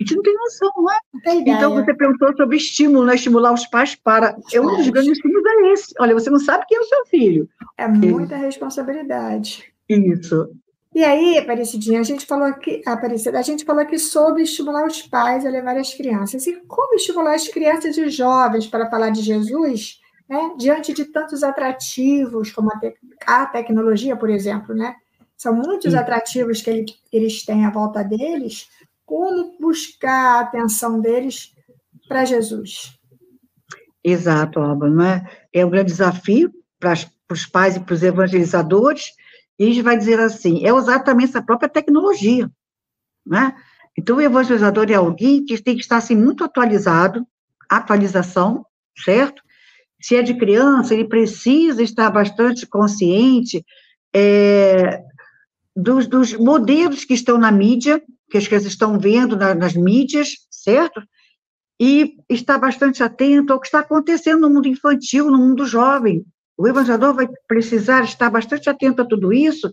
A 0.00 0.04
gente 0.04 0.16
não 0.16 0.22
tem 0.22 0.34
noção, 0.34 0.70
não 0.76 0.90
é? 0.90 0.98
Então, 1.46 1.74
você 1.74 1.94
perguntou 1.94 2.36
sobre 2.36 2.56
estímulo, 2.56 3.04
né? 3.04 3.14
Estimular 3.14 3.52
os 3.52 3.66
pais 3.66 3.94
para. 3.94 4.36
É 4.52 4.60
um 4.60 4.76
dos 4.76 4.88
grandes 4.88 5.12
estímulos 5.12 5.44
é 5.46 5.72
esse. 5.72 5.94
Olha, 6.00 6.14
você 6.14 6.30
não 6.30 6.40
sabe 6.40 6.64
quem 6.68 6.78
é 6.78 6.80
o 6.80 6.84
seu 6.84 7.06
filho. 7.06 7.48
É 7.78 7.86
muita 7.86 8.36
responsabilidade. 8.36 9.72
Isso. 9.88 10.50
E 10.94 11.02
aí, 11.02 11.38
Aparecidinha, 11.38 12.00
a 12.00 12.04
gente 12.04 12.24
falou 12.24 12.46
aqui, 12.46 12.80
Aparecida, 12.86 13.38
a 13.38 13.42
gente 13.42 13.64
falou 13.64 13.82
aqui 13.82 13.98
sobre 13.98 14.44
estimular 14.44 14.86
os 14.86 15.02
pais 15.02 15.44
a 15.44 15.50
levar 15.50 15.76
as 15.76 15.92
crianças. 15.92 16.46
E 16.46 16.60
como 16.68 16.94
estimular 16.94 17.34
as 17.34 17.48
crianças 17.48 17.96
e 17.96 18.02
os 18.02 18.14
jovens 18.14 18.68
para 18.68 18.88
falar 18.88 19.10
de 19.10 19.20
Jesus, 19.20 20.00
né? 20.28 20.54
Diante 20.56 20.92
de 20.92 21.06
tantos 21.06 21.42
atrativos, 21.42 22.52
como 22.52 22.72
a, 22.72 22.78
te 22.78 22.94
a 23.26 23.46
tecnologia, 23.46 24.16
por 24.16 24.30
exemplo, 24.30 24.72
né? 24.72 24.94
São 25.36 25.52
muitos 25.52 25.92
Sim. 25.92 25.98
atrativos 25.98 26.62
que 26.62 26.70
ele, 26.70 26.84
eles 27.12 27.44
têm 27.44 27.64
à 27.64 27.70
volta 27.70 28.04
deles. 28.04 28.68
Como 29.04 29.58
buscar 29.58 30.36
a 30.36 30.40
atenção 30.40 31.00
deles 31.00 31.54
para 32.08 32.24
Jesus? 32.24 32.98
Exato, 34.02 34.60
Alba, 34.60 34.88
não 34.88 35.04
é? 35.04 35.24
É 35.52 35.64
um 35.64 35.70
grande 35.70 35.90
desafio 35.90 36.52
para 36.78 36.94
os 37.30 37.46
pais 37.46 37.76
e 37.76 37.80
para 37.80 37.94
os 37.94 38.02
evangelizadores, 38.02 39.12
e 39.58 39.64
a 39.64 39.66
gente 39.68 39.82
vai 39.82 39.96
dizer 39.96 40.20
assim, 40.20 40.64
é 40.64 40.72
usar 40.72 41.00
também 41.00 41.24
essa 41.24 41.42
própria 41.42 41.68
tecnologia, 41.68 42.50
né? 43.24 43.54
Então, 43.96 44.16
o 44.16 44.20
evangelizador 44.20 44.90
é 44.90 44.94
alguém 44.94 45.44
que 45.44 45.62
tem 45.62 45.76
que 45.76 45.82
estar, 45.82 45.96
assim, 45.96 46.16
muito 46.16 46.42
atualizado, 46.44 47.24
atualização, 47.70 48.66
certo? 48.98 49.42
Se 50.00 50.16
é 50.16 50.22
de 50.22 50.34
criança, 50.34 50.92
ele 50.92 51.08
precisa 51.08 51.82
estar 51.82 52.10
bastante 52.10 52.66
consciente 52.66 53.64
é, 54.14 55.02
dos, 55.74 56.06
dos 56.06 56.34
modelos 56.34 57.04
que 57.04 57.14
estão 57.14 57.38
na 57.38 57.50
mídia, 57.50 58.02
que 58.34 58.38
as 58.38 58.48
crianças 58.48 58.72
estão 58.72 58.98
vendo 58.98 59.36
na, 59.36 59.54
nas 59.54 59.74
mídias, 59.74 60.38
certo? 60.50 61.00
E 61.80 62.16
está 62.28 62.58
bastante 62.58 63.00
atento 63.00 63.52
ao 63.52 63.60
que 63.60 63.68
está 63.68 63.78
acontecendo 63.78 64.40
no 64.40 64.50
mundo 64.50 64.66
infantil, 64.66 65.30
no 65.30 65.38
mundo 65.38 65.64
jovem. 65.64 66.26
O 66.58 66.66
evangelizador 66.66 67.14
vai 67.14 67.28
precisar 67.46 68.02
estar 68.02 68.28
bastante 68.30 68.68
atento 68.68 69.02
a 69.02 69.04
tudo 69.04 69.32
isso, 69.32 69.72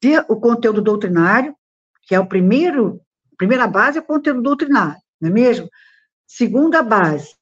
ter 0.00 0.24
o 0.30 0.36
conteúdo 0.36 0.80
doutrinário, 0.80 1.54
que 2.06 2.14
é 2.14 2.20
o 2.20 2.26
primeiro, 2.26 3.02
primeira 3.36 3.66
base 3.66 3.98
é 3.98 4.00
o 4.00 4.04
conteúdo 4.04 4.40
doutrinário, 4.40 4.96
não 5.20 5.28
é 5.28 5.32
mesmo? 5.32 5.68
Segunda 6.26 6.82
base, 6.82 7.34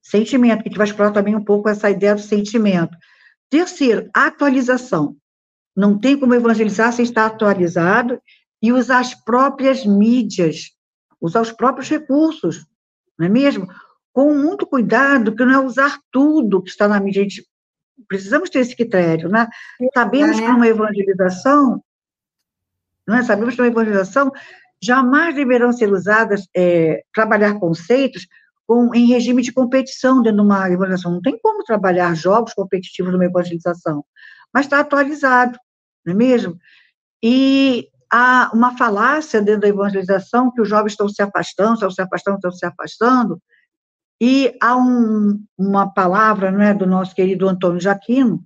sentimento, 0.00 0.62
que 0.62 0.68
a 0.68 0.70
gente 0.70 0.78
vai 0.78 0.86
explorar 0.86 1.10
também 1.10 1.34
um 1.34 1.44
pouco 1.44 1.68
essa 1.68 1.90
ideia 1.90 2.14
do 2.14 2.20
sentimento. 2.20 2.96
Terceiro, 3.50 4.08
atualização. 4.14 5.16
Não 5.76 5.98
tem 5.98 6.16
como 6.16 6.32
evangelizar 6.32 6.92
sem 6.92 7.04
estar 7.04 7.26
atualizado 7.26 8.20
e 8.62 8.72
usar 8.72 9.00
as 9.00 9.14
próprias 9.14 9.84
mídias, 9.84 10.70
usar 11.20 11.40
os 11.40 11.52
próprios 11.52 11.88
recursos, 11.88 12.66
não 13.18 13.26
é 13.26 13.28
mesmo? 13.28 13.68
Com 14.12 14.34
muito 14.34 14.66
cuidado, 14.66 15.34
que 15.34 15.44
não 15.44 15.54
é 15.54 15.64
usar 15.64 15.98
tudo 16.10 16.62
que 16.62 16.70
está 16.70 16.88
na 16.88 17.00
mídia. 17.00 17.20
A 17.20 17.24
gente, 17.24 17.46
precisamos 18.08 18.50
ter 18.50 18.60
esse 18.60 18.76
critério, 18.76 19.28
né? 19.28 19.46
Sabemos 19.94 20.38
que 20.38 20.46
uma 20.46 20.66
evangelização, 20.66 21.82
não 23.06 23.16
é? 23.16 23.22
Sabemos 23.22 23.54
que 23.54 23.62
uma 23.62 23.68
evangelização 23.68 24.30
jamais 24.82 25.34
deverão 25.34 25.72
ser 25.72 25.92
usadas, 25.92 26.46
é, 26.56 27.02
trabalhar 27.14 27.58
conceitos 27.58 28.26
com, 28.66 28.94
em 28.94 29.06
regime 29.06 29.42
de 29.42 29.52
competição 29.52 30.22
dentro 30.22 30.38
de 30.38 30.44
uma 30.44 30.70
evangelização. 30.70 31.12
Não 31.12 31.20
tem 31.20 31.38
como 31.38 31.64
trabalhar 31.64 32.14
jogos 32.14 32.54
competitivos 32.54 33.12
numa 33.12 33.26
evangelização 33.26 34.04
mas 34.52 34.66
está 34.66 34.80
atualizado, 34.80 35.58
não 36.04 36.12
é 36.12 36.16
mesmo? 36.16 36.58
E 37.22 37.88
há 38.12 38.50
uma 38.52 38.76
falácia 38.76 39.40
dentro 39.40 39.62
da 39.62 39.68
evangelização 39.68 40.50
que 40.50 40.60
os 40.60 40.68
jovens 40.68 40.92
estão 40.92 41.08
se 41.08 41.22
afastando, 41.22 41.74
estão 41.74 41.90
se 41.90 42.02
afastando, 42.02 42.36
estão 42.36 42.52
se 42.52 42.66
afastando, 42.66 43.40
e 44.20 44.54
há 44.60 44.76
um, 44.76 45.42
uma 45.56 45.92
palavra 45.92 46.50
não 46.50 46.60
é, 46.60 46.74
do 46.74 46.86
nosso 46.86 47.14
querido 47.14 47.48
Antônio 47.48 47.80
Jaquino, 47.80 48.44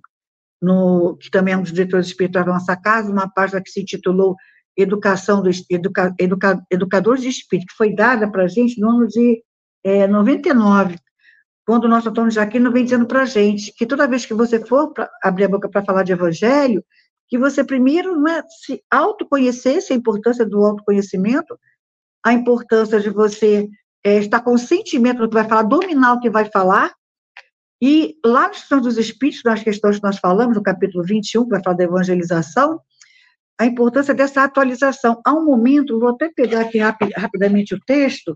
no, 0.61 1.17
que 1.17 1.29
também 1.29 1.53
é 1.53 1.57
um 1.57 1.63
dos 1.63 1.73
diretores 1.73 2.07
espirituais 2.07 2.45
da 2.45 2.53
nossa 2.53 2.77
casa, 2.77 3.11
uma 3.11 3.29
página 3.29 3.61
que 3.61 3.69
se 3.69 3.81
intitulou 3.81 4.35
Educação 4.77 5.41
dos 5.41 5.63
Educa, 5.69 6.13
Educa, 6.19 6.61
Educadores 6.71 7.21
de 7.21 7.29
Espírito, 7.29 7.67
que 7.67 7.77
foi 7.77 7.93
dada 7.93 8.29
para 8.29 8.43
a 8.43 8.47
gente 8.47 8.79
no 8.79 8.89
ano 8.89 9.07
de 9.07 9.43
é, 9.83 10.07
99, 10.07 10.97
quando 11.65 11.85
o 11.85 11.87
nosso 11.87 12.09
Antônio 12.09 12.31
Jaquino 12.31 12.71
vem 12.71 12.83
dizendo 12.83 13.05
para 13.05 13.23
a 13.23 13.25
gente 13.25 13.73
que 13.73 13.85
toda 13.85 14.07
vez 14.07 14.25
que 14.25 14.33
você 14.33 14.63
for 14.63 14.93
abrir 15.23 15.45
a 15.45 15.49
boca 15.49 15.69
para 15.69 15.83
falar 15.83 16.03
de 16.03 16.11
evangelho, 16.13 16.83
que 17.27 17.37
você 17.37 17.63
primeiro 17.63 18.15
não 18.19 18.27
é, 18.27 18.43
se 18.63 18.83
autoconhecesse 18.89 19.93
a 19.93 19.95
importância 19.95 20.45
do 20.45 20.63
autoconhecimento, 20.63 21.57
a 22.23 22.33
importância 22.33 22.99
de 22.99 23.09
você 23.09 23.67
é, 24.03 24.17
estar 24.19 24.41
com 24.41 24.57
sentimento 24.57 25.19
do 25.19 25.27
que 25.29 25.33
vai 25.33 25.47
falar, 25.47 25.63
dominar 25.63 26.13
o 26.13 26.19
que 26.19 26.29
vai 26.29 26.45
falar, 26.45 26.93
e 27.81 28.15
lá 28.25 28.47
nos 28.47 28.61
Santos 28.61 28.95
dos 28.95 28.97
Espíritos, 28.97 29.43
nas 29.43 29.61
questões 29.61 29.97
que 29.97 30.03
nós 30.03 30.17
falamos, 30.17 30.55
no 30.55 30.63
capítulo 30.63 31.03
21, 31.03 31.43
que 31.43 31.49
vai 31.49 31.63
falar 31.63 31.75
da 31.75 31.83
evangelização, 31.83 32.79
a 33.59 33.65
importância 33.65 34.13
dessa 34.13 34.43
atualização. 34.43 35.21
Há 35.25 35.33
um 35.33 35.45
momento, 35.45 35.99
vou 35.99 36.09
até 36.09 36.29
pegar 36.29 36.61
aqui 36.61 36.79
rapidamente 36.79 37.73
o 37.73 37.79
texto, 37.85 38.35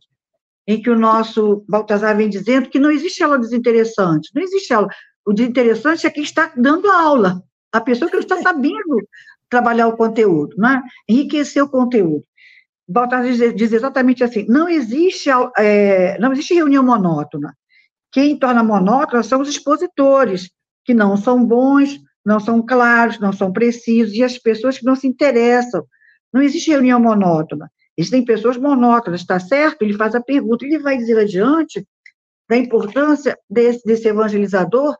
em 0.67 0.81
que 0.81 0.89
o 0.89 0.97
nosso 0.97 1.63
Baltazar 1.67 2.15
vem 2.15 2.29
dizendo 2.29 2.69
que 2.69 2.79
não 2.79 2.91
existe 2.91 3.23
aula 3.23 3.39
desinteressante, 3.39 4.29
não 4.35 4.41
existe 4.41 4.73
aula. 4.73 4.87
O 5.25 5.33
desinteressante 5.33 6.05
é 6.05 6.09
quem 6.09 6.23
está 6.23 6.53
dando 6.55 6.89
a 6.89 7.01
aula, 7.01 7.43
a 7.71 7.81
pessoa 7.81 8.09
que 8.09 8.15
não 8.15 8.21
está 8.21 8.41
sabendo 8.41 9.07
trabalhar 9.49 9.87
o 9.87 9.97
conteúdo, 9.97 10.55
né? 10.57 10.81
enriquecer 11.07 11.63
o 11.63 11.69
conteúdo. 11.69 12.23
Baltazar 12.87 13.31
diz, 13.31 13.55
diz 13.55 13.71
exatamente 13.71 14.23
assim: 14.23 14.45
não 14.47 14.67
existe, 14.67 15.29
é, 15.57 16.17
não 16.19 16.31
existe 16.31 16.55
reunião 16.55 16.83
monótona. 16.83 17.55
Quem 18.11 18.37
torna 18.37 18.63
monótona 18.63 19.21
são 19.21 19.41
os 19.41 19.49
expositores, 19.49 20.49
que 20.83 20.93
não 20.93 21.15
são 21.15 21.45
bons, 21.45 21.99
não 22.25 22.39
são 22.39 22.65
claros, 22.65 23.19
não 23.19 23.31
são 23.31 23.53
precisos, 23.53 24.15
e 24.15 24.23
as 24.23 24.37
pessoas 24.39 24.79
que 24.79 24.85
não 24.85 24.95
se 24.95 25.07
interessam. 25.07 25.85
Não 26.33 26.41
existe 26.41 26.71
reunião 26.71 26.99
monótona. 26.99 27.71
Existem 27.95 28.25
pessoas 28.25 28.57
monótonas, 28.57 29.21
está 29.21 29.39
certo? 29.39 29.81
Ele 29.83 29.93
faz 29.93 30.15
a 30.15 30.21
pergunta, 30.21 30.65
ele 30.65 30.79
vai 30.79 30.97
dizer 30.97 31.19
adiante 31.19 31.85
da 32.49 32.57
importância 32.57 33.37
desse, 33.47 33.83
desse 33.85 34.07
evangelizador 34.07 34.95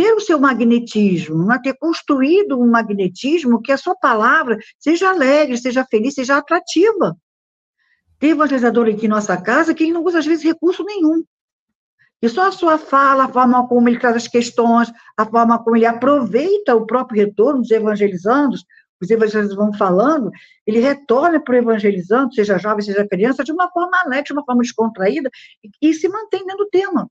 ter 0.00 0.14
o 0.14 0.20
seu 0.20 0.38
magnetismo, 0.38 1.44
né? 1.44 1.60
ter 1.62 1.74
construído 1.74 2.58
um 2.58 2.70
magnetismo 2.70 3.60
que 3.60 3.70
a 3.70 3.76
sua 3.76 3.94
palavra 3.94 4.56
seja 4.78 5.10
alegre, 5.10 5.58
seja 5.58 5.84
feliz, 5.84 6.14
seja 6.14 6.38
atrativa. 6.38 7.14
Tem 8.18 8.30
evangelizador 8.30 8.88
aqui 8.88 9.04
em 9.04 9.10
nossa 9.10 9.36
casa 9.36 9.74
que 9.74 9.84
ele 9.84 9.92
não 9.92 10.02
usa, 10.02 10.20
às 10.20 10.24
vezes, 10.24 10.42
recurso 10.42 10.82
nenhum. 10.84 11.22
E 12.22 12.28
só 12.30 12.48
a 12.48 12.52
sua 12.52 12.78
fala, 12.78 13.24
a 13.24 13.28
forma 13.28 13.68
como 13.68 13.90
ele 13.90 13.98
traz 13.98 14.16
as 14.16 14.26
questões, 14.26 14.90
a 15.18 15.26
forma 15.26 15.62
como 15.62 15.76
ele 15.76 15.84
aproveita 15.84 16.74
o 16.74 16.86
próprio 16.86 17.26
retorno 17.26 17.60
dos 17.60 17.70
evangelizandos, 17.70 18.64
os 19.02 19.10
evangelizadores 19.10 19.54
vão 19.54 19.70
falando, 19.74 20.30
ele 20.66 20.80
retorna 20.80 21.38
para 21.40 21.54
o 21.54 21.58
evangelizando, 21.58 22.34
seja 22.34 22.56
jovem, 22.56 22.82
seja 22.82 23.06
criança, 23.06 23.44
de 23.44 23.52
uma 23.52 23.70
forma 23.70 23.98
alegre, 24.02 24.24
de 24.24 24.32
uma 24.32 24.44
forma 24.46 24.62
descontraída, 24.62 25.30
e, 25.62 25.90
e 25.90 25.92
se 25.92 26.08
mantém 26.08 26.46
dentro 26.46 26.64
do 26.64 26.70
tema. 26.70 27.10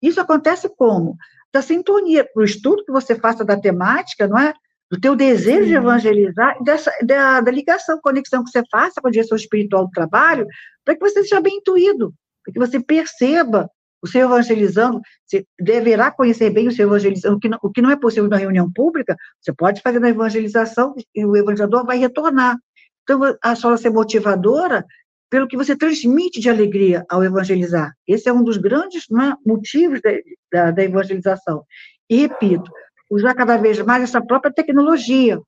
Isso 0.00 0.18
acontece 0.18 0.68
como? 0.74 1.16
Da 1.52 1.62
sintonia, 1.62 2.24
para 2.24 2.40
o 2.40 2.44
estudo 2.44 2.84
que 2.84 2.92
você 2.92 3.14
faça 3.14 3.44
da 3.44 3.58
temática, 3.58 4.28
não 4.28 4.38
é? 4.38 4.54
do 4.90 5.00
teu 5.00 5.14
desejo 5.14 5.66
de 5.66 5.74
evangelizar, 5.74 6.60
dessa, 6.64 6.92
da, 7.04 7.40
da 7.40 7.50
ligação, 7.50 8.00
conexão 8.02 8.42
que 8.42 8.50
você 8.50 8.62
faça 8.68 9.00
com 9.00 9.06
a 9.06 9.10
direção 9.10 9.36
espiritual 9.36 9.86
do 9.86 9.92
trabalho, 9.92 10.46
para 10.84 10.96
que 10.96 11.00
você 11.00 11.22
seja 11.22 11.40
bem 11.40 11.58
intuído, 11.58 12.12
para 12.44 12.52
que 12.52 12.58
você 12.58 12.80
perceba 12.80 13.70
o 14.02 14.08
seu 14.08 14.22
evangelizando, 14.22 15.00
você 15.24 15.44
deverá 15.60 16.10
conhecer 16.10 16.50
bem 16.50 16.66
o 16.66 16.72
seu 16.72 16.88
evangelizando, 16.88 17.36
o 17.36 17.38
que, 17.38 17.48
não, 17.48 17.58
o 17.62 17.70
que 17.70 17.82
não 17.82 17.90
é 17.90 17.96
possível 17.96 18.28
na 18.28 18.36
reunião 18.36 18.70
pública, 18.72 19.14
você 19.40 19.52
pode 19.52 19.80
fazer 19.80 20.00
na 20.00 20.08
evangelização 20.08 20.94
e 21.14 21.24
o 21.24 21.36
evangelizador 21.36 21.86
vai 21.86 21.98
retornar. 21.98 22.56
Então, 23.04 23.20
a 23.42 23.54
sua 23.54 23.76
ser 23.76 23.90
motivadora 23.90 24.84
pelo 25.30 25.46
que 25.46 25.56
você 25.56 25.76
transmite 25.76 26.40
de 26.40 26.50
alegria 26.50 27.06
ao 27.08 27.22
evangelizar. 27.22 27.94
Esse 28.06 28.28
é 28.28 28.32
um 28.32 28.42
dos 28.42 28.56
grandes 28.56 29.04
é, 29.04 29.34
motivos 29.46 30.00
da, 30.02 30.10
da, 30.52 30.70
da 30.72 30.82
evangelização. 30.82 31.64
E 32.10 32.22
repito, 32.22 32.70
usar 33.08 33.34
cada 33.34 33.56
vez 33.56 33.80
mais 33.80 34.02
essa 34.02 34.20
própria 34.20 34.52
tecnologia. 34.52 35.40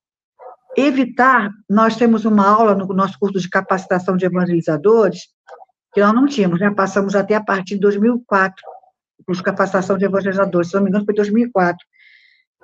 Evitar, 0.75 1.51
nós 1.69 1.97
temos 1.97 2.25
uma 2.25 2.47
aula 2.47 2.73
no 2.73 2.87
nosso 2.87 3.19
curso 3.19 3.39
de 3.39 3.49
capacitação 3.49 4.15
de 4.15 4.25
evangelizadores, 4.25 5.27
que 5.93 6.01
nós 6.01 6.13
não 6.13 6.25
tínhamos, 6.25 6.59
né? 6.59 6.71
Passamos 6.71 7.13
até 7.13 7.35
a 7.35 7.43
partir 7.43 7.75
de 7.75 7.81
2004, 7.81 8.55
o 9.19 9.25
curso 9.25 9.41
de 9.41 9.45
capacitação 9.45 9.97
de 9.97 10.05
evangelizadores, 10.05 10.69
se 10.69 10.75
não 10.75 10.81
me 10.81 10.89
engano, 10.89 11.05
foi 11.05 11.13
2004. 11.13 11.77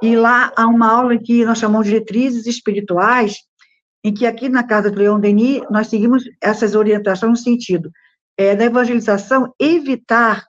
E 0.02 0.16
lá 0.16 0.52
há 0.56 0.66
uma 0.66 0.90
aula 0.90 1.18
que 1.18 1.46
nós 1.46 1.60
chamamos 1.60 1.86
de 1.86 1.94
diretrizes 1.94 2.48
espirituais, 2.48 3.36
em 4.04 4.14
que 4.14 4.26
aqui 4.26 4.48
na 4.48 4.64
Casa 4.64 4.90
do 4.90 4.98
Leão 4.98 5.20
Denis, 5.20 5.62
nós 5.70 5.88
seguimos 5.88 6.24
essas 6.42 6.76
orientações 6.76 7.30
no 7.32 7.38
sentido 7.38 7.92
é, 8.38 8.56
da 8.56 8.66
evangelização, 8.66 9.54
evitar 9.60 10.48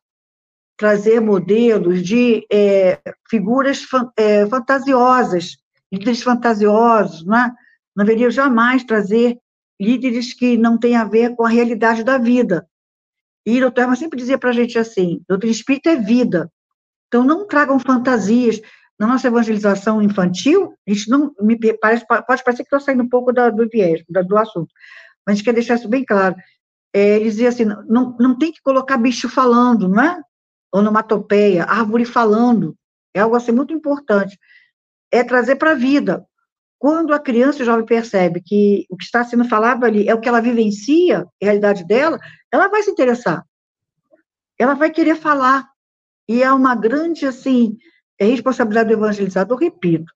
trazer 0.76 1.20
modelos 1.20 2.02
de 2.02 2.46
é, 2.50 3.00
figuras 3.28 3.84
é, 4.16 4.46
fantasiosas, 4.46 5.56
líderes 5.92 6.22
fantasiosos, 6.22 7.26
né? 7.26 7.52
não 7.94 8.04
deveria 8.04 8.30
jamais 8.30 8.84
trazer 8.84 9.36
líderes 9.80 10.32
que 10.32 10.56
não 10.56 10.78
têm 10.78 10.96
a 10.96 11.04
ver 11.04 11.34
com 11.34 11.44
a 11.44 11.48
realidade 11.48 12.04
da 12.04 12.16
vida. 12.16 12.66
E 13.44 13.58
o 13.58 13.60
doutor 13.60 13.96
sempre 13.96 14.18
dizia 14.18 14.38
para 14.38 14.50
a 14.50 14.52
gente 14.52 14.78
assim, 14.78 15.20
doutor 15.28 15.48
Espírito 15.48 15.88
é 15.88 15.96
vida, 15.96 16.50
então 17.08 17.24
não 17.24 17.46
tragam 17.46 17.78
fantasias. 17.78 18.60
Na 19.00 19.06
nossa 19.06 19.28
evangelização 19.28 20.02
infantil, 20.02 20.74
a 20.86 20.92
gente 20.92 21.08
não, 21.08 21.34
me 21.40 21.58
parece, 21.78 22.06
pode 22.06 22.44
parecer 22.44 22.62
que 22.62 22.64
estou 22.64 22.80
saindo 22.80 23.02
um 23.02 23.08
pouco 23.08 23.32
da, 23.32 23.48
do 23.48 23.66
viés, 23.66 24.04
da, 24.08 24.20
do 24.20 24.36
assunto, 24.36 24.68
mas 25.26 25.32
a 25.32 25.36
gente 25.36 25.44
quer 25.44 25.54
deixar 25.54 25.76
isso 25.76 25.88
bem 25.88 26.04
claro. 26.04 26.36
É, 26.92 27.16
ele 27.16 27.24
dizia 27.30 27.48
assim, 27.48 27.64
não, 27.64 28.14
não 28.20 28.36
tem 28.36 28.52
que 28.52 28.60
colocar 28.62 28.98
bicho 28.98 29.28
falando, 29.28 29.88
não 29.88 30.02
é? 30.02 30.20
onomatopeia, 30.72 31.64
árvore 31.64 32.04
falando, 32.04 32.76
é 33.14 33.20
algo 33.20 33.36
assim 33.36 33.52
muito 33.52 33.74
importante. 33.74 34.38
É 35.10 35.24
trazer 35.24 35.56
para 35.56 35.72
a 35.72 35.74
vida. 35.74 36.24
Quando 36.78 37.12
a 37.12 37.18
criança 37.18 37.62
o 37.62 37.66
jovem 37.66 37.84
percebe 37.84 38.40
que 38.40 38.86
o 38.88 38.96
que 38.96 39.04
está 39.04 39.24
sendo 39.24 39.44
falado 39.44 39.84
ali 39.84 40.08
é 40.08 40.14
o 40.14 40.20
que 40.20 40.28
ela 40.28 40.40
vivencia, 40.40 41.20
a 41.20 41.44
realidade 41.44 41.84
dela, 41.86 42.18
ela 42.52 42.68
vai 42.68 42.82
se 42.82 42.90
interessar. 42.90 43.44
Ela 44.58 44.74
vai 44.74 44.90
querer 44.90 45.16
falar. 45.16 45.68
E 46.28 46.42
é 46.42 46.52
uma 46.52 46.74
grande, 46.74 47.26
assim, 47.26 47.76
é 48.20 48.26
responsabilidade 48.26 48.88
do 48.88 48.94
evangelizador, 48.94 49.58
repito, 49.58 50.12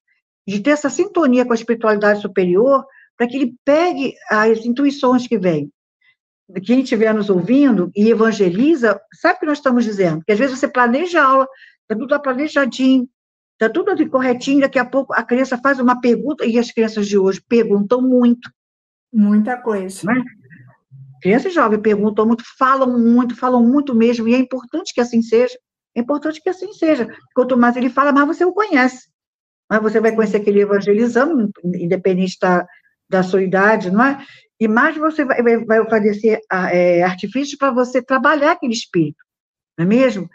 de 0.47 0.61
ter 0.61 0.71
essa 0.71 0.91
sintonia 0.91 1.45
com 1.45 1.53
a 1.53 1.57
espiritualidade 1.57 2.21
superior, 2.21 2.85
para 3.17 3.27
que 3.27 3.37
ele 3.37 3.55
pegue 3.65 4.15
as 4.31 4.65
intuições 4.65 5.27
que 5.27 5.39
vêm 5.39 5.73
quem 6.65 6.81
estiver 6.81 7.15
nos 7.15 7.31
ouvindo 7.31 7.91
e 7.97 8.11
evangeliza, 8.11 9.01
sabe 9.15 9.37
o 9.37 9.41
que 9.41 9.47
nós 9.47 9.59
estamos 9.59 9.85
dizendo? 9.85 10.23
Que 10.25 10.33
às 10.33 10.39
vezes 10.39 10.59
você 10.59 10.69
planeja 10.69 11.23
a 11.23 11.27
aula, 11.27 11.49
está 11.83 11.97
tudo 11.99 12.21
planejadinho, 12.21 13.09
está 13.53 13.73
tudo 13.73 13.91
ali 13.91 14.09
corretinho, 14.09 14.61
daqui 14.61 14.79
a 14.79 14.85
pouco 14.85 15.15
a 15.15 15.23
criança 15.23 15.57
faz 15.59 15.79
uma 15.79 16.01
pergunta, 16.01 16.45
e 16.45 16.59
as 16.59 16.71
crianças 16.71 17.07
de 17.07 17.17
hoje 17.17 17.43
perguntam 17.49 18.03
muito. 18.03 18.51
Muita 19.13 19.57
coisa. 19.57 20.07
Né? 20.07 20.23
Crianças 21.23 21.55
jovens 21.55 21.81
perguntam 21.81 22.27
muito, 22.27 22.45
falam 22.59 22.99
muito, 22.99 23.35
falam 23.35 23.63
muito 23.63 23.95
mesmo, 23.95 24.29
e 24.29 24.35
é 24.35 24.39
importante 24.39 24.93
que 24.93 25.01
assim 25.01 25.23
seja. 25.23 25.57
É 25.95 26.01
importante 26.01 26.41
que 26.41 26.49
assim 26.49 26.73
seja. 26.73 27.09
Quanto 27.35 27.57
mais 27.57 27.77
ele 27.77 27.91
fala, 27.91 28.13
mais 28.13 28.27
você 28.27 28.45
o 28.45 28.53
conhece. 28.53 29.09
Mas 29.71 29.83
você 29.83 30.01
vai 30.01 30.15
conhecer 30.15 30.39
aquele 30.39 30.61
evangelizando, 30.61 31.51
independente 31.65 32.37
da, 32.41 32.67
da 33.09 33.23
sua 33.23 33.43
idade, 33.43 33.91
não 33.91 34.05
é? 34.05 34.25
e 34.59 34.69
mais 34.69 34.97
você 34.97 35.25
vai, 35.25 35.59
vai 35.65 35.81
oferecer 35.81 36.41
é, 36.51 37.03
artifícios 37.03 37.59
para 37.59 37.73
você 37.73 38.01
trabalhar 38.03 38.53
aquele 38.53 38.73
espírito, 38.73 39.23
não 39.77 39.85
é 39.85 39.89
mesmo? 39.89 40.29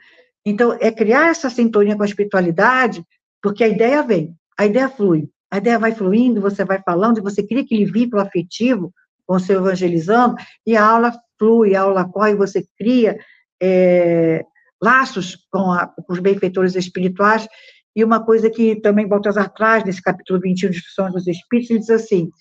Então, 0.45 0.77
é 0.79 0.91
criar 0.91 1.29
essa 1.29 1.49
sintonia 1.49 1.95
com 1.95 2.03
a 2.03 2.05
espiritualidade, 2.05 3.03
porque 3.41 3.63
a 3.63 3.67
ideia 3.67 4.03
vem, 4.03 4.35
a 4.57 4.65
ideia 4.65 4.89
flui, 4.89 5.29
a 5.51 5.57
ideia 5.57 5.79
vai 5.79 5.93
fluindo, 5.93 6.41
você 6.41 6.63
vai 6.63 6.81
falando, 6.81 7.21
você 7.21 7.41
cria 7.41 7.61
aquele 7.61 7.85
vínculo 7.85 8.21
afetivo 8.21 8.93
com 9.25 9.35
o 9.35 9.39
seu 9.39 9.59
evangelizando, 9.59 10.35
e 10.65 10.75
a 10.75 10.85
aula 10.85 11.13
flui, 11.37 11.75
a 11.75 11.81
aula 11.81 12.07
corre, 12.07 12.35
você 12.35 12.65
cria 12.77 13.17
é, 13.61 14.45
laços 14.81 15.37
com, 15.51 15.71
a, 15.71 15.87
com, 15.87 16.13
os 16.13 16.19
benfeitores 16.19 16.75
espirituais, 16.75 17.47
e 17.95 18.03
uma 18.03 18.23
coisa 18.23 18.49
que 18.49 18.75
também 18.77 19.07
Baltazar 19.07 19.49
traz 19.49 19.83
nesse 19.83 20.01
capítulo 20.01 20.39
21 20.39 20.69
de 20.69 20.77
Instruções 20.77 21.13
dos 21.13 21.27
Espíritos, 21.27 21.69
ele 21.69 21.79
diz 21.79 21.89
assim, 21.89 22.31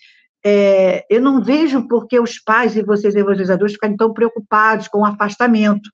é, 0.45 1.05
eu 1.11 1.21
não 1.21 1.43
vejo 1.43 1.89
por 1.89 2.07
que 2.07 2.19
os 2.21 2.39
pais 2.39 2.77
e 2.77 2.83
vocês 2.83 3.15
evangelizadores 3.15 3.73
ficarem 3.75 3.97
tão 3.97 4.13
preocupados 4.13 4.89
com 4.89 5.01
o 5.01 5.05
afastamento 5.05 5.91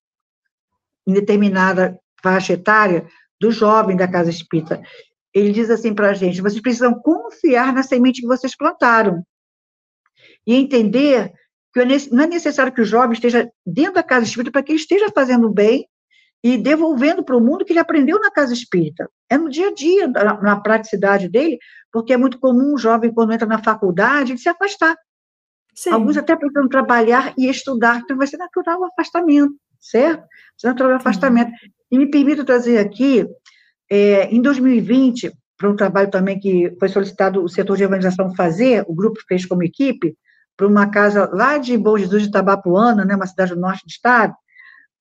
em 1.07 1.12
determinada 1.12 1.99
faixa 2.22 2.53
etária 2.53 3.07
do 3.40 3.51
jovem 3.51 3.97
da 3.97 4.09
casa 4.09 4.30
espírita. 4.30 4.82
Ele 5.32 5.51
diz 5.51 5.70
assim 5.70 5.95
para 5.95 6.11
a 6.11 6.14
gente: 6.14 6.40
vocês 6.40 6.61
precisam 6.61 6.95
confiar 6.95 7.72
na 7.72 7.82
semente 7.82 8.20
que 8.20 8.26
vocês 8.26 8.57
plantaram 8.57 9.24
e 10.47 10.55
entender 10.55 11.32
que 11.72 11.84
não 12.12 12.24
é 12.24 12.26
necessário 12.26 12.72
que 12.72 12.80
o 12.80 12.84
jovem 12.84 13.12
esteja 13.12 13.51
dentro 13.66 13.95
da 13.95 14.03
casa 14.03 14.24
espírita 14.24 14.53
para 14.53 14.62
que 14.62 14.72
ele 14.72 14.78
esteja 14.78 15.11
fazendo 15.12 15.51
bem 15.51 15.88
e 16.45 16.59
devolvendo 16.59 17.24
para 17.24 17.34
o 17.34 17.40
mundo 17.40 17.64
que 17.64 17.72
ele 17.72 17.78
aprendeu 17.78 18.20
na 18.20 18.30
casa 18.30 18.53
espírita. 18.53 19.09
É 19.30 19.38
no 19.38 19.49
dia 19.49 19.68
a 19.68 19.74
dia, 19.74 20.07
na, 20.07 20.42
na 20.42 20.61
praticidade 20.61 21.26
dele, 21.26 21.59
porque 21.90 22.12
é 22.12 22.18
muito 22.18 22.38
comum 22.38 22.74
um 22.74 22.78
jovem, 22.78 23.11
quando 23.11 23.32
entra 23.32 23.49
na 23.49 23.62
faculdade, 23.62 24.36
se 24.36 24.47
afastar. 24.47 24.95
Sim. 25.74 25.90
Alguns 25.90 26.18
até 26.18 26.36
precisam 26.36 26.68
trabalhar 26.68 27.32
e 27.38 27.49
estudar, 27.49 28.03
então 28.05 28.18
vai 28.18 28.26
ser 28.26 28.36
natural 28.36 28.78
o 28.78 28.84
afastamento, 28.84 29.55
certo? 29.80 30.20
Vai 30.20 30.28
ser 30.59 30.66
natural 30.66 30.92
o 30.92 30.97
afastamento. 30.97 31.51
E 31.90 31.97
me 31.97 32.11
permito 32.11 32.45
trazer 32.45 32.76
aqui, 32.76 33.26
é, 33.90 34.26
em 34.26 34.42
2020, 34.42 35.32
para 35.57 35.70
um 35.70 35.76
trabalho 35.76 36.11
também 36.11 36.38
que 36.38 36.76
foi 36.78 36.90
solicitado 36.90 37.42
o 37.42 37.49
setor 37.49 37.78
de 37.78 37.84
evangelização 37.84 38.34
fazer, 38.34 38.84
o 38.86 38.95
grupo 38.95 39.18
fez 39.26 39.47
como 39.47 39.62
equipe, 39.62 40.14
para 40.59 40.66
uma 40.66 40.90
casa 40.90 41.26
lá 41.32 41.57
de 41.57 41.74
Bom 41.78 41.97
Jesus 41.97 42.24
de 42.24 42.30
Tabapuana, 42.30 43.03
né, 43.03 43.16
uma 43.16 43.26
cidade 43.26 43.55
do 43.55 43.61
norte 43.61 43.82
do 43.86 43.90
estado, 43.90 44.34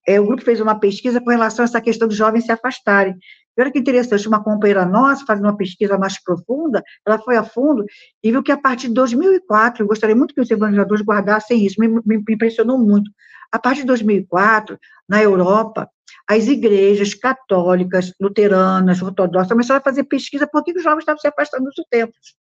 é, 0.07 0.19
o 0.19 0.25
grupo 0.25 0.43
fez 0.43 0.59
uma 0.59 0.79
pesquisa 0.79 1.21
com 1.21 1.29
relação 1.29 1.63
a 1.63 1.67
essa 1.67 1.81
questão 1.81 2.07
dos 2.07 2.17
jovens 2.17 2.45
se 2.45 2.51
afastarem. 2.51 3.15
E 3.55 3.61
olha 3.61 3.71
que 3.71 3.79
interessante, 3.79 4.27
uma 4.27 4.43
companheira 4.43 4.85
nossa, 4.85 5.25
fazendo 5.25 5.45
uma 5.45 5.55
pesquisa 5.55 5.97
mais 5.97 6.21
profunda, 6.21 6.83
ela 7.05 7.19
foi 7.19 7.37
a 7.37 7.43
fundo 7.43 7.85
e 8.23 8.31
viu 8.31 8.41
que 8.41 8.51
a 8.51 8.57
partir 8.57 8.87
de 8.87 8.95
2004, 8.95 9.83
eu 9.83 9.87
gostaria 9.87 10.15
muito 10.15 10.33
que 10.33 10.41
os 10.41 10.49
evangelizadores 10.49 11.05
guardassem 11.05 11.63
isso, 11.63 11.79
me, 11.79 11.87
me 11.87 12.23
impressionou 12.29 12.77
muito. 12.77 13.11
A 13.51 13.59
partir 13.59 13.81
de 13.81 13.87
2004, 13.87 14.77
na 15.07 15.21
Europa, 15.21 15.87
as 16.27 16.47
igrejas 16.47 17.13
católicas, 17.13 18.11
luteranas, 18.19 19.01
ortodoxas, 19.01 19.49
começaram 19.49 19.79
a 19.79 19.83
fazer 19.83 20.05
pesquisa 20.05 20.47
por 20.47 20.63
que 20.63 20.75
os 20.75 20.83
jovens 20.83 21.01
estavam 21.01 21.19
se 21.19 21.27
afastando 21.27 21.65
dos 21.65 21.85
templos. 21.89 22.35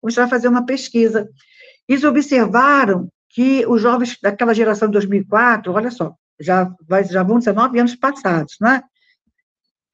Começaram 0.00 0.26
a 0.26 0.30
fazer 0.30 0.48
uma 0.48 0.66
pesquisa. 0.66 1.28
Eles 1.88 2.02
observaram 2.02 3.08
que 3.30 3.64
os 3.66 3.80
jovens 3.80 4.18
daquela 4.20 4.52
geração 4.52 4.88
de 4.88 4.92
2004, 4.92 5.72
olha 5.72 5.90
só, 5.90 6.14
já, 6.40 6.72
vai, 6.86 7.04
já 7.04 7.22
vão 7.22 7.38
19 7.38 7.78
anos 7.78 7.94
passados, 7.94 8.56
né? 8.60 8.82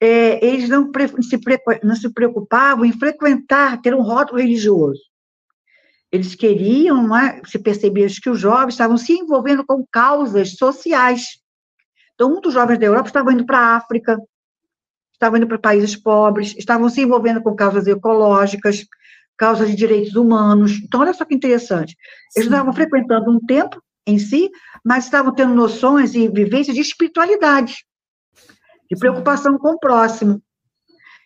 É, 0.01 0.45
eles 0.45 0.69
não 0.69 0.89
se, 1.21 1.39
não 1.83 1.95
se 1.95 2.13
preocupavam 2.13 2.85
em 2.85 2.93
frequentar, 2.93 3.81
ter 3.81 3.93
um 3.93 4.01
rótulo 4.01 4.39
religioso. 4.39 5.01
Eles 6.11 6.33
queriam, 6.35 7.07
né, 7.07 7.41
se 7.45 7.59
perceber 7.59 8.09
que 8.21 8.29
os 8.29 8.39
jovens 8.39 8.73
estavam 8.73 8.97
se 8.97 9.13
envolvendo 9.13 9.63
com 9.65 9.85
causas 9.91 10.55
sociais. 10.55 11.39
Então, 12.15 12.29
muitos 12.29 12.53
jovens 12.53 12.79
da 12.79 12.85
Europa 12.85 13.09
estavam 13.09 13.33
indo 13.33 13.45
para 13.45 13.59
a 13.59 13.75
África, 13.75 14.17
estavam 15.13 15.37
indo 15.37 15.47
para 15.47 15.59
países 15.59 15.95
pobres, 15.95 16.55
estavam 16.57 16.89
se 16.89 17.01
envolvendo 17.01 17.41
com 17.41 17.55
causas 17.55 17.85
ecológicas, 17.85 18.85
causas 19.37 19.69
de 19.69 19.75
direitos 19.75 20.15
humanos. 20.15 20.81
Então, 20.83 21.01
olha 21.01 21.13
só 21.13 21.25
que 21.25 21.35
interessante. 21.35 21.95
Eles 22.35 22.47
Sim. 22.47 22.53
estavam 22.53 22.73
frequentando 22.73 23.29
um 23.29 23.39
tempo 23.39 23.81
em 24.07 24.17
si, 24.17 24.49
mas 24.89 25.03
estavam 25.03 25.31
tendo 25.31 25.53
noções 25.53 26.15
e 26.15 26.27
vivências 26.27 26.75
de 26.75 26.81
espiritualidade, 26.81 27.85
de 28.89 28.97
preocupação 28.97 29.55
com 29.59 29.73
o 29.73 29.79
próximo. 29.79 30.41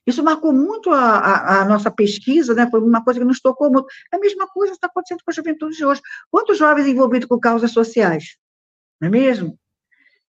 Isso 0.06 0.22
marcou 0.22 0.52
muito 0.52 0.92
a, 0.92 1.00
a, 1.00 1.62
a, 1.62 1.66
nossa 1.66 1.90
pesquisa, 1.90 2.54
né? 2.54 2.70
foi 2.70 2.82
uma 2.82 3.02
coisa 3.02 3.22
que 3.22 3.26
nos 3.26 3.40
tocou 3.40 3.72
muito. 3.72 3.88
A 4.14 4.20
mesma 4.20 4.50
coisa 4.50 4.74
está 4.74 4.88
acontecendo 4.88 5.22
com 5.24 5.32
a 5.32 5.34
juventude 5.34 5.78
de 5.78 5.86
hoje. 5.86 6.02
Quantos 6.30 6.58
jovens 6.58 6.88
envolvidos 6.88 7.26
com 7.26 7.40
causas 7.40 7.72
sociais? 7.72 8.36
Não 9.00 9.08
é 9.08 9.12
mesmo? 9.12 9.58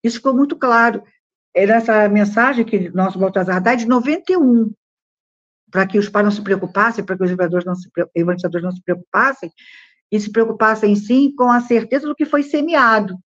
Isso 0.04 0.18
ficou 0.18 0.32
muito 0.32 0.56
claro. 0.56 1.02
É 1.52 1.66
nessa 1.66 2.08
mensagem 2.08 2.64
que 2.64 2.88
nosso 2.90 3.18
Baltazar 3.18 3.60
dá 3.60 3.72
é 3.72 3.76
de 3.76 3.88
91. 3.88 4.72
para 5.72 5.88
que 5.88 5.98
os 5.98 6.08
pais 6.08 6.24
não 6.24 6.30
se 6.30 6.40
preocupassem, 6.40 7.04
para 7.04 7.16
que 7.16 7.24
os 7.24 7.30
evangelizadores 7.32 7.66
não 7.66 7.74
se, 7.74 7.90
evangelizadores 8.14 8.64
não 8.64 8.70
se 8.70 8.80
preocupassem, 8.80 9.50
e 10.10 10.20
se 10.20 10.30
preocupassem 10.30 10.94
sim 10.94 11.34
com 11.34 11.50
a 11.50 11.60
certeza 11.60 12.06
do 12.06 12.14
que 12.14 12.24
foi 12.24 12.42
semeado. 12.42 13.16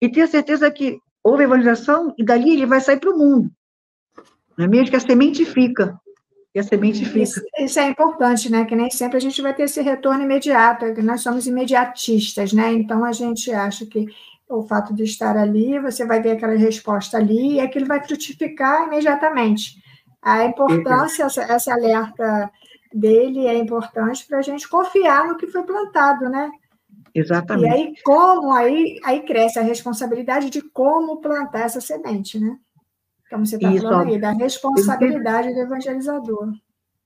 E 0.00 0.08
ter 0.08 0.22
a 0.22 0.26
certeza 0.26 0.70
que 0.70 0.98
houve 1.22 1.44
evangelização 1.44 2.14
e 2.18 2.24
dali 2.24 2.52
ele 2.52 2.66
vai 2.66 2.80
sair 2.80 2.98
para 2.98 3.10
o 3.10 3.18
mundo. 3.18 3.50
Não 4.56 4.64
é 4.64 4.68
mesmo? 4.68 4.90
Que 4.90 4.96
a 4.96 5.00
semente 5.00 5.44
fica. 5.44 5.98
E 6.54 6.58
a 6.58 6.62
semente 6.62 7.04
fica. 7.04 7.20
Isso, 7.20 7.40
isso, 7.58 7.78
é 7.78 7.88
importante, 7.88 8.50
né? 8.50 8.64
Que 8.64 8.74
nem 8.74 8.90
sempre 8.90 9.16
a 9.16 9.20
gente 9.20 9.40
vai 9.40 9.54
ter 9.54 9.62
esse 9.62 9.80
retorno 9.80 10.22
imediato, 10.22 10.92
que 10.92 11.02
nós 11.02 11.22
somos 11.22 11.46
imediatistas, 11.46 12.52
né? 12.52 12.72
Então 12.72 13.04
a 13.04 13.12
gente 13.12 13.50
acha 13.52 13.86
que 13.86 14.06
o 14.48 14.62
fato 14.62 14.92
de 14.92 15.04
estar 15.04 15.36
ali, 15.36 15.78
você 15.78 16.04
vai 16.04 16.20
ver 16.20 16.32
aquela 16.32 16.54
resposta 16.54 17.16
ali, 17.16 17.54
e 17.54 17.60
aquilo 17.60 17.86
vai 17.86 18.04
frutificar 18.04 18.86
imediatamente. 18.86 19.82
A 20.20 20.44
importância, 20.44 21.24
essa, 21.24 21.42
essa 21.42 21.72
alerta 21.72 22.50
dele 22.94 23.46
é 23.46 23.56
importante 23.56 24.26
para 24.26 24.38
a 24.38 24.42
gente 24.42 24.68
confiar 24.68 25.28
no 25.28 25.36
que 25.36 25.46
foi 25.46 25.62
plantado, 25.62 26.28
né? 26.28 26.50
Exatamente. 27.14 27.66
E 27.66 27.70
aí, 27.70 27.94
como, 28.04 28.52
aí, 28.52 28.98
aí 29.04 29.22
cresce 29.22 29.58
a 29.58 29.62
responsabilidade 29.62 30.50
de 30.50 30.62
como 30.62 31.20
plantar 31.20 31.60
essa 31.60 31.80
semente, 31.80 32.38
né? 32.38 32.56
Como 33.30 33.46
você 33.46 33.56
está 33.56 33.70
falando 33.72 34.08
aí, 34.08 34.20
da 34.20 34.32
responsabilidade 34.32 35.52
do 35.52 35.60
evangelizador. 35.60 36.52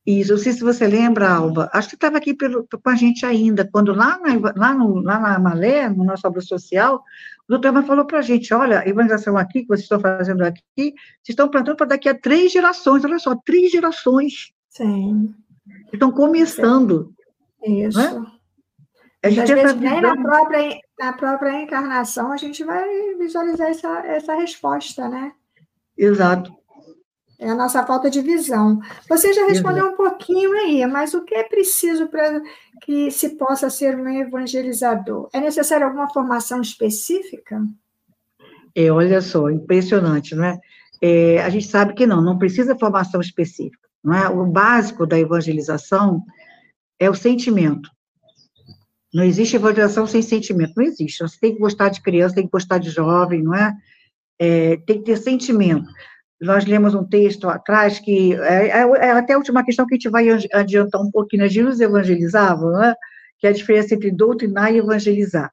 Isso, 0.07 0.33
não 0.33 0.39
sei 0.39 0.53
se 0.53 0.61
você 0.61 0.87
lembra, 0.87 1.29
Alba, 1.29 1.69
acho 1.73 1.89
que 1.89 1.95
estava 1.97 2.17
aqui 2.17 2.33
pelo, 2.33 2.65
com 2.65 2.91
a 2.91 2.95
gente 2.95 3.27
ainda, 3.27 3.69
quando 3.69 3.93
lá 3.93 4.19
na, 4.19 4.53
lá, 4.57 4.73
no, 4.73 5.01
lá 5.01 5.19
na 5.19 5.39
Malé, 5.39 5.89
no 5.89 6.05
nosso 6.05 6.27
obra 6.29 6.41
social, 6.41 7.03
o 7.49 7.53
doutor 7.53 7.71
Emma 7.71 7.83
falou 7.83 8.05
para 8.05 8.21
a 8.21 8.23
gente, 8.23 8.55
olha, 8.55 8.81
a 8.81 8.89
evangelização 8.89 9.37
aqui, 9.37 9.63
que 9.63 9.69
vocês 9.69 9.83
estão 9.83 9.99
fazendo 9.99 10.43
aqui, 10.43 10.63
vocês 10.77 11.31
estão 11.31 11.49
plantando 11.49 11.77
para 11.77 11.87
daqui 11.87 12.09
a 12.09 12.15
três 12.15 12.53
gerações, 12.53 13.05
olha 13.05 13.19
só, 13.19 13.35
três 13.35 13.73
gerações. 13.73 14.53
Sim. 14.69 15.35
Estão 15.93 16.11
começando. 16.11 17.13
Isso. 17.65 17.99
Né? 17.99 18.27
A 19.23 19.31
gente 19.31 19.53
Às 19.53 19.61
vezes, 19.61 19.77
nem 19.77 20.01
na 20.01 20.17
própria, 20.17 20.81
na 20.99 21.13
própria 21.13 21.63
encarnação, 21.63 22.33
a 22.33 22.37
gente 22.37 22.63
vai 22.63 23.15
visualizar 23.19 23.69
essa, 23.69 23.89
essa 24.07 24.35
resposta, 24.35 25.09
né? 25.09 25.33
Exato. 25.97 26.55
É 27.39 27.51
a 27.51 27.55
nossa 27.55 27.85
falta 27.85 28.09
de 28.09 28.23
visão. 28.23 28.81
Você 29.09 29.33
já 29.33 29.47
respondeu 29.47 29.87
Exato. 29.87 29.95
um 29.95 29.97
pouquinho 29.97 30.53
aí, 30.53 30.87
mas 30.87 31.13
o 31.13 31.23
que 31.23 31.35
é 31.35 31.43
preciso 31.43 32.07
para 32.09 32.41
que 32.83 33.11
se 33.11 33.37
possa 33.37 33.69
ser 33.69 33.97
um 33.97 34.09
evangelizador? 34.09 35.29
É 35.33 35.41
necessário 35.41 35.87
alguma 35.87 36.09
formação 36.09 36.63
específica? 36.63 37.63
É, 38.75 38.91
olha 38.91 39.21
só, 39.21 39.51
impressionante, 39.51 40.35
não 40.35 40.45
é? 40.45 40.59
é? 41.03 41.43
A 41.43 41.51
gente 41.51 41.67
sabe 41.67 41.95
que 41.95 42.07
não, 42.07 42.23
não 42.23 42.39
precisa 42.39 42.79
formação 42.79 43.21
específica. 43.21 43.86
É? 44.15 44.29
O 44.29 44.47
básico 44.47 45.07
da 45.07 45.19
evangelização 45.19 46.23
é 46.99 47.11
o 47.11 47.15
sentimento. 47.15 47.91
Não 49.13 49.25
existe 49.25 49.57
evangelização 49.57 50.07
sem 50.07 50.23
sentimento, 50.23 50.75
não 50.77 50.85
existe. 50.85 51.23
Você 51.23 51.39
tem 51.41 51.55
que 51.55 51.61
gostar 51.61 51.89
de 51.89 52.03
criança, 52.03 52.35
tem 52.35 52.45
que 52.45 52.51
gostar 52.51 52.79
de 52.79 52.91
jovem, 52.91 53.43
não 53.43 53.55
é? 53.55 53.75
é 54.39 54.77
tem 54.87 54.99
que 54.99 55.05
ter 55.05 55.17
sentimento. 55.17 55.91
Nós 56.41 56.67
lemos 56.67 56.95
um 56.95 57.05
texto 57.05 57.49
atrás 57.49 57.99
que 57.99 58.35
é, 58.35 58.69
é, 58.69 58.81
é, 58.81 59.11
até 59.13 59.33
a 59.33 59.39
última 59.39 59.65
questão 59.65 59.87
que 59.87 59.95
a 59.95 59.97
gente 59.97 60.11
vai 60.11 60.29
adiantar 60.53 61.01
um 61.01 61.11
pouquinho. 61.11 61.45
Né? 61.45 61.49
Jesus 61.49 61.81
evangelizava, 61.81 62.71
não 62.71 62.85
é? 62.85 62.95
que 63.39 63.47
é 63.47 63.51
a 63.51 63.55
diferença 63.55 63.95
entre 63.95 64.11
doutrinar 64.11 64.73
e 64.73 64.79
evangelizar. 64.79 65.51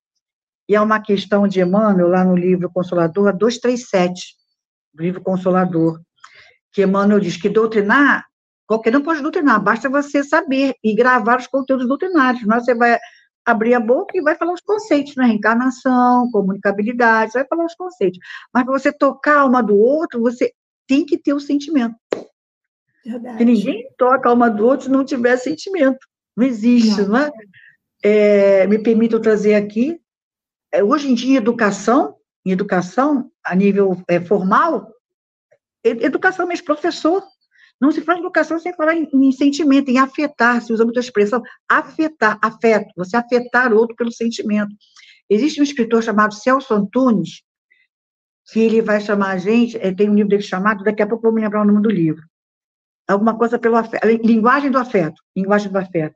E 0.68 0.76
é 0.76 0.82
uma 0.82 0.99
questão 0.99 1.47
de 1.47 1.62
Emmanuel, 1.62 2.08
lá 2.08 2.24
no 2.24 2.36
livro 2.36 2.70
Consolador, 2.70 3.36
237, 3.36 4.36
livro 4.97 5.22
Consolador, 5.22 5.99
que 6.72 6.84
Emmanuel 6.84 7.20
diz 7.20 7.38
que 7.38 7.49
doutrinar, 7.49 8.26
qualquer 8.68 8.95
um 8.95 9.01
pode 9.01 9.22
doutrinar, 9.22 9.61
basta 9.61 9.89
você 9.89 10.24
saber 10.24 10.76
e 10.84 10.95
gravar 10.95 11.39
os 11.39 11.47
conteúdos 11.47 11.88
doutrinários. 11.88 12.45
Não 12.45 12.57
é? 12.57 12.59
Você 12.59 12.76
vai 12.76 12.97
abrir 13.45 13.74
a 13.74 13.80
boca 13.80 14.18
e 14.18 14.22
vai 14.22 14.36
falar 14.36 14.53
os 14.53 14.61
conceitos, 14.61 15.16
né? 15.16 15.26
Reencarnação, 15.26 16.30
comunicabilidade, 16.32 17.32
você 17.32 17.39
vai 17.39 17.47
falar 17.47 17.66
os 17.66 17.76
conceitos. 17.76 18.20
Mas 18.53 18.64
para 18.64 18.74
você 18.74 18.91
tocar 18.91 19.45
uma 19.45 19.61
do 19.61 19.78
outro, 19.78 20.22
você 20.22 20.53
tem 20.88 21.05
que 21.05 21.18
ter 21.18 21.34
o 21.34 21.39
sentimento. 21.39 21.95
Verdade. 23.05 23.38
Que 23.38 23.45
ninguém 23.45 23.89
toca 23.97 24.32
uma 24.32 24.49
do 24.49 24.66
outro 24.66 24.86
se 24.86 24.91
não 24.91 25.03
tiver 25.03 25.36
sentimento. 25.38 25.99
Não 26.36 26.45
existe, 26.45 27.01
não, 27.01 27.09
não 27.09 27.18
é? 27.18 27.32
é? 28.03 28.68
Me 28.68 28.80
permito 28.80 29.20
trazer 29.20 29.55
aqui, 29.55 29.99
é, 30.72 30.84
hoje 30.84 31.11
em 31.11 31.14
dia, 31.14 31.38
educação, 31.38 32.16
em 32.45 32.51
educação, 32.51 33.30
a 33.43 33.55
nível 33.55 34.01
é, 34.07 34.20
formal, 34.20 34.91
educação 35.84 36.47
mesmo, 36.47 36.66
professor, 36.66 37.24
não 37.84 37.92
se 37.92 38.00
em 38.00 38.20
educação 38.20 38.58
sem 38.58 38.74
falar 38.74 38.96
em, 38.96 39.10
em 39.14 39.32
sentimento, 39.34 39.92
em 39.92 39.98
afetar, 39.98 40.62
se 40.62 40.72
usa 40.72 40.86
muita 40.86 41.02
expressão, 41.02 41.44
afetar, 41.70 42.40
afeto, 42.42 42.88
você 42.96 43.18
afetar 43.18 43.74
o 43.74 43.76
outro 43.76 43.94
pelo 43.94 44.10
sentimento. 44.10 44.74
Existe 45.30 45.60
um 45.60 45.66
escritor 45.66 46.02
chamado 46.02 46.34
Celso 46.34 46.74
Antunes, 46.74 47.44
que 48.50 48.62
ele 48.62 48.82
vai 48.82 49.02
chamar 49.02 49.32
a 49.32 49.38
gente, 49.38 49.78
eh, 49.78 49.94
tem 49.94 50.10
um 50.10 50.16
livro 50.16 50.30
dele 50.30 50.42
chamado, 50.42 50.82
daqui 50.82 51.02
a 51.02 51.08
pouco 51.08 51.28
eu 51.28 51.32
vou 51.32 51.36
me 51.36 51.42
lembrar 51.42 51.62
o 51.62 51.66
nome 51.66 51.82
do 51.82 51.90
livro, 51.90 52.24
alguma 53.06 53.38
coisa 53.38 53.60
pelo 53.60 53.76
afeto, 53.76 54.08
linguagem 54.24 54.72
do 54.72 54.78
afeto, 54.78 55.22
linguagem 55.36 55.70
do 55.70 55.78
afeto, 55.78 56.16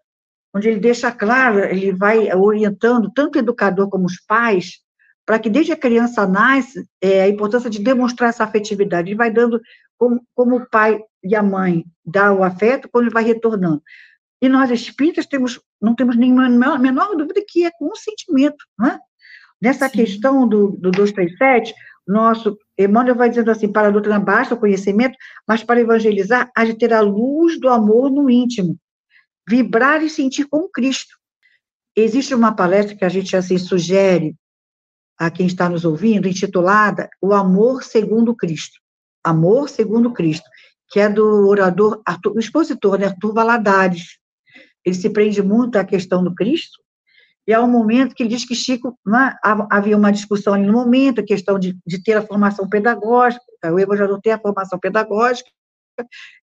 onde 0.56 0.70
ele 0.70 0.80
deixa 0.80 1.12
claro, 1.12 1.60
ele 1.60 1.92
vai 1.92 2.34
orientando 2.34 3.12
tanto 3.14 3.36
o 3.36 3.40
educador 3.40 3.90
como 3.90 4.06
os 4.06 4.22
pais, 4.26 4.80
para 5.26 5.38
que 5.38 5.50
desde 5.50 5.74
a 5.74 5.78
criança 5.78 6.26
nasce, 6.26 6.88
é, 7.02 7.24
a 7.24 7.28
importância 7.28 7.70
de 7.70 7.80
demonstrar 7.80 8.30
essa 8.30 8.46
afetividade, 8.46 9.10
ele 9.10 9.18
vai 9.18 9.30
dando 9.30 9.60
como, 9.98 10.26
como 10.36 10.58
o 10.58 10.70
pai 10.70 11.00
e 11.24 11.36
a 11.36 11.44
mãe 11.44 11.86
dá 12.06 12.34
o 12.34 12.44
afeto 12.44 12.90
quando 12.90 13.06
ele 13.06 13.14
vai 13.14 13.24
retornando. 13.24 13.82
E 14.42 14.48
nós 14.48 14.70
espíritas 14.70 15.26
temos, 15.26 15.60
não 15.82 15.96
temos 15.96 16.16
nenhuma 16.16 16.48
menor 16.78 17.16
dúvida 17.16 17.44
que 17.48 17.66
é 17.66 17.72
com 17.72 17.88
o 17.88 17.96
sentimento, 17.96 18.64
né? 18.80 19.00
Nessa 19.62 19.90
Sim. 19.90 19.98
questão 19.98 20.48
do, 20.48 20.70
do 20.72 20.92
237, 20.92 21.74
nosso 22.08 22.58
Emmanuel 22.78 23.16
vai 23.16 23.30
dizendo 23.30 23.50
assim, 23.50 23.72
para 23.72 23.88
a 23.88 23.92
doutrina 23.92 24.20
basta 24.20 24.54
o 24.54 24.60
conhecimento, 24.60 25.18
mas 25.48 25.64
para 25.64 25.82
evangelizar, 25.82 26.50
há 26.56 26.64
de 26.64 26.78
ter 26.78 26.94
a 26.94 27.02
luz 27.02 27.60
do 27.60 27.68
amor 27.68 28.12
no 28.12 28.30
íntimo, 28.30 28.78
vibrar 29.50 30.04
e 30.04 30.10
sentir 30.10 30.46
com 30.46 30.70
Cristo. 30.70 31.18
Existe 31.96 32.36
uma 32.36 32.56
palestra 32.56 32.96
que 32.96 33.04
a 33.04 33.10
gente 33.10 33.36
assim 33.36 33.58
sugere 33.58 34.36
a 35.18 35.32
quem 35.32 35.48
está 35.48 35.68
nos 35.68 35.84
ouvindo, 35.84 36.28
intitulada 36.28 37.10
O 37.20 37.34
Amor 37.34 37.84
Segundo 37.84 38.36
Cristo. 38.36 38.80
Amor 39.30 39.70
Segundo 39.70 40.12
Cristo 40.12 40.50
que 40.90 41.00
é 41.00 41.10
do 41.10 41.48
orador, 41.48 42.02
Arthur, 42.06 42.34
o 42.36 42.40
expositor, 42.40 42.98
né, 42.98 43.08
Arthur 43.08 43.34
Valadares. 43.34 44.18
Ele 44.86 44.96
se 44.96 45.10
prende 45.10 45.42
muito 45.42 45.78
à 45.78 45.84
questão 45.84 46.24
do 46.24 46.34
Cristo, 46.34 46.82
e 47.46 47.54
há 47.54 47.62
um 47.62 47.70
momento 47.70 48.14
que 48.14 48.24
ele 48.24 48.30
diz 48.30 48.46
que 48.46 48.56
Chico, 48.56 48.98
né, 49.06 49.34
havia 49.70 49.96
uma 49.96 50.12
discussão 50.12 50.54
ali 50.54 50.66
no 50.66 50.74
momento, 50.74 51.22
a 51.22 51.26
questão 51.26 51.58
de, 51.58 51.78
de 51.86 52.04
ter 52.04 52.18
a 52.18 52.22
formação 52.22 52.68
pedagógica, 52.68 53.44
o 53.72 53.80
evangelho 53.80 54.20
ter 54.22 54.32
a 54.32 54.40
formação 54.40 54.78
pedagógica, 54.78 55.50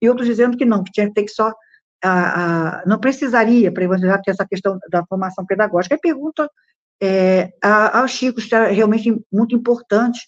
e 0.00 0.08
outros 0.08 0.26
dizendo 0.26 0.56
que 0.56 0.64
não, 0.64 0.84
que 0.84 0.92
tinha 0.92 1.06
que 1.06 1.14
ter 1.14 1.24
que 1.24 1.30
só, 1.30 1.52
a, 2.02 2.80
a, 2.80 2.86
não 2.86 2.98
precisaria 2.98 3.72
para 3.72 3.84
evangelizar 3.84 4.22
ter 4.22 4.30
essa 4.30 4.46
questão 4.46 4.78
da 4.90 5.04
formação 5.06 5.44
pedagógica. 5.44 5.94
Aí 5.94 6.00
pergunta 6.00 6.50
é, 7.02 7.50
ao 7.62 8.06
Chico 8.06 8.40
se 8.40 8.54
era 8.54 8.68
realmente 8.68 9.14
muito 9.32 9.54
importante 9.54 10.20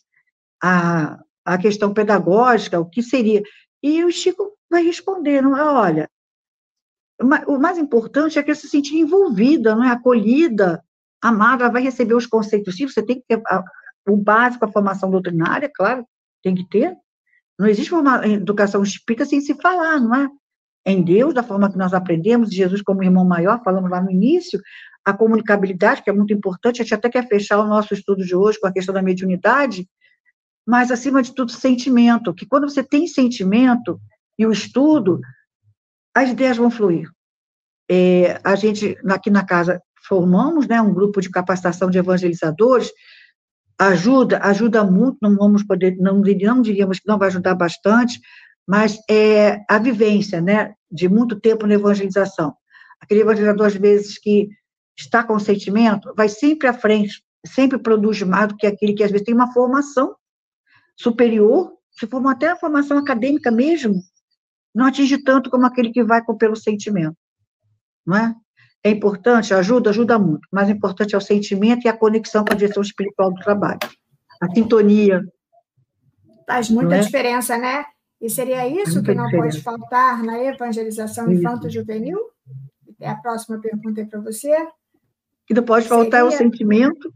a, 0.62 1.18
a 1.44 1.58
questão 1.58 1.92
pedagógica, 1.92 2.80
o 2.80 2.88
que 2.88 3.02
seria. 3.02 3.42
E 3.82 4.04
o 4.04 4.10
Chico 4.10 4.52
vai 4.70 4.82
responder, 4.84 5.42
não 5.42 5.56
é? 5.56 5.62
Olha, 5.62 6.10
o 7.46 7.58
mais 7.58 7.78
importante 7.78 8.38
é 8.38 8.42
que 8.42 8.54
se 8.54 8.68
sentir 8.68 8.96
envolvida, 8.96 9.74
não 9.74 9.84
é? 9.84 9.88
Acolhida, 9.90 10.82
amada, 11.20 11.70
vai 11.70 11.82
receber 11.82 12.14
os 12.14 12.26
conceitos. 12.26 12.76
Sim, 12.76 12.88
você 12.88 13.02
tem 13.02 13.16
que 13.16 13.24
ter 13.28 13.42
o 14.08 14.16
básico, 14.16 14.64
a 14.64 14.72
formação 14.72 15.10
doutrinária, 15.10 15.70
claro, 15.72 16.06
tem 16.42 16.54
que 16.54 16.68
ter. 16.68 16.96
Não 17.58 17.68
existe 17.68 17.94
uma 17.94 18.26
educação 18.26 18.82
espírita 18.82 19.24
sem 19.24 19.40
se 19.40 19.54
falar, 19.54 20.00
não 20.00 20.14
é? 20.14 20.28
Em 20.84 21.00
Deus, 21.00 21.32
da 21.32 21.44
forma 21.44 21.70
que 21.70 21.78
nós 21.78 21.94
aprendemos, 21.94 22.52
Jesus 22.52 22.82
como 22.82 23.04
irmão 23.04 23.24
maior, 23.24 23.62
falamos 23.62 23.88
lá 23.88 24.00
no 24.00 24.10
início, 24.10 24.60
a 25.04 25.12
comunicabilidade, 25.12 26.02
que 26.02 26.10
é 26.10 26.12
muito 26.12 26.32
importante, 26.32 26.80
a 26.80 26.84
gente 26.84 26.94
até 26.94 27.08
quer 27.08 27.28
fechar 27.28 27.60
o 27.60 27.66
nosso 27.66 27.94
estudo 27.94 28.24
de 28.24 28.34
hoje 28.34 28.58
com 28.58 28.66
a 28.66 28.72
questão 28.72 28.92
da 28.92 29.02
mediunidade, 29.02 29.88
mas, 30.66 30.90
acima 30.90 31.22
de 31.22 31.34
tudo, 31.34 31.50
sentimento, 31.52 32.34
que 32.34 32.46
quando 32.46 32.68
você 32.68 32.82
tem 32.82 33.06
sentimento 33.06 34.00
e 34.38 34.46
o 34.46 34.52
estudo, 34.52 35.20
as 36.14 36.30
ideias 36.30 36.56
vão 36.56 36.70
fluir. 36.70 37.10
É, 37.90 38.40
a 38.44 38.54
gente, 38.54 38.96
aqui 39.08 39.30
na 39.30 39.44
casa, 39.44 39.82
formamos 40.06 40.66
né, 40.66 40.80
um 40.80 40.94
grupo 40.94 41.20
de 41.20 41.30
capacitação 41.30 41.90
de 41.90 41.98
evangelizadores, 41.98 42.90
ajuda, 43.78 44.38
ajuda 44.38 44.84
muito, 44.84 45.18
não 45.20 45.36
vamos 45.36 45.64
poder, 45.64 45.96
não, 45.96 46.14
não 46.14 46.62
diríamos 46.62 47.00
que 47.00 47.08
não 47.08 47.18
vai 47.18 47.28
ajudar 47.28 47.54
bastante, 47.54 48.20
mas 48.66 48.98
é 49.10 49.60
a 49.68 49.78
vivência, 49.78 50.40
né, 50.40 50.74
de 50.90 51.08
muito 51.08 51.38
tempo 51.40 51.66
na 51.66 51.74
evangelização. 51.74 52.54
Aquele 53.00 53.22
evangelizador, 53.22 53.66
às 53.66 53.74
vezes, 53.74 54.18
que 54.18 54.48
está 54.96 55.24
com 55.24 55.38
sentimento, 55.38 56.12
vai 56.16 56.28
sempre 56.28 56.68
à 56.68 56.72
frente, 56.72 57.22
sempre 57.44 57.78
produz 57.78 58.22
mais 58.22 58.48
do 58.48 58.56
que 58.56 58.66
aquele 58.66 58.92
que, 58.92 59.02
às 59.02 59.10
vezes, 59.10 59.24
tem 59.24 59.34
uma 59.34 59.52
formação 59.52 60.14
superior, 60.96 61.72
se 61.90 62.06
for 62.06 62.26
até 62.28 62.48
a 62.48 62.56
formação 62.56 62.98
acadêmica 62.98 63.50
mesmo, 63.50 64.02
não 64.74 64.86
atinge 64.86 65.22
tanto 65.22 65.50
como 65.50 65.66
aquele 65.66 65.90
que 65.90 66.02
vai 66.02 66.22
pelo 66.38 66.56
sentimento, 66.56 67.16
não 68.06 68.16
é? 68.16 68.34
É 68.84 68.90
importante, 68.90 69.54
ajuda, 69.54 69.90
ajuda 69.90 70.18
muito, 70.18 70.48
mas 70.50 70.68
o 70.68 70.72
importante 70.72 71.14
é 71.14 71.18
o 71.18 71.20
sentimento 71.20 71.84
e 71.84 71.88
a 71.88 71.96
conexão 71.96 72.44
com 72.44 72.52
a 72.52 72.56
direção 72.56 72.82
espiritual 72.82 73.32
do 73.32 73.40
trabalho. 73.40 73.78
A 74.40 74.52
sintonia. 74.52 75.22
Faz 76.48 76.68
muita 76.68 76.96
é? 76.96 77.00
diferença, 77.00 77.56
né? 77.56 77.84
E 78.20 78.28
seria 78.28 78.66
isso 78.66 79.02
que 79.02 79.14
não 79.14 79.26
diferença. 79.26 79.62
pode 79.62 79.62
faltar 79.62 80.22
na 80.24 80.42
evangelização 80.42 81.30
infanto-juvenil? 81.30 82.18
É 83.00 83.08
a 83.08 83.16
próxima 83.16 83.60
pergunta 83.60 84.00
aí 84.00 84.06
para 84.06 84.20
você. 84.20 84.50
Que 85.46 85.54
não 85.54 85.62
pode 85.62 85.86
faltar 85.86 86.20
seria... 86.20 86.20
é 86.20 86.24
o 86.24 86.30
sentimento, 86.30 87.02
sentimento. 87.02 87.14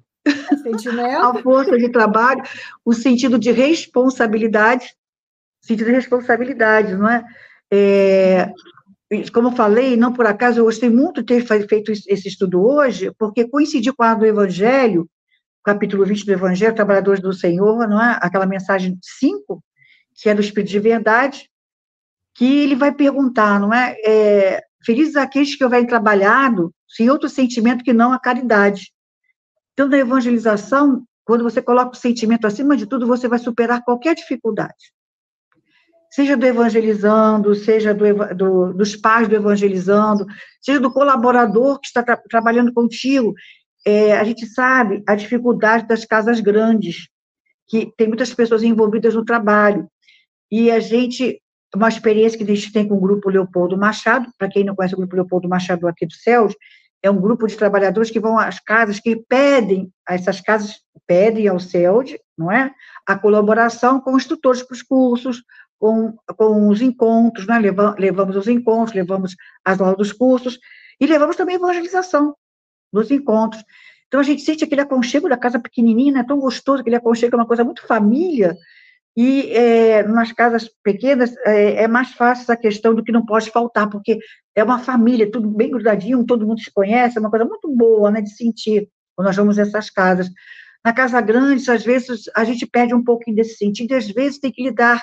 A 1.20 1.43
força 1.43 1.77
de 1.77 1.89
trabalho, 1.91 2.43
o 2.85 2.93
sentido 2.93 3.39
de 3.39 3.51
responsabilidade, 3.51 4.95
sentido 5.61 5.87
de 5.87 5.93
responsabilidade, 5.93 6.95
não 6.95 7.09
é? 7.09 7.24
é 7.72 8.53
como 9.33 9.49
eu 9.49 9.53
falei, 9.53 9.97
não 9.97 10.12
por 10.12 10.27
acaso, 10.27 10.59
eu 10.59 10.64
gostei 10.64 10.91
muito 10.91 11.22
de 11.22 11.27
ter 11.27 11.68
feito 11.68 11.93
esse 11.93 12.29
estudo 12.29 12.61
hoje, 12.61 13.12
porque 13.18 13.49
coincidiu 13.49 13.95
com 13.95 14.03
a 14.03 14.14
do 14.14 14.27
Evangelho, 14.27 15.09
capítulo 15.64 16.05
20 16.05 16.27
do 16.27 16.33
Evangelho, 16.33 16.74
Trabalhadores 16.74 17.20
do 17.20 17.33
Senhor, 17.33 17.89
não 17.89 18.03
é? 18.03 18.18
Aquela 18.20 18.47
mensagem 18.47 18.99
5, 19.01 19.62
que 20.14 20.29
é 20.29 20.35
do 20.35 20.41
Espírito 20.41 20.70
de 20.70 20.81
Verdade, 20.81 21.49
que 22.35 22.64
ele 22.64 22.74
vai 22.74 22.93
perguntar, 22.93 23.61
não 23.61 23.72
é? 23.72 23.97
é 24.05 24.62
Felizes 24.85 25.16
aqueles 25.16 25.57
que 25.57 25.64
houverem 25.64 25.87
trabalhado 25.87 26.72
sem 26.89 27.11
outro 27.11 27.29
sentimento 27.29 27.83
que 27.83 27.93
não 27.93 28.12
a 28.12 28.20
caridade. 28.20 28.93
Então, 29.77 29.89
na 29.89 29.99
evangelização, 29.99 31.05
quando 31.22 31.45
você 31.45 31.61
coloca 31.61 31.93
o 31.93 32.01
sentimento 32.01 32.47
acima 32.47 32.74
de 32.77 32.87
tudo, 32.87 33.07
você 33.07 33.29
vai 33.29 33.39
superar 33.39 33.85
qualquer 33.85 34.14
dificuldade 34.14 34.97
seja 36.16 36.35
do 36.35 36.47
evangelizando, 36.47 37.55
seja 37.55 37.93
do, 37.93 38.35
do, 38.35 38.72
dos 38.72 38.97
pais 38.97 39.29
do 39.29 39.35
evangelizando, 39.35 40.27
seja 40.62 40.81
do 40.81 40.91
colaborador 40.91 41.79
que 41.79 41.89
está 41.89 42.03
tra 42.03 42.16
trabalhando 42.16 42.72
contigo. 42.72 43.35
É, 43.87 44.16
a 44.16 44.24
gente 44.24 44.47
sabe 44.47 45.03
a 45.07 45.14
dificuldade 45.14 45.87
das 45.87 46.07
casas 46.07 46.41
grandes, 46.41 47.09
que 47.68 47.93
tem 47.99 48.09
muitas 48.09 48.33
pessoas 48.33 48.62
envolvidas 48.62 49.14
no 49.14 49.27
trabalho. 49.27 49.89
E 50.51 50.70
a 50.70 50.81
gente, 50.81 51.39
uma 51.74 51.91
experiência 51.91 52.39
que 52.39 52.51
a 52.51 52.55
gente 52.55 52.72
tem 52.72 52.89
com 52.89 52.95
o 52.95 53.01
grupo 53.01 53.29
Leopoldo 53.29 53.77
Machado, 53.77 54.27
para 54.39 54.49
quem 54.49 54.64
não 54.64 54.74
conhece 54.74 54.95
o 54.95 54.99
grupo 54.99 55.16
Leopoldo 55.16 55.49
Machado 55.49 55.87
aqui 55.87 56.07
dos 56.07 56.22
céus, 56.22 56.55
é 57.07 57.11
um 57.11 57.20
grupo 57.20 57.46
de 57.46 57.57
trabalhadores 57.57 58.11
que 58.11 58.20
vão 58.20 58.38
às 58.38 58.59
casas, 58.59 58.98
que 58.98 59.16
pedem, 59.16 59.92
essas 60.09 60.40
casas 60.40 60.80
pedem 61.07 61.46
ao 61.46 61.61
CELD, 61.61 62.18
não 62.36 62.50
é? 62.50 62.72
A 63.07 63.16
colaboração 63.16 64.00
com 64.00 64.14
os 64.14 64.26
tutores 64.26 64.62
para 64.62 64.74
os 64.74 64.82
cursos, 64.82 65.42
com, 65.78 66.16
com 66.36 66.68
os 66.68 66.80
encontros, 66.80 67.46
né? 67.46 67.59
levamos, 67.59 68.36
os 68.36 68.48
encontros, 68.48 68.94
levamos 68.94 69.36
as 69.64 69.80
aulas 69.80 69.96
dos 69.96 70.12
cursos, 70.12 70.59
e 71.00 71.07
levamos 71.07 71.36
também 71.36 71.57
a 71.57 71.59
evangelização 71.59 72.34
nos 72.92 73.11
encontros. 73.11 73.62
Então, 74.09 74.20
a 74.20 74.22
gente 74.22 74.42
sente 74.42 74.64
aquele 74.64 74.80
aconchego 74.80 75.28
da 75.28 75.36
casa 75.36 75.59
pequenininha, 75.59 76.12
né? 76.12 76.24
tão 76.26 76.38
gostoso, 76.38 76.80
aquele 76.80 76.96
aconchego 76.96 77.36
é 77.36 77.38
uma 77.38 77.46
coisa 77.46 77.64
muito 77.64 77.86
família, 77.86 78.57
e 79.16 79.50
é, 79.52 80.02
nas 80.02 80.32
casas 80.32 80.68
pequenas 80.82 81.34
é, 81.46 81.84
é, 81.84 81.88
mais 81.88 82.12
fácil 82.12 82.42
essa 82.42 82.57
questão 82.57 82.94
do 82.94 83.02
que 83.02 83.12
não 83.12 83.24
pode 83.24 83.50
faltar, 83.50 83.88
porque 83.88 84.18
é 84.57 84.64
uma 84.64 84.78
família, 84.78 85.30
tudo 85.30 85.50
bem 85.50 85.70
grudadinho, 85.70 86.24
todo 86.24 86.46
mundo 86.46 86.61
se 86.62 86.72
conhece, 86.72 87.18
é 87.18 87.20
uma 87.20 87.30
coisa 87.30 87.44
muito 87.44 87.68
boa 87.68 88.11
né, 88.11 88.22
de 88.22 88.30
sentir 88.30 88.88
quando 89.14 89.26
nós 89.26 89.36
vamos 89.36 89.59
nessas 89.59 89.90
casas. 89.90 90.30
Na 90.82 90.94
casa 90.94 91.20
grande, 91.20 91.70
às 91.70 91.84
vezes, 91.84 92.22
a 92.34 92.42
gente 92.42 92.66
perde 92.66 92.94
um 92.94 93.04
pouquinho 93.04 93.36
desse 93.36 93.57
sentido, 93.57 93.90
e 93.92 93.96
às 93.96 94.09
vezes 94.09 94.38
tem 94.38 94.50
que 94.50 94.62
lidar 94.62 95.02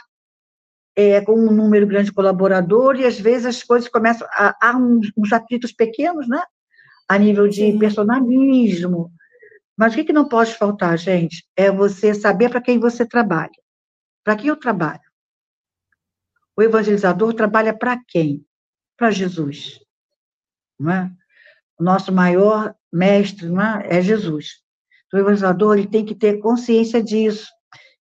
é, 0.96 1.22
com 1.22 1.34
um 1.34 1.52
número 1.52 1.86
grande 1.86 2.06
de 2.06 2.14
colaboradores, 2.14 3.02
e 3.02 3.06
às 3.06 3.20
vezes 3.20 3.46
as 3.46 3.64
coisas 3.64 3.88
começam 3.88 4.28
a, 4.32 4.56
há 4.60 4.76
uns, 4.76 5.12
uns 5.16 5.32
atritos 5.32 5.72
pequenos, 5.72 6.28
né? 6.28 6.42
A 7.08 7.20
nível 7.20 7.48
de 7.48 7.72
Sim. 7.74 7.78
personalismo. 7.78 9.12
Mas 9.78 9.94
o 9.94 9.96
que, 9.96 10.06
que 10.06 10.14
não 10.14 10.28
pode 10.28 10.56
faltar, 10.56 10.98
gente? 10.98 11.46
É 11.56 11.72
você 11.72 12.14
saber 12.14 12.50
para 12.50 12.62
quem 12.62 12.80
você 12.80 13.06
trabalha. 13.06 13.52
Para 14.24 14.36
quem 14.36 14.48
eu 14.48 14.56
trabalho? 14.56 15.02
O 16.58 16.62
evangelizador 16.62 17.34
trabalha 17.34 17.74
para 17.74 18.00
quem? 18.08 18.44
Para 19.04 19.12
Jesus. 19.12 19.82
Não 20.80 20.90
é? 20.90 21.12
O 21.78 21.84
nosso 21.84 22.10
maior 22.10 22.74
mestre 22.90 23.50
não 23.50 23.62
é? 23.62 23.98
é 23.98 24.02
Jesus. 24.02 24.62
Então, 25.06 25.20
o 25.20 25.24
evangelizador 25.24 25.78
ele 25.78 25.88
tem 25.90 26.06
que 26.06 26.16
ter 26.16 26.40
consciência 26.40 27.04
disso. 27.04 27.50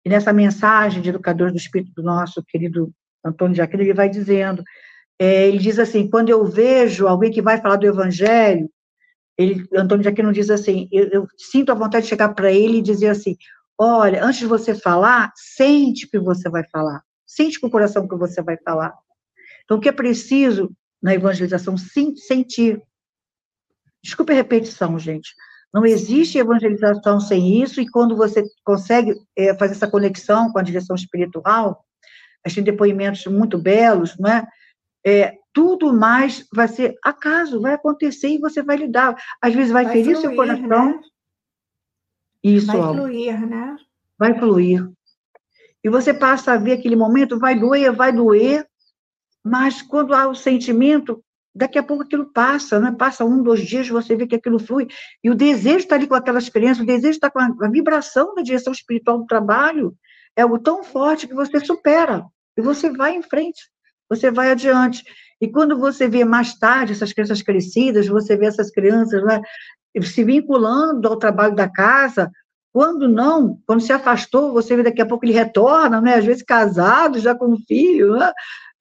E 0.05 0.09
nessa 0.09 0.33
mensagem 0.33 1.03
de 1.03 1.09
educador 1.09 1.51
do 1.51 1.57
Espírito 1.57 1.91
do 1.97 2.05
nosso 2.05 2.41
querido 2.45 2.95
Antônio 3.27 3.53
de 3.53 3.61
Aquino, 3.61 3.83
ele 3.83 3.93
vai 3.93 4.09
dizendo, 4.09 4.63
é, 5.19 5.49
ele 5.49 5.59
diz 5.59 5.77
assim, 5.81 6.09
quando 6.09 6.29
eu 6.29 6.47
vejo 6.47 7.09
alguém 7.09 7.33
que 7.33 7.43
vai 7.43 7.61
falar 7.61 7.75
do 7.75 7.87
Evangelho, 7.87 8.71
ele, 9.37 9.67
Antônio 9.75 10.09
Aquino 10.09 10.33
diz 10.33 10.51
assim, 10.51 10.89
eu, 10.93 11.09
eu 11.09 11.27
sinto 11.37 11.73
a 11.73 11.75
vontade 11.75 12.05
de 12.05 12.11
chegar 12.11 12.29
para 12.29 12.53
ele 12.53 12.79
e 12.79 12.83
dizer 12.83 13.09
assim, 13.09 13.37
olha, 13.77 14.25
antes 14.25 14.39
de 14.39 14.47
você 14.47 14.73
falar, 14.73 15.33
sente 15.35 16.07
o 16.07 16.11
que 16.11 16.21
você 16.21 16.49
vai 16.49 16.63
falar, 16.71 17.03
sente 17.27 17.59
com 17.59 17.67
o 17.67 17.71
coração 17.73 18.07
que 18.07 18.15
você 18.15 18.41
vai 18.41 18.57
falar. 18.59 18.95
Então, 19.65 19.79
o 19.79 19.81
que 19.81 19.89
é 19.89 19.93
preciso 19.93 20.71
na 21.03 21.15
evangelização? 21.15 21.77
Sentir. 21.77 22.83
Desculpe 24.03 24.33
a 24.33 24.37
repetição, 24.37 24.99
gente. 24.99 25.35
Não 25.73 25.87
existe 25.87 26.39
evangelização 26.39 27.19
sem 27.19 27.63
isso, 27.63 27.81
e 27.81 27.89
quando 27.89 28.15
você 28.15 28.45
consegue 28.63 29.15
é, 29.37 29.55
fazer 29.55 29.73
essa 29.73 29.91
conexão 29.91 30.53
com 30.53 30.59
a 30.59 30.63
direção 30.63 30.95
espiritual, 30.95 31.83
a 32.45 32.49
gente 32.49 32.57
tem 32.57 32.73
depoimentos 32.73 33.25
muito 33.27 33.57
belos, 33.57 34.17
não 34.19 34.31
é? 34.31 34.47
é? 35.07 35.35
Tudo 35.53 35.93
mais 35.93 36.47
vai 36.53 36.69
ser 36.69 36.95
acaso, 37.03 37.61
vai 37.61 37.75
acontecer 37.75 38.29
e 38.29 38.39
você 38.39 38.63
vai 38.63 38.77
lidar. 38.77 39.17
Às 39.41 39.55
vezes 39.55 39.73
vai, 39.73 39.85
vai 39.85 39.93
ferir 39.95 40.17
fluir, 40.17 40.21
seu 40.21 40.35
coração. 40.35 40.87
Né? 40.87 41.01
Isso, 42.43 42.67
vai 42.67 42.95
fluir, 42.95 43.47
né? 43.47 43.77
Vai 44.19 44.39
fluir. 44.39 44.91
E 45.85 45.89
você 45.89 46.13
passa 46.15 46.53
a 46.53 46.57
ver 46.57 46.73
aquele 46.73 46.97
momento, 46.97 47.39
vai 47.39 47.59
doer, 47.59 47.93
vai 47.93 48.13
doer, 48.13 48.67
mas 49.45 49.83
quando 49.83 50.15
há 50.15 50.29
o 50.29 50.35
sentimento, 50.35 51.23
daqui 51.55 51.79
a 51.79 51.83
pouco 51.83 52.03
aquilo 52.03 52.33
passa, 52.33 52.79
né? 52.81 52.95
Passa 52.97 53.25
um, 53.25 53.43
dois 53.43 53.61
dias, 53.61 53.89
você 53.89 54.17
vê 54.17 54.27
que 54.27 54.37
aquilo 54.37 54.59
flui, 54.59 54.89
e 55.23 55.31
o 55.31 55.35
desejo 55.35 55.79
está 55.79 55.97
ali 55.97 56.07
com 56.07 56.15
aquelas 56.15 56.49
crianças, 56.49 56.83
o 56.83 56.87
desejo 56.87 57.11
está 57.13 57.31
com 57.31 57.41
a, 57.41 57.69
vibração 57.69 58.35
da 58.35 58.43
direção 58.43 58.73
espiritual 58.73 59.19
do 59.19 59.27
trabalho, 59.27 59.95
é 60.37 60.43
algo 60.43 60.59
tão 60.59 60.83
forte 60.83 61.27
que 61.27 61.35
você 61.35 61.61
supera, 61.61 62.25
e 62.57 62.63
você 62.63 62.91
vai 62.91 63.15
em 63.15 63.23
frente, 63.23 63.61
você 64.09 64.31
vai 64.31 64.51
adiante. 64.51 65.03
E 65.41 65.49
quando 65.49 65.77
você 65.79 66.09
vê 66.09 66.25
mais 66.25 66.55
tarde 66.59 66.93
essas 66.93 67.13
crianças 67.13 67.43
crescidas, 67.43 68.07
você 68.07 68.37
vê 68.37 68.47
essas 68.47 68.71
crianças 68.71 69.23
né, 69.25 69.43
se 70.03 70.25
vinculando 70.25 71.09
ao 71.09 71.17
trabalho 71.17 71.55
da 71.55 71.69
casa, 71.69 72.31
quando 72.73 73.07
não, 73.07 73.59
quando 73.67 73.83
se 73.83 73.93
afastou, 73.93 74.53
você 74.53 74.75
vê 74.75 74.83
daqui 74.83 75.03
a 75.03 75.07
pouco 75.07 75.27
ele 75.27 75.35
retorna, 75.35 76.01
né? 76.01 76.15
Às 76.15 76.25
vezes 76.25 76.43
casado, 76.43 77.19
já 77.19 77.35
com 77.35 77.55
filho, 77.59 78.17
né? 78.17 78.33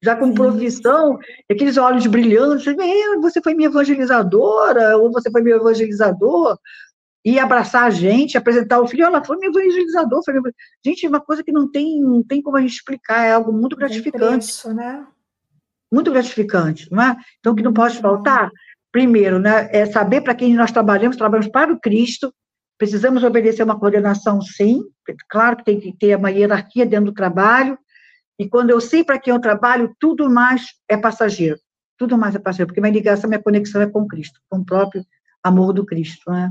Já 0.02 0.16
com 0.16 0.34
profissão, 0.34 1.18
aqueles 1.50 1.76
olhos 1.76 2.06
brilhantes, 2.06 2.74
você 3.20 3.40
foi 3.40 3.54
minha 3.54 3.68
evangelizadora, 3.68 4.96
ou 4.98 5.12
você 5.12 5.30
foi 5.30 5.42
meu 5.42 5.58
evangelizador, 5.58 6.58
e 7.24 7.38
abraçar 7.38 7.84
a 7.84 7.90
gente, 7.90 8.36
apresentar 8.36 8.80
o 8.80 8.88
filho, 8.88 9.04
ela 9.04 9.24
foi 9.24 9.36
meu 9.36 9.50
evangelizador, 9.50 10.24
foi 10.24 10.34
meu... 10.34 10.42
gente, 10.84 11.06
é 11.06 11.08
uma 11.08 11.20
coisa 11.20 11.44
que 11.44 11.52
não 11.52 11.70
tem, 11.70 12.00
não 12.00 12.22
tem 12.22 12.42
como 12.42 12.56
a 12.56 12.60
gente 12.60 12.74
explicar, 12.74 13.24
é 13.24 13.32
algo 13.32 13.52
muito 13.52 13.76
gratificante. 13.76 14.46
Preço, 14.46 14.74
né? 14.74 15.06
Muito 15.92 16.10
gratificante, 16.10 16.88
não 16.90 17.00
é? 17.00 17.16
Então, 17.38 17.52
o 17.52 17.56
que 17.56 17.62
não 17.62 17.72
pode 17.72 17.98
faltar, 17.98 18.50
primeiro, 18.90 19.38
né, 19.38 19.68
é 19.70 19.86
saber 19.86 20.22
para 20.22 20.34
quem 20.34 20.54
nós 20.54 20.72
trabalhamos, 20.72 21.16
trabalhamos 21.16 21.50
para 21.52 21.72
o 21.72 21.78
Cristo, 21.78 22.34
precisamos 22.76 23.22
obedecer 23.22 23.62
uma 23.62 23.78
coordenação, 23.78 24.40
sim, 24.42 24.82
claro 25.30 25.58
que 25.58 25.64
tem 25.64 25.78
que 25.78 25.96
ter 25.96 26.16
uma 26.16 26.32
hierarquia 26.32 26.84
dentro 26.84 27.06
do 27.06 27.14
trabalho, 27.14 27.78
e 28.38 28.48
quando 28.48 28.70
eu 28.70 28.80
sei 28.80 29.04
para 29.04 29.18
quem 29.18 29.32
eu 29.32 29.40
trabalho, 29.40 29.94
tudo 29.98 30.28
mais 30.30 30.66
é 30.88 30.96
passageiro. 30.96 31.58
Tudo 31.98 32.18
mais 32.18 32.34
é 32.34 32.38
passageiro, 32.38 32.68
porque 32.68 32.80
minha 32.80 32.92
ligação, 32.92 33.28
minha 33.28 33.42
conexão 33.42 33.80
é 33.80 33.86
com 33.86 34.06
Cristo, 34.06 34.40
com 34.48 34.58
o 34.58 34.64
próprio 34.64 35.04
amor 35.42 35.72
do 35.72 35.84
Cristo, 35.84 36.30
né? 36.30 36.50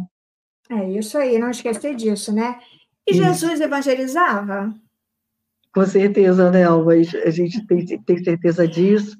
É 0.70 0.90
isso 0.92 1.18
aí, 1.18 1.38
não 1.38 1.50
esquecer 1.50 1.96
disso, 1.96 2.34
né? 2.34 2.60
E 3.08 3.12
isso. 3.12 3.24
Jesus 3.24 3.60
evangelizava? 3.60 4.74
Com 5.74 5.86
certeza, 5.86 6.52
né, 6.52 6.64
Alva? 6.64 6.94
A 6.94 7.30
gente 7.30 7.66
tem, 7.66 7.86
tem 7.86 8.24
certeza 8.24 8.68
disso. 8.68 9.18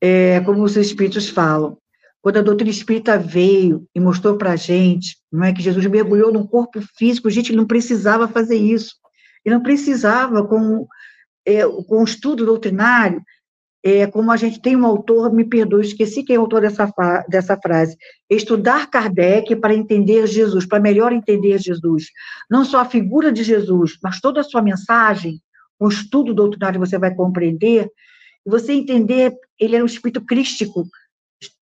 É, 0.00 0.40
como 0.40 0.62
os 0.62 0.76
Espíritos 0.76 1.28
falam, 1.28 1.78
quando 2.26 2.38
a 2.38 2.42
doutrina 2.42 2.70
espírita 2.70 3.16
veio 3.16 3.86
e 3.94 4.00
mostrou 4.00 4.36
para 4.36 4.52
a 4.52 4.56
gente, 4.56 5.16
não 5.30 5.44
é 5.44 5.52
que 5.52 5.62
Jesus 5.62 5.86
mergulhou 5.86 6.32
num 6.32 6.46
corpo 6.46 6.80
físico, 6.98 7.30
gente, 7.30 7.50
ele 7.50 7.58
não 7.58 7.66
precisava 7.66 8.26
fazer 8.26 8.56
isso. 8.56 8.96
Ele 9.44 9.54
não 9.54 9.62
precisava, 9.62 10.44
com 10.44 10.88
é, 11.46 11.66
com 11.66 12.00
o 12.00 12.04
estudo 12.04 12.44
doutrinário, 12.44 13.22
é, 13.84 14.04
como 14.04 14.32
a 14.32 14.36
gente 14.36 14.60
tem 14.60 14.74
um 14.74 14.84
autor, 14.84 15.32
me 15.32 15.44
perdoe, 15.44 15.86
esqueci 15.86 16.24
quem 16.24 16.34
é 16.34 16.38
o 16.38 16.42
autor 16.42 16.62
dessa, 16.62 16.92
dessa 17.28 17.56
frase, 17.56 17.96
estudar 18.28 18.90
Kardec 18.90 19.54
para 19.54 19.72
entender 19.72 20.26
Jesus, 20.26 20.66
para 20.66 20.80
melhor 20.80 21.12
entender 21.12 21.58
Jesus. 21.58 22.06
Não 22.50 22.64
só 22.64 22.80
a 22.80 22.84
figura 22.84 23.30
de 23.30 23.44
Jesus, 23.44 23.96
mas 24.02 24.20
toda 24.20 24.40
a 24.40 24.44
sua 24.44 24.60
mensagem, 24.60 25.40
o 25.78 25.88
estudo 25.88 26.34
doutrinário 26.34 26.80
você 26.80 26.98
vai 26.98 27.14
compreender, 27.14 27.88
você 28.44 28.72
entender, 28.72 29.36
ele 29.58 29.76
era 29.76 29.84
um 29.84 29.86
espírito 29.86 30.20
crístico, 30.20 30.84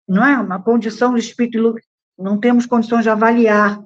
não 0.08 0.26
é? 0.26 0.38
Uma 0.38 0.62
condição 0.62 1.14
de 1.14 1.20
espírito, 1.20 1.76
não 2.18 2.40
temos 2.40 2.66
condições 2.66 3.04
de 3.04 3.10
avaliar. 3.10 3.82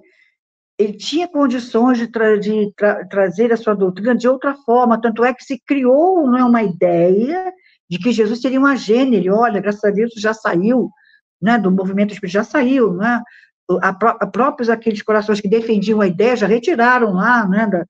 Ele 0.78 0.94
tinha 0.94 1.28
condições 1.28 1.98
de, 1.98 2.08
tra 2.08 2.38
de 2.38 2.72
tra 2.76 3.06
trazer 3.08 3.52
a 3.52 3.58
sua 3.58 3.74
doutrina 3.74 4.16
de 4.16 4.28
outra 4.28 4.54
forma, 4.54 5.02
tanto 5.02 5.26
é 5.26 5.34
que 5.34 5.44
se 5.44 5.60
criou 5.66 6.28
não 6.28 6.38
é, 6.38 6.44
uma 6.44 6.62
ideia 6.62 7.52
de 7.90 7.98
que 7.98 8.12
Jesus 8.12 8.42
seria 8.42 8.60
um 8.60 8.66
agênero. 8.66 9.36
Olha, 9.36 9.60
graças 9.60 9.84
a 9.84 9.90
Deus 9.90 10.14
já 10.16 10.34
saiu 10.34 10.92
né, 11.42 11.58
do 11.58 11.72
movimento 11.72 12.14
espírita, 12.14 12.40
já 12.40 12.44
saiu, 12.44 12.94
né? 12.94 13.22
A, 13.82 13.90
a 13.90 14.28
próprios 14.28 14.70
aqueles 14.70 15.02
corações 15.02 15.42
que 15.42 15.50
defendiam 15.50 16.00
a 16.00 16.08
ideia 16.08 16.38
já 16.38 16.48
retiraram 16.48 17.14
lá, 17.14 17.46
né, 17.48 17.68
da, 17.68 17.86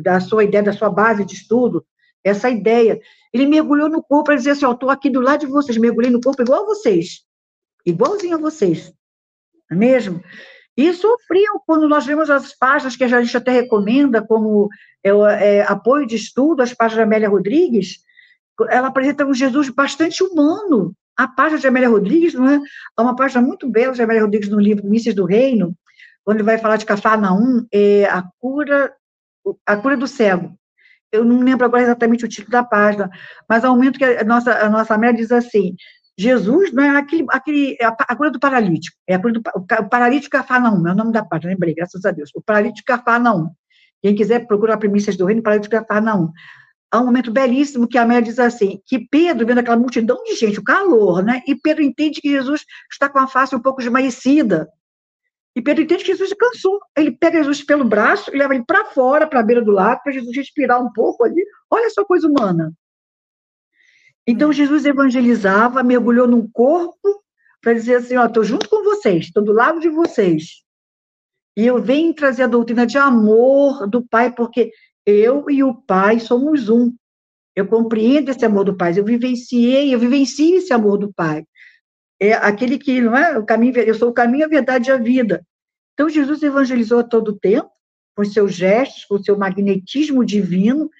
da 0.00 0.20
sua 0.20 0.44
ideia, 0.44 0.62
da 0.62 0.74
sua 0.74 0.90
base 0.90 1.24
de 1.24 1.34
estudo, 1.34 1.84
essa 2.22 2.50
ideia. 2.50 3.00
Ele 3.32 3.46
mergulhou 3.46 3.88
no 3.88 4.02
corpo 4.02 4.24
para 4.24 4.36
dizer 4.36 4.50
assim, 4.50 4.66
eu 4.66 4.72
estou 4.72 4.90
aqui 4.90 5.08
do 5.08 5.20
lado 5.20 5.40
de 5.40 5.46
vocês, 5.46 5.78
mergulhei 5.78 6.10
no 6.10 6.20
corpo 6.20 6.42
igual 6.42 6.64
a 6.64 6.66
vocês, 6.66 7.22
igualzinho 7.86 8.36
a 8.36 8.40
vocês, 8.40 8.92
não 9.70 9.76
é 9.76 9.80
mesmo? 9.80 10.22
E 10.76 10.92
sofriam 10.94 11.60
quando 11.66 11.88
nós 11.88 12.06
vemos 12.06 12.30
as 12.30 12.56
páginas 12.56 12.96
que 12.96 13.04
a 13.04 13.08
gente 13.08 13.36
até 13.36 13.52
recomenda 13.52 14.22
como 14.22 14.68
é, 15.04 15.10
é, 15.10 15.62
apoio 15.62 16.06
de 16.06 16.16
estudo, 16.16 16.62
as 16.62 16.72
páginas 16.72 16.98
da 16.98 17.02
Amélia 17.04 17.28
Rodrigues, 17.28 17.98
ela 18.70 18.88
apresenta 18.88 19.26
um 19.26 19.34
Jesus 19.34 19.68
bastante 19.68 20.22
humano. 20.22 20.94
A 21.16 21.28
página 21.28 21.60
de 21.60 21.66
Amélia 21.66 21.90
Rodrigues 21.90 22.34
não 22.34 22.48
é, 22.48 22.56
é 22.56 23.02
uma 23.02 23.14
página 23.14 23.42
muito 23.42 23.68
bela 23.68 23.92
de 23.92 24.02
Amélia 24.02 24.22
Rodrigues 24.22 24.48
no 24.48 24.60
livro 24.60 24.86
Mísseis 24.86 25.14
do 25.14 25.26
Reino, 25.26 25.74
quando 26.24 26.38
ele 26.38 26.44
vai 26.44 26.58
falar 26.58 26.76
de 26.76 26.86
Cafarnaum, 26.86 27.66
é 27.72 28.04
a 28.06 28.24
cura, 28.38 28.94
a 29.66 29.76
cura 29.76 29.96
do 29.96 30.06
cego. 30.06 30.56
Eu 31.10 31.24
não 31.24 31.40
lembro 31.40 31.66
agora 31.66 31.82
exatamente 31.82 32.24
o 32.24 32.28
título 32.28 32.52
da 32.52 32.64
página, 32.64 33.10
mas 33.46 33.64
ao 33.64 33.74
momento 33.74 33.98
que 33.98 34.04
a 34.04 34.24
nossa, 34.24 34.54
a 34.54 34.70
nossa 34.70 34.94
Amélia 34.94 35.18
diz 35.18 35.30
assim, 35.30 35.74
Jesus 36.18 36.72
não 36.72 36.82
é 36.82 36.96
aquele, 36.96 37.26
aquele 37.30 37.76
é 37.80 37.84
a, 37.86 38.16
cura 38.16 38.30
do 38.30 38.38
paralítico, 38.38 38.96
é 39.06 39.14
a 39.14 39.18
cura 39.18 39.32
do 39.32 39.42
o 39.56 39.88
paralítico 39.88 40.36
Cafarnaum, 40.36 40.86
é 40.86 40.92
o 40.92 40.94
nome 40.94 41.12
da 41.12 41.24
página, 41.24 41.52
lembrei, 41.52 41.74
graças 41.74 42.04
a 42.04 42.10
Deus. 42.10 42.30
O 42.34 42.42
paralítico 42.42 42.86
Cafarnaum. 42.86 43.50
Quem 44.02 44.14
quiser 44.14 44.46
procurar 44.46 44.76
Primícias 44.78 45.16
do 45.16 45.24
Reino, 45.24 45.42
paralítico 45.42 45.76
Cafarnaum 45.76 46.32
há 46.92 47.00
um 47.00 47.06
momento 47.06 47.32
belíssimo 47.32 47.88
que 47.88 47.96
a 47.96 48.02
Amélia 48.02 48.22
diz 48.22 48.38
assim, 48.38 48.80
que 48.86 48.98
Pedro, 49.08 49.46
vendo 49.46 49.58
aquela 49.58 49.78
multidão 49.78 50.22
de 50.24 50.34
gente, 50.34 50.60
o 50.60 50.64
calor, 50.64 51.24
né? 51.24 51.42
E 51.48 51.54
Pedro 51.56 51.82
entende 51.82 52.20
que 52.20 52.28
Jesus 52.28 52.64
está 52.92 53.08
com 53.08 53.18
a 53.18 53.26
face 53.26 53.56
um 53.56 53.60
pouco 53.60 53.80
esmaecida. 53.80 54.68
E 55.56 55.62
Pedro 55.62 55.82
entende 55.82 56.04
que 56.04 56.12
Jesus 56.12 56.34
cansou. 56.34 56.78
Ele 56.96 57.10
pega 57.10 57.38
Jesus 57.38 57.64
pelo 57.64 57.84
braço 57.84 58.30
e 58.32 58.38
leva 58.38 58.54
ele 58.54 58.64
para 58.66 58.84
fora, 58.84 59.26
para 59.26 59.40
a 59.40 59.42
beira 59.42 59.62
do 59.62 59.70
lago, 59.70 60.02
para 60.02 60.12
Jesus 60.12 60.36
respirar 60.36 60.82
um 60.82 60.92
pouco 60.92 61.24
ali. 61.24 61.42
Olha 61.70 61.88
só 61.88 62.04
coisa 62.04 62.28
humana. 62.28 62.72
Então 64.26 64.50
é. 64.50 64.52
Jesus 64.52 64.84
evangelizava, 64.84 65.82
mergulhou 65.82 66.26
num 66.26 66.48
corpo 66.48 67.22
para 67.60 67.74
dizer 67.74 67.96
assim, 67.96 68.16
ó, 68.16 68.26
estou 68.26 68.42
junto 68.42 68.68
com 68.68 68.82
vocês, 68.82 69.26
estou 69.26 69.42
do 69.42 69.52
lado 69.52 69.80
de 69.80 69.88
vocês. 69.88 70.62
E 71.56 71.66
eu 71.66 71.80
venho 71.80 72.14
trazer 72.14 72.44
a 72.44 72.48
doutrina 72.48 72.86
de 72.86 72.98
amor 72.98 73.86
do 73.86 74.02
Pai, 74.06 74.32
porque 74.32 74.72
eu 75.04 75.48
e 75.50 75.62
o 75.62 75.74
Pai 75.74 76.18
somos 76.18 76.68
um. 76.68 76.94
Eu 77.54 77.66
compreendo 77.66 78.30
esse 78.30 78.44
amor 78.44 78.64
do 78.64 78.76
Pai, 78.76 78.94
eu 78.96 79.04
vivenciei, 79.04 79.94
eu 79.94 79.98
vivencio 79.98 80.56
esse 80.56 80.72
amor 80.72 80.96
do 80.96 81.12
Pai. 81.12 81.44
É 82.18 82.32
aquele 82.32 82.78
que, 82.78 83.00
não 83.00 83.16
é, 83.16 83.36
o 83.38 83.44
caminho, 83.44 83.76
eu 83.78 83.94
sou 83.94 84.08
o 84.08 84.14
caminho, 84.14 84.46
a 84.46 84.48
verdade 84.48 84.88
e 84.88 84.92
a 84.92 84.96
vida. 84.96 85.44
Então, 85.92 86.08
Jesus 86.08 86.42
evangelizou 86.42 87.00
a 87.00 87.04
todo 87.04 87.38
tempo, 87.38 87.70
com 88.16 88.24
seus 88.24 88.54
gestos, 88.54 89.04
com 89.04 89.22
seu 89.22 89.36
magnetismo 89.36 90.24
divino. 90.24 90.90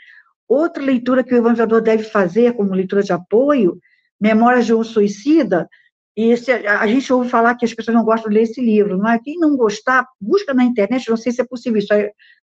Outra 0.49 0.83
leitura 0.83 1.25
que 1.25 1.35
o 1.35 1.37
evangelizador 1.37 1.81
deve 1.81 2.05
fazer, 2.05 2.55
como 2.55 2.75
leitura 2.75 3.03
de 3.03 3.13
apoio, 3.13 3.79
Memórias 4.21 4.67
de 4.67 4.75
um 4.75 4.85
Suicida, 4.85 5.69
e 6.17 6.31
esse, 6.31 6.53
a 6.53 6.87
gente 6.87 7.11
ouve 7.13 7.31
falar 7.31 7.55
que 7.55 7.65
as 7.65 7.73
pessoas 7.73 7.97
não 7.97 8.05
gostam 8.05 8.29
de 8.29 8.37
ler 8.37 8.43
esse 8.43 8.61
livro, 8.61 9.05
é? 9.07 9.19
Quem 9.19 9.39
não 9.39 9.57
gostar, 9.57 10.07
busca 10.21 10.53
na 10.53 10.63
internet, 10.63 11.09
não 11.09 11.17
sei 11.17 11.33
se 11.33 11.41
é 11.41 11.45
possível 11.45 11.79
isso, 11.79 11.89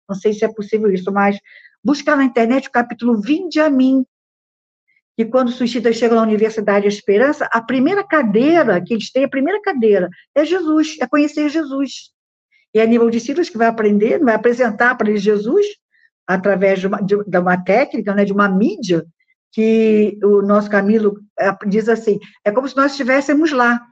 não 0.08 0.16
sei 0.16 0.32
se 0.32 0.44
é 0.44 0.52
possível 0.52 0.90
isso, 0.90 1.12
mas 1.12 1.38
busca 1.82 2.16
na 2.16 2.24
internet 2.24 2.68
o 2.68 2.72
capítulo 2.72 3.20
Vinde 3.20 3.60
a 3.60 3.70
mim, 3.70 4.04
que 5.16 5.24
quando 5.24 5.48
os 5.48 5.54
suicidas 5.54 5.96
chegam 5.96 6.16
na 6.16 6.22
Universidade 6.22 6.88
de 6.88 6.94
Esperança, 6.94 7.48
a 7.52 7.62
primeira 7.62 8.02
cadeira 8.02 8.82
que 8.82 8.94
eles 8.94 9.12
têm, 9.12 9.24
a 9.24 9.28
primeira 9.28 9.60
cadeira, 9.60 10.08
é 10.34 10.44
Jesus, 10.44 10.96
é 11.00 11.06
conhecer 11.06 11.48
Jesus. 11.48 12.10
E 12.74 12.80
é 12.80 12.86
nível 12.86 13.10
de 13.10 13.20
Silas 13.20 13.48
que 13.48 13.58
vai 13.58 13.68
aprender, 13.68 14.18
vai 14.18 14.34
apresentar 14.34 14.96
para 14.96 15.10
eles 15.10 15.22
Jesus, 15.22 15.66
através 16.34 16.78
de 16.78 16.86
uma, 16.86 17.02
de, 17.02 17.16
de 17.24 17.38
uma 17.38 17.56
técnica, 17.62 18.14
né, 18.14 18.24
de 18.24 18.32
uma 18.32 18.48
mídia, 18.48 19.04
que 19.52 20.16
o 20.22 20.42
nosso 20.42 20.70
Camilo 20.70 21.20
é, 21.38 21.52
diz 21.66 21.88
assim, 21.88 22.20
é 22.44 22.52
como 22.52 22.68
se 22.68 22.76
nós 22.76 22.92
estivéssemos 22.92 23.50
lá. 23.50 23.84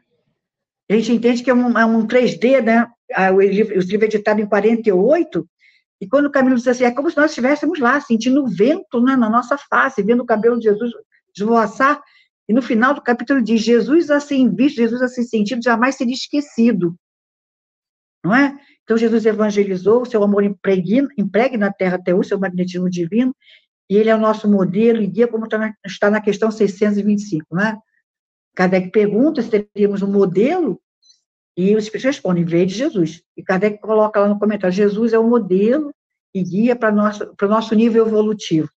A 0.88 0.94
gente 0.94 1.12
entende 1.12 1.42
que 1.42 1.50
é 1.50 1.54
um, 1.54 1.76
é 1.76 1.84
um 1.84 2.06
3D, 2.06 2.62
né? 2.62 2.86
O 3.34 3.40
livro, 3.40 3.74
o 3.74 3.80
livro 3.80 4.04
é 4.04 4.08
editado 4.08 4.40
em 4.40 4.46
48, 4.46 5.48
e 6.00 6.06
quando 6.06 6.26
o 6.26 6.30
Camilo 6.30 6.54
diz 6.54 6.68
assim, 6.68 6.84
é 6.84 6.90
como 6.92 7.10
se 7.10 7.16
nós 7.16 7.32
estivéssemos 7.32 7.80
lá, 7.80 8.00
sentindo 8.00 8.44
o 8.44 8.46
vento 8.46 9.00
né, 9.02 9.16
na 9.16 9.28
nossa 9.28 9.58
face, 9.58 10.02
vendo 10.02 10.22
o 10.22 10.26
cabelo 10.26 10.58
de 10.58 10.64
Jesus 10.64 10.92
esvoaçar, 11.36 12.00
e 12.48 12.52
no 12.52 12.62
final 12.62 12.94
do 12.94 13.02
capítulo 13.02 13.42
diz, 13.42 13.62
Jesus 13.62 14.10
assim 14.10 14.54
visto, 14.54 14.76
Jesus 14.76 15.02
assim 15.02 15.24
sentido, 15.24 15.62
jamais 15.62 15.96
seria 15.96 16.14
esquecido. 16.14 16.94
Não 18.24 18.34
é? 18.34 18.56
Então, 18.88 18.96
Jesus 18.96 19.26
evangelizou, 19.26 20.00
o 20.00 20.06
seu 20.06 20.22
amor 20.22 20.42
impregna, 20.42 21.10
impregna 21.18 21.66
na 21.66 21.70
terra 21.70 21.96
até 21.96 22.14
o 22.14 22.22
seu 22.22 22.38
magnetismo 22.38 22.88
divino, 22.88 23.36
e 23.86 23.94
ele 23.94 24.08
é 24.08 24.14
o 24.14 24.18
nosso 24.18 24.50
modelo 24.50 25.02
e 25.02 25.06
guia, 25.06 25.28
como 25.28 25.44
está 25.44 26.10
na, 26.10 26.22
questão 26.22 26.50
625, 26.50 27.54
né? 27.54 27.76
Kardec 28.56 28.90
pergunta 28.90 29.42
se 29.42 29.50
teríamos 29.50 30.00
um 30.00 30.10
modelo, 30.10 30.80
e 31.54 31.76
os 31.76 31.84
espíritos 31.84 32.16
respondem, 32.16 32.46
veio 32.46 32.66
de 32.66 32.72
Jesus. 32.72 33.22
E 33.36 33.42
Kardec 33.42 33.78
coloca 33.78 34.20
lá 34.20 34.26
no 34.26 34.38
comentário, 34.38 34.74
Jesus 34.74 35.12
é 35.12 35.18
o 35.18 35.28
modelo 35.28 35.94
e 36.34 36.42
guia 36.42 36.74
para 36.74 36.90
o 36.90 36.96
nosso, 36.96 37.36
para 37.36 37.46
nosso 37.46 37.74
nível 37.74 38.06
evolutivo. 38.06 38.70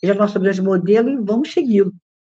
Ele 0.00 0.12
é 0.12 0.14
o 0.14 0.18
nosso 0.18 0.38
grande 0.38 0.62
modelo 0.62 1.08
e 1.08 1.16
vamos 1.16 1.52
segui-lo. 1.52 1.92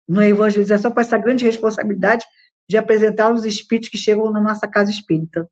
Na 0.10 0.28
evangelização, 0.28 0.90
com 0.90 1.00
essa 1.00 1.20
grande 1.20 1.46
responsabilidade 1.46 2.26
de 2.68 2.78
apresentar 2.78 3.32
os 3.32 3.46
espíritos 3.46 3.90
que 3.90 3.98
chegam 4.00 4.32
na 4.32 4.42
nossa 4.42 4.68
casa 4.68 4.90
espírita. 4.90 5.48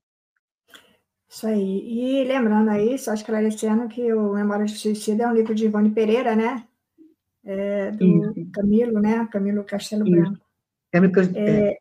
Isso 1.29 1.45
aí. 1.45 1.83
E 1.85 2.23
lembrando 2.23 2.69
aí, 2.71 2.97
só 2.97 3.13
esclarecendo 3.13 3.87
que 3.87 4.11
o 4.11 4.33
Memória 4.33 4.65
de 4.65 4.75
Suicida 4.75 5.25
é 5.25 5.27
um 5.27 5.33
livro 5.33 5.53
de 5.53 5.65
Ivone 5.65 5.91
Pereira, 5.91 6.35
né? 6.35 6.63
É, 7.45 7.91
do 7.91 8.03
Isso. 8.03 8.51
Camilo, 8.51 8.99
né? 8.99 9.27
Camilo 9.31 9.63
Castelo 9.63 10.07
Isso. 10.07 10.11
Branco. 10.11 10.45
Camilo 10.91 11.13
é, 11.35 11.77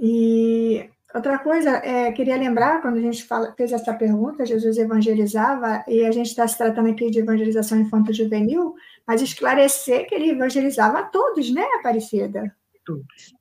E 0.00 0.90
outra 1.14 1.38
coisa, 1.38 1.70
é, 1.70 2.10
queria 2.10 2.36
lembrar, 2.36 2.82
quando 2.82 2.96
a 2.96 3.00
gente 3.00 3.22
fala, 3.24 3.54
fez 3.56 3.70
essa 3.70 3.94
pergunta, 3.94 4.44
Jesus 4.44 4.76
evangelizava, 4.76 5.84
e 5.86 6.04
a 6.04 6.10
gente 6.10 6.26
está 6.26 6.46
se 6.48 6.58
tratando 6.58 6.90
aqui 6.90 7.08
de 7.10 7.20
evangelização 7.20 7.80
infanto-juvenil, 7.80 8.74
mas 9.06 9.22
esclarecer 9.22 10.08
que 10.08 10.16
ele 10.16 10.30
evangelizava 10.30 10.98
a 10.98 11.04
todos, 11.04 11.48
né, 11.54 11.64
Aparecida? 11.78 12.52
Todos. 12.84 13.34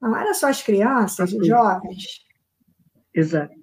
Não 0.00 0.16
era 0.16 0.32
só 0.32 0.48
as 0.48 0.62
crianças, 0.62 1.30
os 1.34 1.46
jovens. 1.46 2.24
Exato. 3.12 3.57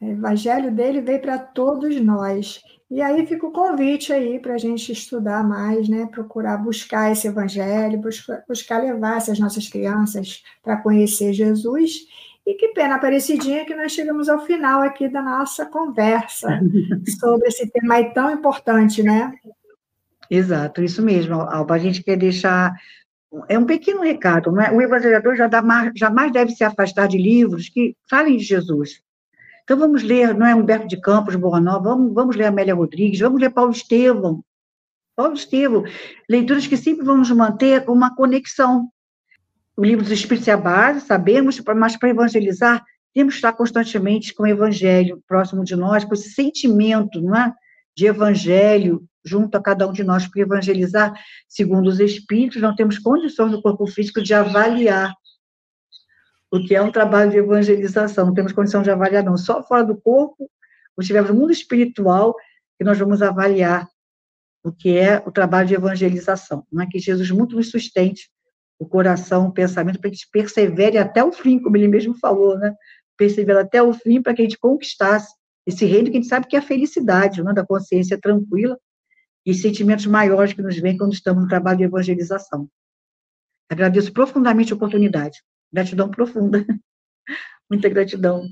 O 0.00 0.06
evangelho 0.06 0.70
dele 0.70 1.00
veio 1.00 1.20
para 1.20 1.38
todos 1.38 2.00
nós. 2.00 2.62
E 2.90 3.02
aí 3.02 3.26
fica 3.26 3.46
o 3.46 3.52
convite 3.52 4.12
aí 4.12 4.38
para 4.38 4.54
a 4.54 4.58
gente 4.58 4.92
estudar 4.92 5.42
mais, 5.42 5.88
né? 5.88 6.06
procurar 6.06 6.56
buscar 6.58 7.10
esse 7.10 7.26
evangelho, 7.26 7.98
buscar, 7.98 8.44
buscar 8.48 8.78
levar 8.78 9.16
essas 9.16 9.38
nossas 9.38 9.68
crianças 9.68 10.42
para 10.62 10.76
conhecer 10.76 11.32
Jesus. 11.32 12.06
E 12.46 12.54
que 12.54 12.68
pena, 12.68 12.94
Aparecidinha, 12.94 13.64
que 13.64 13.74
nós 13.74 13.90
chegamos 13.90 14.28
ao 14.28 14.46
final 14.46 14.82
aqui 14.82 15.08
da 15.08 15.20
nossa 15.20 15.66
conversa 15.66 16.60
sobre 17.18 17.48
esse 17.48 17.68
tema 17.70 18.04
tão 18.14 18.30
importante, 18.30 19.02
né? 19.02 19.32
Exato, 20.30 20.82
isso 20.82 21.02
mesmo, 21.02 21.34
Alba. 21.34 21.74
A 21.74 21.78
gente 21.78 22.04
quer 22.04 22.16
deixar. 22.16 22.72
É 23.48 23.58
um 23.58 23.66
pequeno 23.66 24.00
recado, 24.02 24.52
não 24.52 24.62
é? 24.62 24.70
O 24.70 24.80
evangelizador 24.80 25.34
já 25.34 25.48
dá 25.48 25.60
mais, 25.60 25.90
jamais 25.96 26.32
deve 26.32 26.52
se 26.52 26.62
afastar 26.62 27.08
de 27.08 27.18
livros 27.18 27.68
que 27.68 27.96
falem 28.08 28.36
de 28.36 28.44
Jesus. 28.44 29.02
Então, 29.66 29.76
vamos 29.76 30.04
ler, 30.04 30.32
não 30.32 30.46
é 30.46 30.54
Humberto 30.54 30.86
de 30.86 30.96
Campos, 30.96 31.34
Bornó, 31.34 31.80
vamos, 31.80 32.14
vamos 32.14 32.36
ler 32.36 32.44
Amélia 32.44 32.72
Rodrigues, 32.72 33.18
vamos 33.18 33.40
ler 33.40 33.50
Paulo 33.50 33.72
Estevam. 33.72 34.40
Paulo 35.16 35.34
Estevam, 35.34 35.82
leituras 36.30 36.68
que 36.68 36.76
sempre 36.76 37.04
vão 37.04 37.18
nos 37.18 37.32
manter 37.32 37.82
uma 37.90 38.14
conexão. 38.14 38.88
O 39.76 39.84
livro 39.84 40.04
dos 40.04 40.12
Espíritos 40.12 40.46
é 40.46 40.52
a 40.52 40.56
base, 40.56 41.00
sabemos, 41.00 41.60
mas 41.74 41.96
para 41.96 42.10
evangelizar, 42.10 42.84
temos 43.12 43.34
que 43.34 43.38
estar 43.38 43.54
constantemente 43.54 44.32
com 44.32 44.44
o 44.44 44.46
evangelho 44.46 45.20
próximo 45.26 45.64
de 45.64 45.74
nós, 45.74 46.04
com 46.04 46.14
esse 46.14 46.30
sentimento 46.30 47.20
não 47.20 47.34
é? 47.34 47.52
de 47.96 48.06
evangelho 48.06 49.04
junto 49.24 49.56
a 49.56 49.60
cada 49.60 49.88
um 49.88 49.92
de 49.92 50.04
nós, 50.04 50.28
para 50.28 50.42
evangelizar, 50.42 51.12
segundo 51.48 51.88
os 51.88 51.98
Espíritos, 51.98 52.62
não 52.62 52.76
temos 52.76 53.00
condições 53.00 53.50
no 53.50 53.60
corpo 53.60 53.84
físico 53.88 54.22
de 54.22 54.32
avaliar 54.32 55.12
o 56.50 56.60
que 56.60 56.74
é 56.74 56.82
um 56.82 56.92
trabalho 56.92 57.30
de 57.30 57.38
evangelização, 57.38 58.26
não 58.26 58.34
temos 58.34 58.52
condição 58.52 58.82
de 58.82 58.90
avaliar, 58.90 59.22
não. 59.22 59.36
Só 59.36 59.62
fora 59.62 59.84
do 59.84 59.96
corpo, 59.96 60.50
ou 60.96 61.00
estivermos 61.00 61.30
no 61.30 61.36
mundo 61.36 61.52
espiritual, 61.52 62.34
que 62.78 62.84
nós 62.84 62.98
vamos 62.98 63.22
avaliar 63.22 63.88
o 64.64 64.72
que 64.72 64.96
é 64.96 65.22
o 65.26 65.30
trabalho 65.30 65.68
de 65.68 65.74
evangelização. 65.74 66.66
Não 66.72 66.82
é 66.82 66.86
que 66.86 66.98
Jesus 66.98 67.30
muito 67.30 67.56
nos 67.56 67.70
sustente 67.70 68.30
o 68.78 68.86
coração, 68.86 69.46
o 69.46 69.52
pensamento, 69.52 69.98
para 69.98 70.10
que 70.10 70.16
a 70.16 70.18
gente 70.18 70.30
persevere 70.30 70.98
até 70.98 71.24
o 71.24 71.32
fim, 71.32 71.58
como 71.58 71.76
ele 71.76 71.88
mesmo 71.88 72.14
falou, 72.18 72.58
né? 72.58 72.74
Persevere 73.16 73.60
até 73.60 73.82
o 73.82 73.92
fim 73.92 74.20
para 74.20 74.34
que 74.34 74.42
a 74.42 74.44
gente 74.44 74.58
conquistasse 74.58 75.34
esse 75.66 75.84
reino 75.84 76.10
que 76.10 76.16
a 76.16 76.20
gente 76.20 76.28
sabe 76.28 76.46
que 76.46 76.54
é 76.54 76.60
a 76.60 76.62
felicidade, 76.62 77.42
né? 77.42 77.52
da 77.52 77.66
consciência 77.66 78.18
tranquila 78.20 78.78
e 79.44 79.52
sentimentos 79.52 80.06
maiores 80.06 80.52
que 80.52 80.62
nos 80.62 80.76
vêm 80.78 80.96
quando 80.96 81.12
estamos 81.12 81.42
no 81.42 81.48
trabalho 81.48 81.78
de 81.78 81.84
evangelização. 81.84 82.68
Agradeço 83.68 84.12
profundamente 84.12 84.72
a 84.72 84.76
oportunidade. 84.76 85.42
Gratidão 85.72 86.10
profunda. 86.10 86.64
Muita 87.70 87.88
gratidão. 87.88 88.46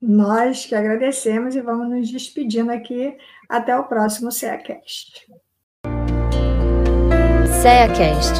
Nós 0.00 0.64
que 0.64 0.74
agradecemos 0.74 1.54
e 1.54 1.60
vamos 1.60 1.90
nos 1.90 2.10
despedindo 2.10 2.70
aqui. 2.70 3.16
Até 3.48 3.76
o 3.76 3.84
próximo 3.84 4.32
CEACast. 4.32 5.26
CEACast, 7.60 8.34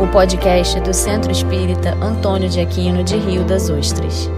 o 0.00 0.10
podcast 0.12 0.80
do 0.80 0.94
Centro 0.94 1.32
Espírita 1.32 1.94
Antônio 1.94 2.48
de 2.48 2.60
Aquino 2.60 3.02
de 3.02 3.16
Rio 3.16 3.44
das 3.44 3.68
Ostras. 3.70 4.30